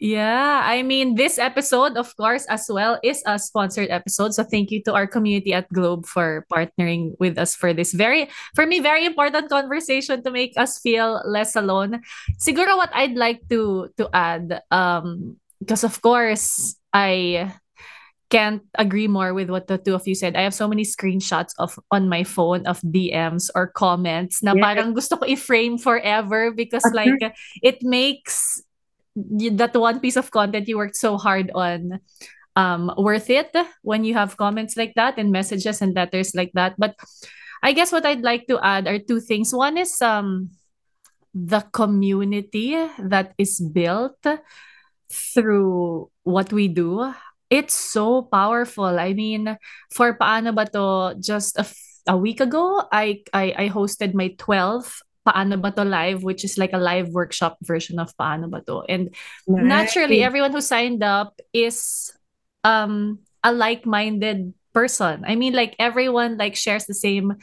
Yeah, 0.03 0.67
I 0.67 0.83
mean, 0.83 1.15
this 1.15 1.39
episode, 1.39 1.95
of 1.95 2.11
course, 2.17 2.43
as 2.51 2.67
well, 2.67 2.99
is 3.07 3.23
a 3.23 3.39
sponsored 3.39 3.87
episode. 3.87 4.35
So 4.35 4.43
thank 4.43 4.75
you 4.75 4.83
to 4.83 4.95
our 4.99 5.07
community 5.07 5.55
at 5.55 5.71
Globe 5.71 6.11
for 6.11 6.45
partnering 6.51 7.15
with 7.23 7.39
us 7.39 7.55
for 7.55 7.71
this 7.71 7.95
very, 7.95 8.27
for 8.59 8.67
me, 8.67 8.81
very 8.83 9.07
important 9.07 9.49
conversation 9.49 10.25
to 10.25 10.33
make 10.35 10.59
us 10.59 10.83
feel 10.83 11.23
less 11.23 11.55
alone. 11.55 12.03
Siguro 12.35 12.75
what 12.75 12.91
I'd 12.91 13.15
like 13.15 13.47
to 13.55 13.95
to 13.95 14.11
add, 14.11 14.67
um, 14.75 15.39
because 15.63 15.87
of 15.87 16.03
course 16.03 16.75
I 16.91 17.55
can't 18.27 18.67
agree 18.75 19.07
more 19.07 19.31
with 19.31 19.55
what 19.55 19.71
the 19.71 19.79
two 19.79 19.95
of 19.95 20.03
you 20.11 20.19
said. 20.19 20.35
I 20.35 20.43
have 20.43 20.55
so 20.59 20.67
many 20.67 20.83
screenshots 20.83 21.55
of 21.63 21.79
on 21.95 22.11
my 22.11 22.27
phone 22.27 22.67
of 22.67 22.83
DMs 22.83 23.55
or 23.55 23.71
comments 23.71 24.43
na 24.43 24.59
parang 24.59 24.99
gusto 24.99 25.15
ko 25.15 25.31
i-frame 25.31 25.79
forever 25.79 26.51
because 26.51 26.83
like 26.91 27.23
it 27.63 27.79
makes 27.87 28.59
that 29.17 29.75
one 29.75 30.01
piece 30.01 30.17
of 30.17 30.31
content 30.31 30.69
you 30.69 30.77
worked 30.77 30.97
so 30.97 31.17
hard 31.17 31.51
on 31.55 32.01
um 32.57 32.93
worth 32.97 33.31
it 33.31 33.49
when 33.83 34.05
you 34.05 34.13
have 34.15 34.37
comments 34.37 34.77
like 34.77 34.93
that 34.95 35.17
and 35.17 35.33
messages 35.33 35.81
and 35.81 35.95
letters 35.95 36.35
like 36.35 36.53
that. 36.55 36.75
But 36.79 36.97
i 37.63 37.73
guess 37.73 37.93
what 37.93 38.05
i'd 38.05 38.27
like 38.27 38.47
to 38.49 38.59
add 38.61 38.89
are 38.89 38.99
two 38.99 39.21
things. 39.21 39.55
One 39.55 39.79
is 39.79 40.01
um 40.03 40.51
the 41.35 41.65
community 41.73 42.77
that 43.01 43.33
is 43.39 43.61
built 43.61 44.21
through 45.09 46.11
what 46.25 46.53
we 46.53 46.69
do. 46.69 47.13
It's 47.49 47.75
so 47.75 48.23
powerful. 48.23 49.01
I 49.01 49.13
mean 49.13 49.57
for 49.93 50.17
paano 50.17 50.53
ba 50.53 50.69
to 50.73 51.17
just 51.21 51.57
a, 51.57 51.65
a 52.09 52.17
week 52.17 52.41
ago 52.41 52.83
i 52.91 53.23
i, 53.33 53.55
I 53.57 53.67
hosted 53.69 54.13
my 54.13 54.35
12th 54.35 55.01
Paano 55.27 55.61
Ba 55.61 55.71
To 55.73 55.85
Live, 55.85 56.23
which 56.23 56.45
is 56.45 56.59
like 56.59 56.73
a 56.73 56.79
live 56.79 57.09
workshop 57.11 57.59
version 57.63 57.99
of 57.99 58.17
Paano 58.17 58.51
Ba 58.51 58.63
To. 58.67 58.83
And 58.89 59.15
nice. 59.47 59.65
naturally, 59.65 60.23
everyone 60.23 60.53
who 60.53 60.61
signed 60.61 61.03
up 61.03 61.41
is 61.53 62.11
um, 62.65 63.21
a 63.43 63.53
like-minded 63.53 64.55
person. 64.73 65.25
I 65.27 65.37
mean, 65.37 65.53
like 65.53 65.77
everyone 65.79 66.39
like 66.39 66.57
shares 66.57 66.87
the 66.87 66.95
same 66.95 67.37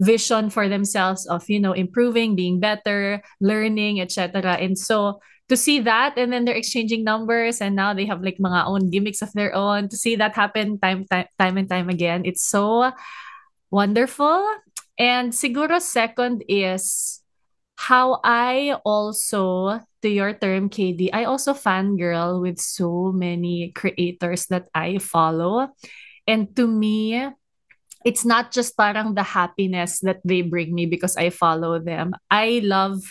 vision 0.00 0.50
for 0.50 0.68
themselves 0.68 1.26
of, 1.26 1.48
you 1.48 1.60
know, 1.60 1.72
improving, 1.72 2.36
being 2.36 2.60
better, 2.60 3.22
learning, 3.40 4.00
etc. 4.00 4.56
And 4.60 4.78
so 4.78 5.20
to 5.48 5.56
see 5.56 5.80
that 5.80 6.18
and 6.18 6.32
then 6.32 6.44
they're 6.44 6.58
exchanging 6.58 7.04
numbers 7.04 7.60
and 7.60 7.76
now 7.76 7.94
they 7.94 8.06
have 8.06 8.22
like 8.22 8.38
mga 8.38 8.66
own 8.66 8.90
gimmicks 8.90 9.22
of 9.22 9.32
their 9.32 9.54
own 9.54 9.88
to 9.88 9.96
see 9.96 10.16
that 10.16 10.34
happen 10.34 10.78
time 10.78 11.06
time, 11.06 11.26
time 11.38 11.56
and 11.56 11.68
time 11.68 11.88
again 11.88 12.22
it's 12.24 12.44
so 12.44 12.90
wonderful 13.70 14.44
and 14.98 15.32
siguro 15.32 15.80
second 15.80 16.42
is 16.48 17.22
how 17.76 18.20
I 18.24 18.76
also, 18.84 19.80
to 20.02 20.08
your 20.08 20.32
term, 20.32 20.68
KD, 20.68 21.10
I 21.12 21.24
also 21.24 21.54
fangirl 21.54 22.40
with 22.40 22.58
so 22.58 23.12
many 23.12 23.72
creators 23.72 24.46
that 24.46 24.68
I 24.74 24.98
follow. 24.98 25.68
And 26.26 26.54
to 26.56 26.66
me, 26.66 27.28
it's 28.04 28.24
not 28.24 28.52
just 28.52 28.76
parang 28.76 29.14
the 29.14 29.22
happiness 29.22 30.00
that 30.00 30.20
they 30.24 30.42
bring 30.42 30.74
me 30.74 30.86
because 30.86 31.16
I 31.16 31.30
follow 31.30 31.78
them. 31.78 32.14
I 32.30 32.60
love 32.64 33.02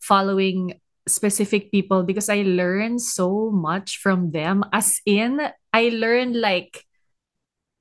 following 0.00 0.80
specific 1.06 1.70
people 1.70 2.02
because 2.02 2.28
I 2.28 2.42
learn 2.42 2.98
so 2.98 3.50
much 3.50 3.98
from 3.98 4.32
them. 4.32 4.64
As 4.72 5.00
in, 5.06 5.40
I 5.72 5.90
learn 5.94 6.40
like 6.40 6.84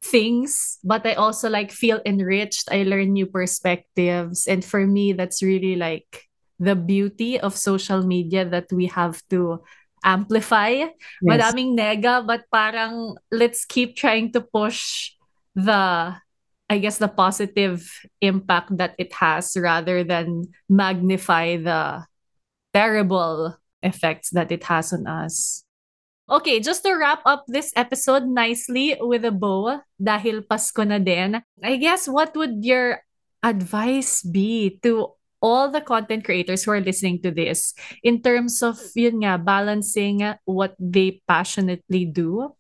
things 0.01 0.79
but 0.83 1.05
i 1.05 1.13
also 1.13 1.49
like 1.49 1.71
feel 1.71 1.99
enriched 2.05 2.71
i 2.71 2.83
learn 2.83 3.11
new 3.11 3.25
perspectives 3.25 4.47
and 4.47 4.63
for 4.63 4.87
me 4.87 5.11
that's 5.11 5.43
really 5.43 5.75
like 5.75 6.28
the 6.59 6.75
beauty 6.75 7.39
of 7.39 7.55
social 7.55 8.03
media 8.03 8.43
that 8.43 8.67
we 8.71 8.85
have 8.85 9.23
to 9.31 9.63
amplify 10.03 10.87
yes. 10.87 10.91
madaming 11.23 11.75
nega 11.75 12.23
but 12.23 12.43
parang 12.51 13.15
let's 13.31 13.65
keep 13.65 13.95
trying 13.95 14.31
to 14.31 14.39
push 14.39 15.11
the 15.55 16.15
i 16.69 16.77
guess 16.77 16.99
the 16.99 17.07
positive 17.07 17.83
impact 18.21 18.71
that 18.77 18.95
it 18.99 19.11
has 19.11 19.55
rather 19.59 20.03
than 20.03 20.47
magnify 20.69 21.57
the 21.57 22.03
terrible 22.71 23.55
effects 23.83 24.29
that 24.31 24.51
it 24.51 24.63
has 24.63 24.93
on 24.93 25.07
us 25.07 25.63
Okay, 26.29 26.61
just 26.61 26.85
to 26.85 26.93
wrap 26.93 27.25
up 27.25 27.49
this 27.49 27.73
episode 27.73 28.29
nicely 28.29 28.93
with 29.01 29.25
a 29.25 29.33
bow, 29.33 29.81
dahil 29.97 30.45
Pasko 30.45 30.85
na 30.85 31.01
din, 31.01 31.41
I 31.57 31.73
guess 31.81 32.05
what 32.05 32.37
would 32.37 32.61
your 32.61 33.01
advice 33.41 34.21
be 34.21 34.77
to 34.85 35.17
all 35.41 35.71
the 35.71 35.81
content 35.81 36.23
creators 36.23 36.63
who 36.63 36.71
are 36.71 36.83
listening 36.83 37.21
to 37.23 37.31
this 37.31 37.73
in 38.03 38.21
terms 38.21 38.61
of 38.63 38.77
yun 38.95 39.23
nga, 39.23 39.37
balancing 39.37 40.23
what 40.45 40.75
they 40.79 41.21
passionately 41.27 42.05
do 42.05 42.55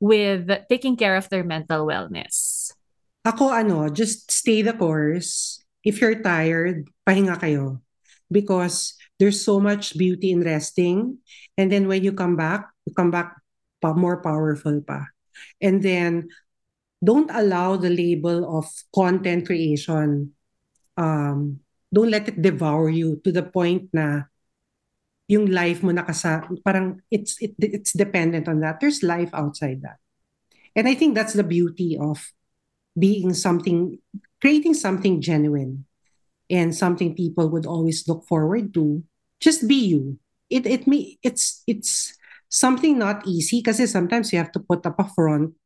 with 0.00 0.50
taking 0.68 0.96
care 0.96 1.16
of 1.16 1.28
their 1.30 1.44
mental 1.44 1.86
wellness? 1.86 2.70
Ako 3.26 3.50
ano, 3.50 3.88
just 3.90 4.30
stay 4.30 4.62
the 4.62 4.74
course. 4.74 5.62
If 5.82 6.00
you're 6.00 6.22
tired, 6.22 6.86
pahinga 7.06 7.38
kayo. 7.42 7.82
Because 8.30 8.94
there's 9.18 9.42
so 9.42 9.58
much 9.58 9.98
beauty 9.98 10.30
in 10.30 10.42
resting. 10.42 11.18
And 11.58 11.70
then 11.70 11.88
when 11.88 12.02
you 12.02 12.12
come 12.12 12.36
back, 12.36 12.70
you 12.86 12.94
come 12.94 13.10
back 13.10 13.34
pa 13.82 13.94
more 13.94 14.22
powerful 14.22 14.82
pa. 14.82 15.06
And 15.62 15.82
then 15.82 16.30
don't 17.02 17.30
allow 17.30 17.76
the 17.76 17.90
label 17.90 18.58
of 18.58 18.66
content 18.94 19.46
creation 19.46 20.32
um, 20.96 21.60
don't 21.92 22.10
let 22.10 22.28
it 22.28 22.42
devour 22.42 22.88
you 22.90 23.20
to 23.24 23.32
the 23.32 23.42
point 23.42 23.88
na 23.92 24.26
yung 25.26 25.50
life 25.50 25.82
mo 25.82 25.90
nakasa 25.90 26.46
parang 26.62 27.02
it's 27.10 27.34
it, 27.42 27.54
it's 27.58 27.92
dependent 27.92 28.46
on 28.46 28.62
that. 28.62 28.78
There's 28.78 29.02
life 29.02 29.30
outside 29.34 29.82
that. 29.82 29.98
And 30.76 30.86
i 30.86 30.94
think 30.94 31.14
that's 31.16 31.34
the 31.34 31.46
beauty 31.46 31.98
of 31.98 32.30
being 32.94 33.34
something 33.34 33.98
creating 34.40 34.74
something 34.74 35.20
genuine 35.20 35.84
and 36.48 36.70
something 36.74 37.16
people 37.16 37.50
would 37.50 37.66
always 37.66 38.06
look 38.06 38.22
forward 38.24 38.72
to. 38.74 39.02
Just 39.42 39.66
be 39.66 39.76
you. 39.76 40.18
It 40.48 40.64
it 40.66 40.86
me 40.86 41.18
it's 41.26 41.62
it's 41.66 42.14
something 42.48 42.98
not 42.98 43.26
easy 43.26 43.58
because 43.58 43.82
sometimes 43.90 44.30
you 44.32 44.38
have 44.38 44.54
to 44.54 44.62
put 44.62 44.86
up 44.86 44.98
a 44.98 45.10
front. 45.10 45.58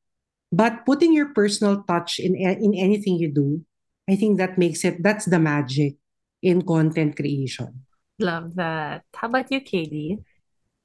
But 0.51 0.83
putting 0.89 1.13
your 1.13 1.31
personal 1.37 1.85
touch 1.85 2.19
in 2.19 2.35
in 2.35 2.75
anything 2.75 3.21
you 3.21 3.31
do 3.31 3.63
i 4.11 4.17
think 4.17 4.39
that 4.39 4.59
makes 4.59 4.85
it 4.85 4.99
that's 5.03 5.31
the 5.31 5.39
magic 5.39 5.95
in 6.43 6.63
content 6.63 7.17
creation. 7.17 7.85
Love 8.19 8.55
that. 8.57 9.05
How 9.15 9.29
about 9.29 9.51
you, 9.53 9.61
Kaydii? 9.61 10.21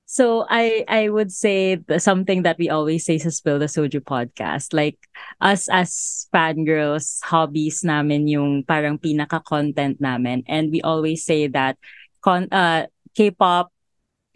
So 0.05 0.45
I 0.49 0.85
I 0.87 1.09
would 1.09 1.33
say 1.33 1.81
the, 1.81 1.99
something 1.99 2.43
that 2.45 2.61
we 2.61 2.69
always 2.69 3.03
say 3.03 3.17
sa 3.17 3.33
Spill 3.33 3.57
the 3.57 3.65
Soju 3.65 4.05
podcast. 4.05 4.69
Like 4.71 5.01
us 5.41 5.65
as 5.67 6.29
fangirls, 6.29 7.19
hobbies 7.25 7.81
namin 7.81 8.29
yung 8.29 8.63
parang 8.63 9.01
pinaka-content 9.01 9.99
namin. 9.99 10.45
And 10.45 10.69
we 10.69 10.85
always 10.85 11.25
say 11.25 11.49
that 11.49 11.81
con 12.21 12.47
uh, 12.53 12.85
K-pop 13.17 13.73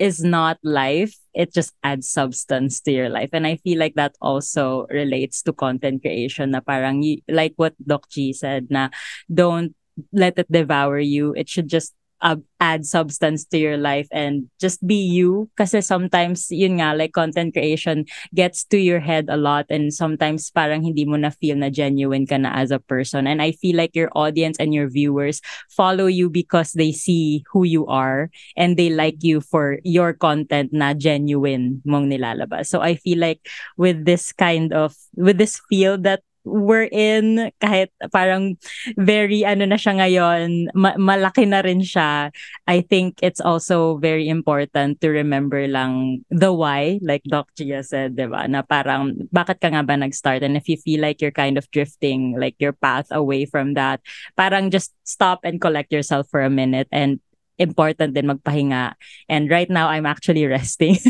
is 0.02 0.24
not 0.26 0.58
life. 0.64 1.14
It 1.38 1.54
just 1.54 1.78
adds 1.84 2.10
substance 2.10 2.82
to 2.88 2.92
your 2.92 3.10
life. 3.14 3.30
And 3.32 3.46
I 3.46 3.62
feel 3.62 3.78
like 3.78 3.94
that 3.94 4.18
also 4.20 4.88
relates 4.90 5.44
to 5.44 5.54
content 5.54 6.02
creation 6.02 6.58
na 6.58 6.66
parang 6.66 7.06
like 7.30 7.54
what 7.62 7.78
Doc 7.78 8.10
G 8.10 8.34
said 8.34 8.74
na 8.74 8.90
don't 9.30 9.76
let 10.14 10.40
it 10.40 10.52
devour 10.52 11.00
you. 11.00 11.34
It 11.36 11.50
should 11.50 11.68
just 11.68 11.94
uh, 12.22 12.36
add 12.60 12.86
substance 12.86 13.46
to 13.46 13.58
your 13.58 13.78
life 13.78 14.08
and 14.12 14.52
just 14.60 14.86
be 14.86 14.96
you. 14.96 15.50
Kasi 15.58 15.82
sometimes, 15.82 16.52
yun 16.52 16.80
nga, 16.80 16.94
like 16.96 17.14
content 17.14 17.54
creation 17.54 18.06
gets 18.36 18.64
to 18.68 18.78
your 18.78 19.00
head 19.00 19.28
a 19.30 19.38
lot 19.38 19.66
and 19.70 19.94
sometimes 19.94 20.52
parang 20.52 20.84
hindi 20.84 21.06
mo 21.06 21.16
na 21.16 21.32
feel 21.32 21.56
na 21.56 21.70
genuine 21.70 22.28
ka 22.28 22.38
na 22.38 22.52
as 22.52 22.72
a 22.72 22.80
person. 22.80 23.28
And 23.28 23.42
I 23.42 23.52
feel 23.52 23.76
like 23.76 23.96
your 23.96 24.12
audience 24.16 24.58
and 24.60 24.74
your 24.74 24.90
viewers 24.90 25.42
follow 25.72 26.08
you 26.08 26.30
because 26.30 26.74
they 26.74 26.92
see 26.92 27.44
who 27.52 27.64
you 27.64 27.88
are 27.88 28.30
and 28.58 28.76
they 28.76 28.90
like 28.90 29.24
you 29.24 29.42
for 29.42 29.80
your 29.84 30.14
content 30.14 30.72
na 30.74 30.94
genuine 30.94 31.82
mong 31.88 32.12
nilalabas. 32.12 32.68
So 32.68 32.82
I 32.82 32.96
feel 32.96 33.20
like 33.20 33.48
with 33.78 34.06
this 34.06 34.32
kind 34.32 34.74
of, 34.74 34.96
with 35.16 35.38
this 35.38 35.62
field 35.70 36.04
that 36.04 36.22
we're 36.44 36.88
in 36.92 37.52
kahit 37.60 37.92
parang 38.12 38.56
very 38.96 39.44
ano 39.44 39.68
na 39.68 39.76
siya 39.76 40.00
ngayon 40.00 40.72
ma- 40.74 40.98
malaki 41.00 41.44
na 41.44 41.60
rin 41.60 41.84
siya 41.84 42.32
I 42.68 42.82
think 42.82 43.20
it's 43.22 43.44
also 43.44 43.98
very 44.00 44.30
important 44.30 45.02
to 45.02 45.12
remember 45.12 45.68
lang 45.68 46.24
the 46.32 46.52
why 46.54 47.00
like 47.04 47.24
Doc 47.28 47.52
Gia 47.56 47.84
said 47.84 48.16
diba 48.16 48.48
na 48.48 48.64
parang 48.64 49.16
bakit 49.34 49.60
ka 49.60 49.70
nga 49.70 49.84
ba 49.84 49.98
nag-start? 50.00 50.42
And 50.44 50.56
if 50.56 50.70
you 50.70 50.78
feel 50.78 51.02
like 51.02 51.22
you're 51.22 51.36
kind 51.36 51.58
of 51.58 51.70
drifting 51.72 52.40
like 52.40 52.56
your 52.60 52.74
path 52.74 53.08
away 53.12 53.46
from 53.46 53.74
that 53.76 54.00
parang 54.38 54.72
just 54.72 54.96
stop 55.04 55.44
and 55.44 55.60
collect 55.60 55.92
yourself 55.92 56.28
for 56.30 56.42
a 56.42 56.50
minute 56.50 56.88
and 56.92 57.20
important 57.60 58.16
din 58.16 58.32
magpahinga 58.32 58.96
and 59.28 59.52
right 59.52 59.70
now 59.70 59.92
I'm 59.92 60.08
actually 60.08 60.48
resting 60.48 60.96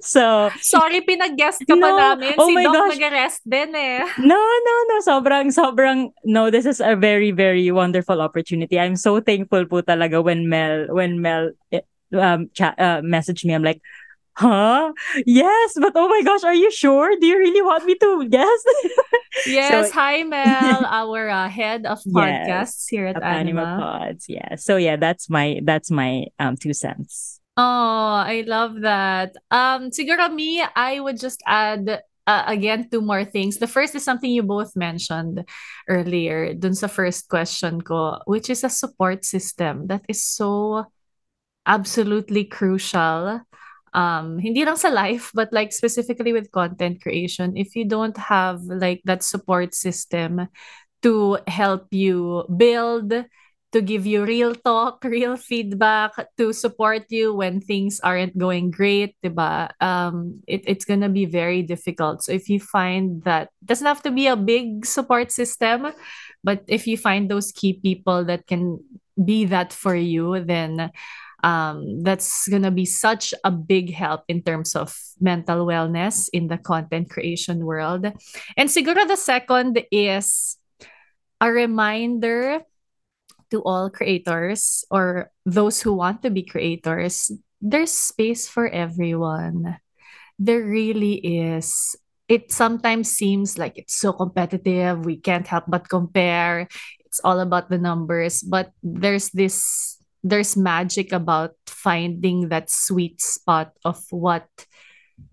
so, 0.00 0.48
sorry, 0.60 1.04
pinag-guest 1.04 1.64
ka 1.68 1.76
no, 1.76 1.84
pa 1.84 2.16
namin. 2.16 2.34
Oh 2.40 2.48
si 2.48 2.54
my 2.56 2.64
Doc 2.64 2.74
gosh. 2.74 2.96
nag-rest 2.96 3.40
din 3.44 3.70
eh. 3.76 4.02
No, 4.18 4.40
no, 4.40 4.74
no. 4.88 4.96
Sobrang, 5.04 5.52
sobrang, 5.52 6.10
no, 6.24 6.50
this 6.50 6.64
is 6.64 6.80
a 6.80 6.96
very, 6.96 7.30
very 7.30 7.70
wonderful 7.70 8.20
opportunity. 8.20 8.80
I'm 8.80 8.96
so 8.96 9.20
thankful 9.20 9.68
po 9.68 9.84
talaga 9.84 10.24
when 10.24 10.48
Mel, 10.48 10.88
when 10.90 11.20
Mel 11.20 11.52
eh, 11.72 11.84
um, 12.16 12.48
chat, 12.56 12.74
uh, 12.80 13.04
messaged 13.04 13.44
me. 13.44 13.54
I'm 13.54 13.64
like, 13.64 13.80
huh? 14.34 14.92
Yes, 15.26 15.74
but 15.80 15.92
oh 15.94 16.08
my 16.08 16.22
gosh, 16.22 16.44
are 16.44 16.54
you 16.54 16.70
sure? 16.70 17.16
Do 17.20 17.26
you 17.26 17.38
really 17.38 17.62
want 17.62 17.84
me 17.84 17.94
to 17.96 18.28
guess? 18.28 18.60
yes, 19.46 19.88
so, 19.88 19.92
hi 19.92 20.22
Mel, 20.22 20.84
our 20.90 21.28
uh, 21.28 21.48
head 21.48 21.86
of 21.86 21.98
podcasts 22.08 22.46
yes, 22.46 22.86
here 22.88 23.06
at 23.06 23.22
Anima. 23.22 23.62
Anima 23.62 23.76
Pods. 23.78 24.26
Yeah. 24.28 24.56
So 24.56 24.76
yeah, 24.76 24.96
that's 24.96 25.30
my 25.30 25.60
that's 25.64 25.90
my 25.90 26.26
um 26.38 26.56
two 26.56 26.72
cents. 26.72 27.40
Oh, 27.56 28.24
I 28.24 28.44
love 28.46 28.80
that. 28.82 29.36
Um, 29.50 29.90
siguro 29.90 30.32
me, 30.32 30.64
I 30.64 31.00
would 31.00 31.18
just 31.18 31.42
add 31.46 32.00
uh, 32.26 32.44
again 32.46 32.88
two 32.88 33.02
more 33.02 33.24
things. 33.24 33.58
The 33.58 33.66
first 33.66 33.94
is 33.94 34.04
something 34.04 34.30
you 34.30 34.42
both 34.42 34.76
mentioned 34.76 35.44
earlier, 35.88 36.54
dun 36.54 36.74
sa 36.74 36.86
first 36.86 37.28
question 37.28 37.80
ko, 37.80 38.22
which 38.24 38.48
is 38.48 38.64
a 38.64 38.70
support 38.70 39.24
system 39.24 39.88
that 39.88 40.06
is 40.08 40.22
so 40.22 40.86
absolutely 41.66 42.44
crucial. 42.44 43.42
Um, 43.92 44.38
hindi 44.38 44.64
lang 44.64 44.76
sa 44.76 44.88
life, 44.88 45.30
but 45.34 45.52
like 45.52 45.72
specifically 45.72 46.32
with 46.32 46.52
content 46.52 47.02
creation, 47.02 47.56
if 47.56 47.74
you 47.74 47.84
don't 47.84 48.16
have 48.16 48.62
like 48.62 49.02
that 49.04 49.22
support 49.22 49.74
system 49.74 50.48
to 51.02 51.38
help 51.46 51.88
you 51.90 52.44
build 52.56 53.26
to 53.72 53.80
give 53.80 54.06
you 54.06 54.24
real 54.24 54.54
talk, 54.54 55.04
real 55.04 55.36
feedback, 55.36 56.12
to 56.36 56.52
support 56.52 57.06
you 57.08 57.34
when 57.34 57.60
things 57.60 58.00
aren't 58.00 58.36
going 58.36 58.70
great, 58.70 59.14
diba? 59.22 59.70
Um, 59.80 60.42
it, 60.46 60.62
it's 60.66 60.84
gonna 60.84 61.08
be 61.08 61.24
very 61.24 61.62
difficult. 61.62 62.22
So 62.24 62.32
if 62.32 62.48
you 62.48 62.60
find 62.60 63.22
that 63.24 63.50
doesn't 63.64 63.86
have 63.86 64.02
to 64.02 64.10
be 64.10 64.26
a 64.26 64.36
big 64.36 64.86
support 64.86 65.30
system, 65.30 65.92
but 66.42 66.64
if 66.66 66.86
you 66.86 66.96
find 66.96 67.30
those 67.30 67.52
key 67.52 67.74
people 67.74 68.24
that 68.24 68.46
can 68.46 68.80
be 69.22 69.44
that 69.46 69.72
for 69.72 69.94
you, 69.94 70.42
then 70.44 70.90
um, 71.42 72.02
that's 72.02 72.48
gonna 72.48 72.70
be 72.70 72.84
such 72.84 73.34
a 73.44 73.50
big 73.50 73.92
help 73.92 74.22
in 74.28 74.42
terms 74.42 74.76
of 74.76 74.96
mental 75.20 75.66
wellness 75.66 76.28
in 76.32 76.48
the 76.48 76.58
content 76.58 77.10
creation 77.10 77.64
world. 77.64 78.06
And 78.56 78.68
siguro 78.68 79.06
the 79.06 79.16
second 79.16 79.84
is 79.90 80.56
a 81.40 81.50
reminder 81.50 82.62
to 83.50 83.62
all 83.62 83.90
creators 83.90 84.84
or 84.90 85.30
those 85.44 85.82
who 85.82 85.94
want 85.94 86.22
to 86.22 86.30
be 86.30 86.42
creators, 86.42 87.30
there's 87.60 87.92
space 87.92 88.48
for 88.48 88.68
everyone. 88.68 89.78
There 90.38 90.62
really 90.62 91.18
is. 91.18 91.96
It 92.28 92.52
sometimes 92.52 93.10
seems 93.10 93.58
like 93.58 93.76
it's 93.76 93.94
so 93.94 94.12
competitive. 94.12 95.04
We 95.04 95.16
can't 95.16 95.46
help 95.46 95.64
but 95.66 95.88
compare. 95.88 96.68
It's 97.04 97.20
all 97.24 97.40
about 97.40 97.68
the 97.68 97.78
numbers, 97.78 98.40
but 98.40 98.72
there's 98.82 99.30
this 99.30 99.98
there's 100.22 100.56
magic 100.56 101.12
about 101.12 101.54
finding 101.66 102.48
that 102.48 102.70
sweet 102.70 103.20
spot 103.20 103.72
of 103.84 104.00
what 104.10 104.48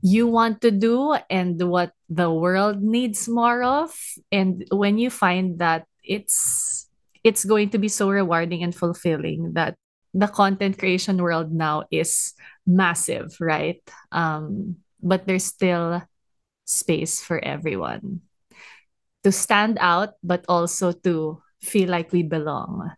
you 0.02 0.28
want 0.28 0.62
to 0.62 0.72
do 0.72 1.16
and 1.30 1.62
what 1.70 1.92
the 2.10 2.32
world 2.32 2.82
needs 2.82 3.28
more 3.28 3.64
of 3.64 3.96
and 4.32 4.66
when 4.72 4.98
you 4.98 5.10
find 5.10 5.60
that 5.60 5.86
it's 6.04 6.88
it's 7.24 7.44
going 7.44 7.70
to 7.70 7.78
be 7.78 7.88
so 7.88 8.10
rewarding 8.10 8.64
and 8.64 8.76
fulfilling 8.76 9.54
that 9.54 9.76
the 10.14 10.28
content 10.28 10.80
creation 10.80 11.22
world 11.22 11.52
now 11.52 11.84
is 11.92 12.34
massive, 12.66 13.36
right? 13.40 13.82
Um, 14.12 14.78
but 15.02 15.28
there's 15.28 15.46
still 15.46 16.02
space 16.66 17.22
for 17.22 17.44
everyone 17.44 18.22
to 19.24 19.32
stand 19.32 19.78
out, 19.80 20.16
but 20.24 20.46
also 20.48 20.92
to 20.92 21.42
feel 21.62 21.90
like 21.90 22.12
we 22.12 22.24
belong. 22.24 22.92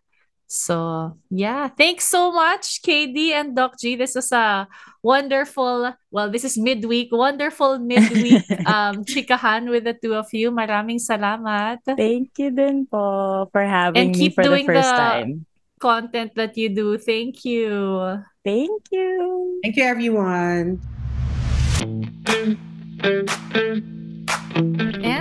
So 0.50 1.14
yeah, 1.30 1.70
thanks 1.70 2.10
so 2.10 2.34
much, 2.34 2.82
KD 2.82 3.30
and 3.38 3.54
Doc 3.54 3.78
G. 3.78 3.94
This 3.94 4.18
was 4.18 4.34
a 4.34 4.66
wonderful, 4.98 5.94
well, 6.10 6.26
this 6.26 6.42
is 6.42 6.58
midweek, 6.58 7.14
wonderful 7.14 7.78
midweek 7.78 8.42
um 8.66 9.06
chikahan 9.06 9.70
with 9.70 9.86
the 9.86 9.94
two 9.94 10.18
of 10.18 10.26
you. 10.34 10.50
Maraming 10.50 10.98
salamat. 10.98 11.86
Thank 11.86 12.34
you 12.42 12.50
din 12.50 12.90
po 12.90 13.46
for 13.54 13.62
having 13.62 14.10
and 14.10 14.18
keep 14.18 14.34
me 14.34 14.42
for 14.42 14.42
doing 14.42 14.66
the 14.66 14.82
first 14.82 14.90
the 14.90 14.98
time. 14.98 15.46
Content 15.78 16.34
that 16.34 16.58
you 16.58 16.74
do. 16.74 16.98
Thank 16.98 17.46
you. 17.46 18.02
Thank 18.42 18.90
you. 18.90 19.62
Thank 19.62 19.78
you, 19.78 19.86
everyone. 19.86 20.82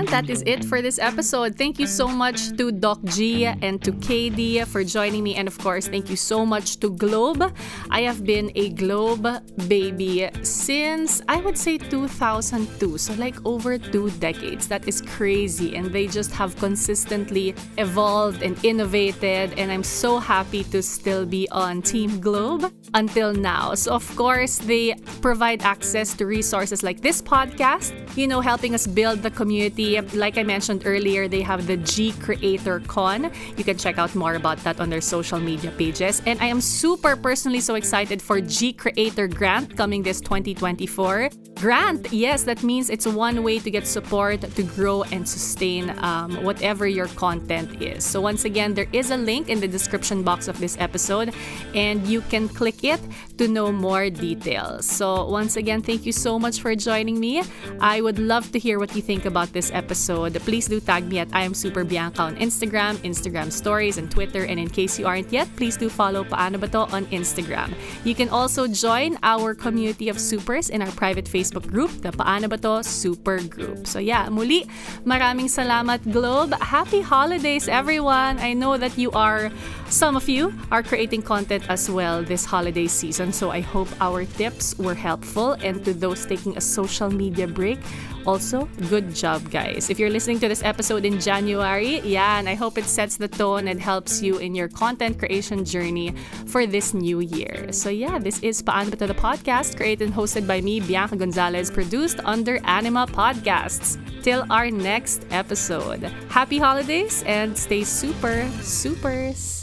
That 0.10 0.28
is 0.28 0.42
it 0.48 0.66
for 0.66 0.82
this 0.82 0.98
episode. 0.98 1.56
Thank 1.56 1.78
you 1.78 1.86
so 1.86 2.08
much 2.08 2.58
to 2.58 2.72
Doc 2.72 2.98
G 3.06 3.46
and 3.46 3.78
to 3.84 3.92
KD 3.92 4.66
for 4.66 4.84
joining 4.84 5.22
me. 5.22 5.36
And 5.36 5.48
of 5.48 5.56
course, 5.60 5.88
thank 5.88 6.10
you 6.10 6.16
so 6.16 6.48
much 6.48 6.80
to 6.82 6.90
Globe. 6.90 7.54
I 7.92 8.02
have 8.02 8.26
been 8.26 8.52
a 8.56 8.70
Globe 8.70 9.28
baby 9.68 10.28
since 10.42 11.22
I 11.30 11.38
would 11.42 11.60
say 11.60 11.78
2002. 11.78 12.98
So, 12.98 13.14
like 13.22 13.38
over 13.46 13.78
two 13.78 14.10
decades. 14.18 14.68
That 14.68 14.88
is 14.88 15.00
crazy. 15.00 15.76
And 15.76 15.94
they 15.94 16.08
just 16.08 16.32
have 16.32 16.58
consistently 16.58 17.54
evolved 17.78 18.42
and 18.42 18.58
innovated. 18.66 19.60
And 19.60 19.72
I'm 19.72 19.84
so 19.84 20.18
happy 20.18 20.64
to 20.74 20.82
still 20.82 21.24
be 21.24 21.48
on 21.52 21.84
Team 21.84 22.20
Globe 22.20 22.74
until 22.96 23.32
now. 23.32 23.76
So, 23.76 23.94
of 23.94 24.10
course, 24.16 24.58
they 24.58 24.96
provide 25.22 25.62
access 25.62 26.16
to 26.16 26.26
resources 26.26 26.82
like 26.82 27.02
this 27.02 27.22
podcast, 27.22 27.94
you 28.18 28.26
know, 28.28 28.42
helping 28.42 28.74
us 28.74 28.88
build 28.88 29.22
the 29.22 29.30
community. 29.30 29.99
Like 30.14 30.38
I 30.38 30.44
mentioned 30.44 30.84
earlier, 30.86 31.28
they 31.28 31.42
have 31.42 31.68
the 31.68 31.78
GCreator 31.78 32.86
Con. 32.88 33.32
You 33.58 33.64
can 33.64 33.78
check 33.78 33.98
out 33.98 34.16
more 34.16 34.36
about 34.36 34.58
that 34.60 34.80
on 34.80 34.90
their 34.90 35.02
social 35.02 35.40
media 35.40 35.72
pages. 35.72 36.22
And 36.26 36.40
I 36.42 36.46
am 36.46 36.62
super 36.62 37.16
personally 37.16 37.60
so 37.60 37.76
excited 37.76 38.22
for 38.22 38.40
GCreator 38.40 39.34
Grant 39.34 39.76
coming 39.76 40.04
this 40.04 40.22
2024. 40.22 41.30
Grant, 41.60 42.14
yes, 42.14 42.44
that 42.44 42.64
means 42.64 42.90
it's 42.90 43.06
one 43.06 43.44
way 43.44 43.60
to 43.60 43.70
get 43.70 43.86
support 43.86 44.40
to 44.40 44.64
grow 44.64 45.04
and 45.12 45.28
sustain 45.28 45.92
um, 46.00 46.42
whatever 46.42 46.88
your 46.88 47.08
content 47.20 47.82
is. 47.82 48.06
So, 48.06 48.22
once 48.22 48.46
again, 48.46 48.74
there 48.74 48.88
is 48.94 49.12
a 49.12 49.18
link 49.18 49.50
in 49.50 49.60
the 49.60 49.68
description 49.68 50.24
box 50.24 50.48
of 50.48 50.58
this 50.58 50.78
episode, 50.80 51.36
and 51.76 52.08
you 52.08 52.22
can 52.22 52.48
click 52.48 52.86
it 52.86 53.02
to 53.38 53.50
know 53.50 53.74
more 53.74 54.10
details. 54.10 54.86
So, 54.86 55.28
once 55.28 55.58
again, 55.58 55.82
thank 55.82 56.06
you 56.06 56.14
so 56.14 56.40
much 56.40 56.62
for 56.62 56.74
joining 56.76 57.20
me. 57.20 57.44
I 57.82 58.00
would 58.00 58.20
love 58.20 58.54
to 58.54 58.60
hear 58.60 58.80
what 58.80 58.96
you 58.96 59.02
think 59.02 59.26
about 59.26 59.52
this 59.52 59.70
episode. 59.74 60.40
Please 60.48 60.70
do 60.70 60.80
tag 60.80 61.12
me 61.12 61.20
at 61.20 61.28
I 61.34 61.44
am 61.44 61.54
Super 61.54 61.84
Bianca 61.84 62.22
on 62.22 62.38
Instagram, 62.38 62.96
Instagram 63.04 63.52
stories, 63.52 63.98
and 63.98 64.10
Twitter. 64.10 64.46
And 64.46 64.62
in 64.62 64.70
case 64.70 64.98
you 64.98 65.08
aren't 65.08 65.34
yet, 65.34 65.50
please 65.58 65.76
do 65.76 65.90
follow 65.90 66.24
Paano 66.24 66.58
Ba 66.58 66.70
To 66.70 66.88
on 66.96 67.06
Instagram. 67.08 67.76
You 68.06 68.16
can 68.16 68.30
also 68.30 68.66
join 68.66 69.18
our 69.24 69.54
community 69.54 70.08
of 70.08 70.18
supers 70.22 70.70
in 70.70 70.82
our 70.82 70.92
private 70.92 71.26
Facebook 71.26 71.49
group, 71.58 71.90
the 72.06 72.12
Paano 72.14 72.50
Ba 72.50 72.58
To 72.62 72.84
Super 72.84 73.42
Group. 73.42 73.88
So 73.88 73.98
yeah, 73.98 74.30
muli, 74.30 74.70
maraming 75.06 75.50
salamat 75.50 76.06
Globe. 76.14 76.54
Happy 76.62 77.02
holidays 77.02 77.68
everyone. 77.68 78.38
I 78.38 78.54
know 78.54 78.78
that 78.78 78.98
you 78.98 79.10
are, 79.18 79.50
some 79.90 80.16
of 80.16 80.30
you 80.30 80.54
are 80.70 80.84
creating 80.84 81.24
content 81.24 81.66
as 81.70 81.90
well 81.90 82.22
this 82.22 82.46
holiday 82.46 82.86
season. 82.86 83.34
So 83.34 83.50
I 83.50 83.62
hope 83.62 83.90
our 84.00 84.26
tips 84.26 84.78
were 84.78 84.94
helpful. 84.94 85.58
And 85.66 85.84
to 85.86 85.94
those 85.94 86.26
taking 86.26 86.58
a 86.58 86.62
social 86.62 87.10
media 87.10 87.48
break, 87.48 87.80
also, 88.26 88.68
good 88.90 89.14
job, 89.14 89.50
guys. 89.52 89.90
If 89.90 90.00
you're 90.00 90.10
listening 90.10 90.40
to 90.40 90.48
this 90.48 90.64
episode 90.64 91.06
in 91.06 91.20
January, 91.20 92.00
yeah, 92.02 92.40
and 92.40 92.48
I 92.50 92.56
hope 92.56 92.78
it 92.78 92.86
sets 92.86 93.18
the 93.18 93.28
tone 93.28 93.68
and 93.68 93.80
helps 93.80 94.22
you 94.22 94.38
in 94.38 94.56
your 94.56 94.68
content 94.68 95.20
creation 95.20 95.66
journey 95.66 96.14
for 96.46 96.66
this 96.66 96.94
new 96.94 97.20
year. 97.20 97.72
So, 97.72 97.90
yeah, 97.90 98.20
this 98.20 98.40
is 98.40 98.62
Paano 98.62 98.92
Ba 98.92 98.98
To 98.98 99.08
the 99.08 99.14
podcast, 99.14 99.78
created 99.78 100.10
and 100.10 100.14
hosted 100.14 100.48
by 100.48 100.62
me, 100.62 100.80
Bianca 100.80 101.16
Gonzalez, 101.16 101.72
produced 101.72 102.20
under 102.24 102.60
Anima 102.66 103.08
Podcasts. 103.08 103.98
Till 104.22 104.46
our 104.50 104.70
next 104.70 105.26
episode. 105.32 106.04
Happy 106.30 106.58
holidays 106.58 107.24
and 107.26 107.58
stay 107.58 107.84
super, 107.84 108.50
supers. 108.62 109.59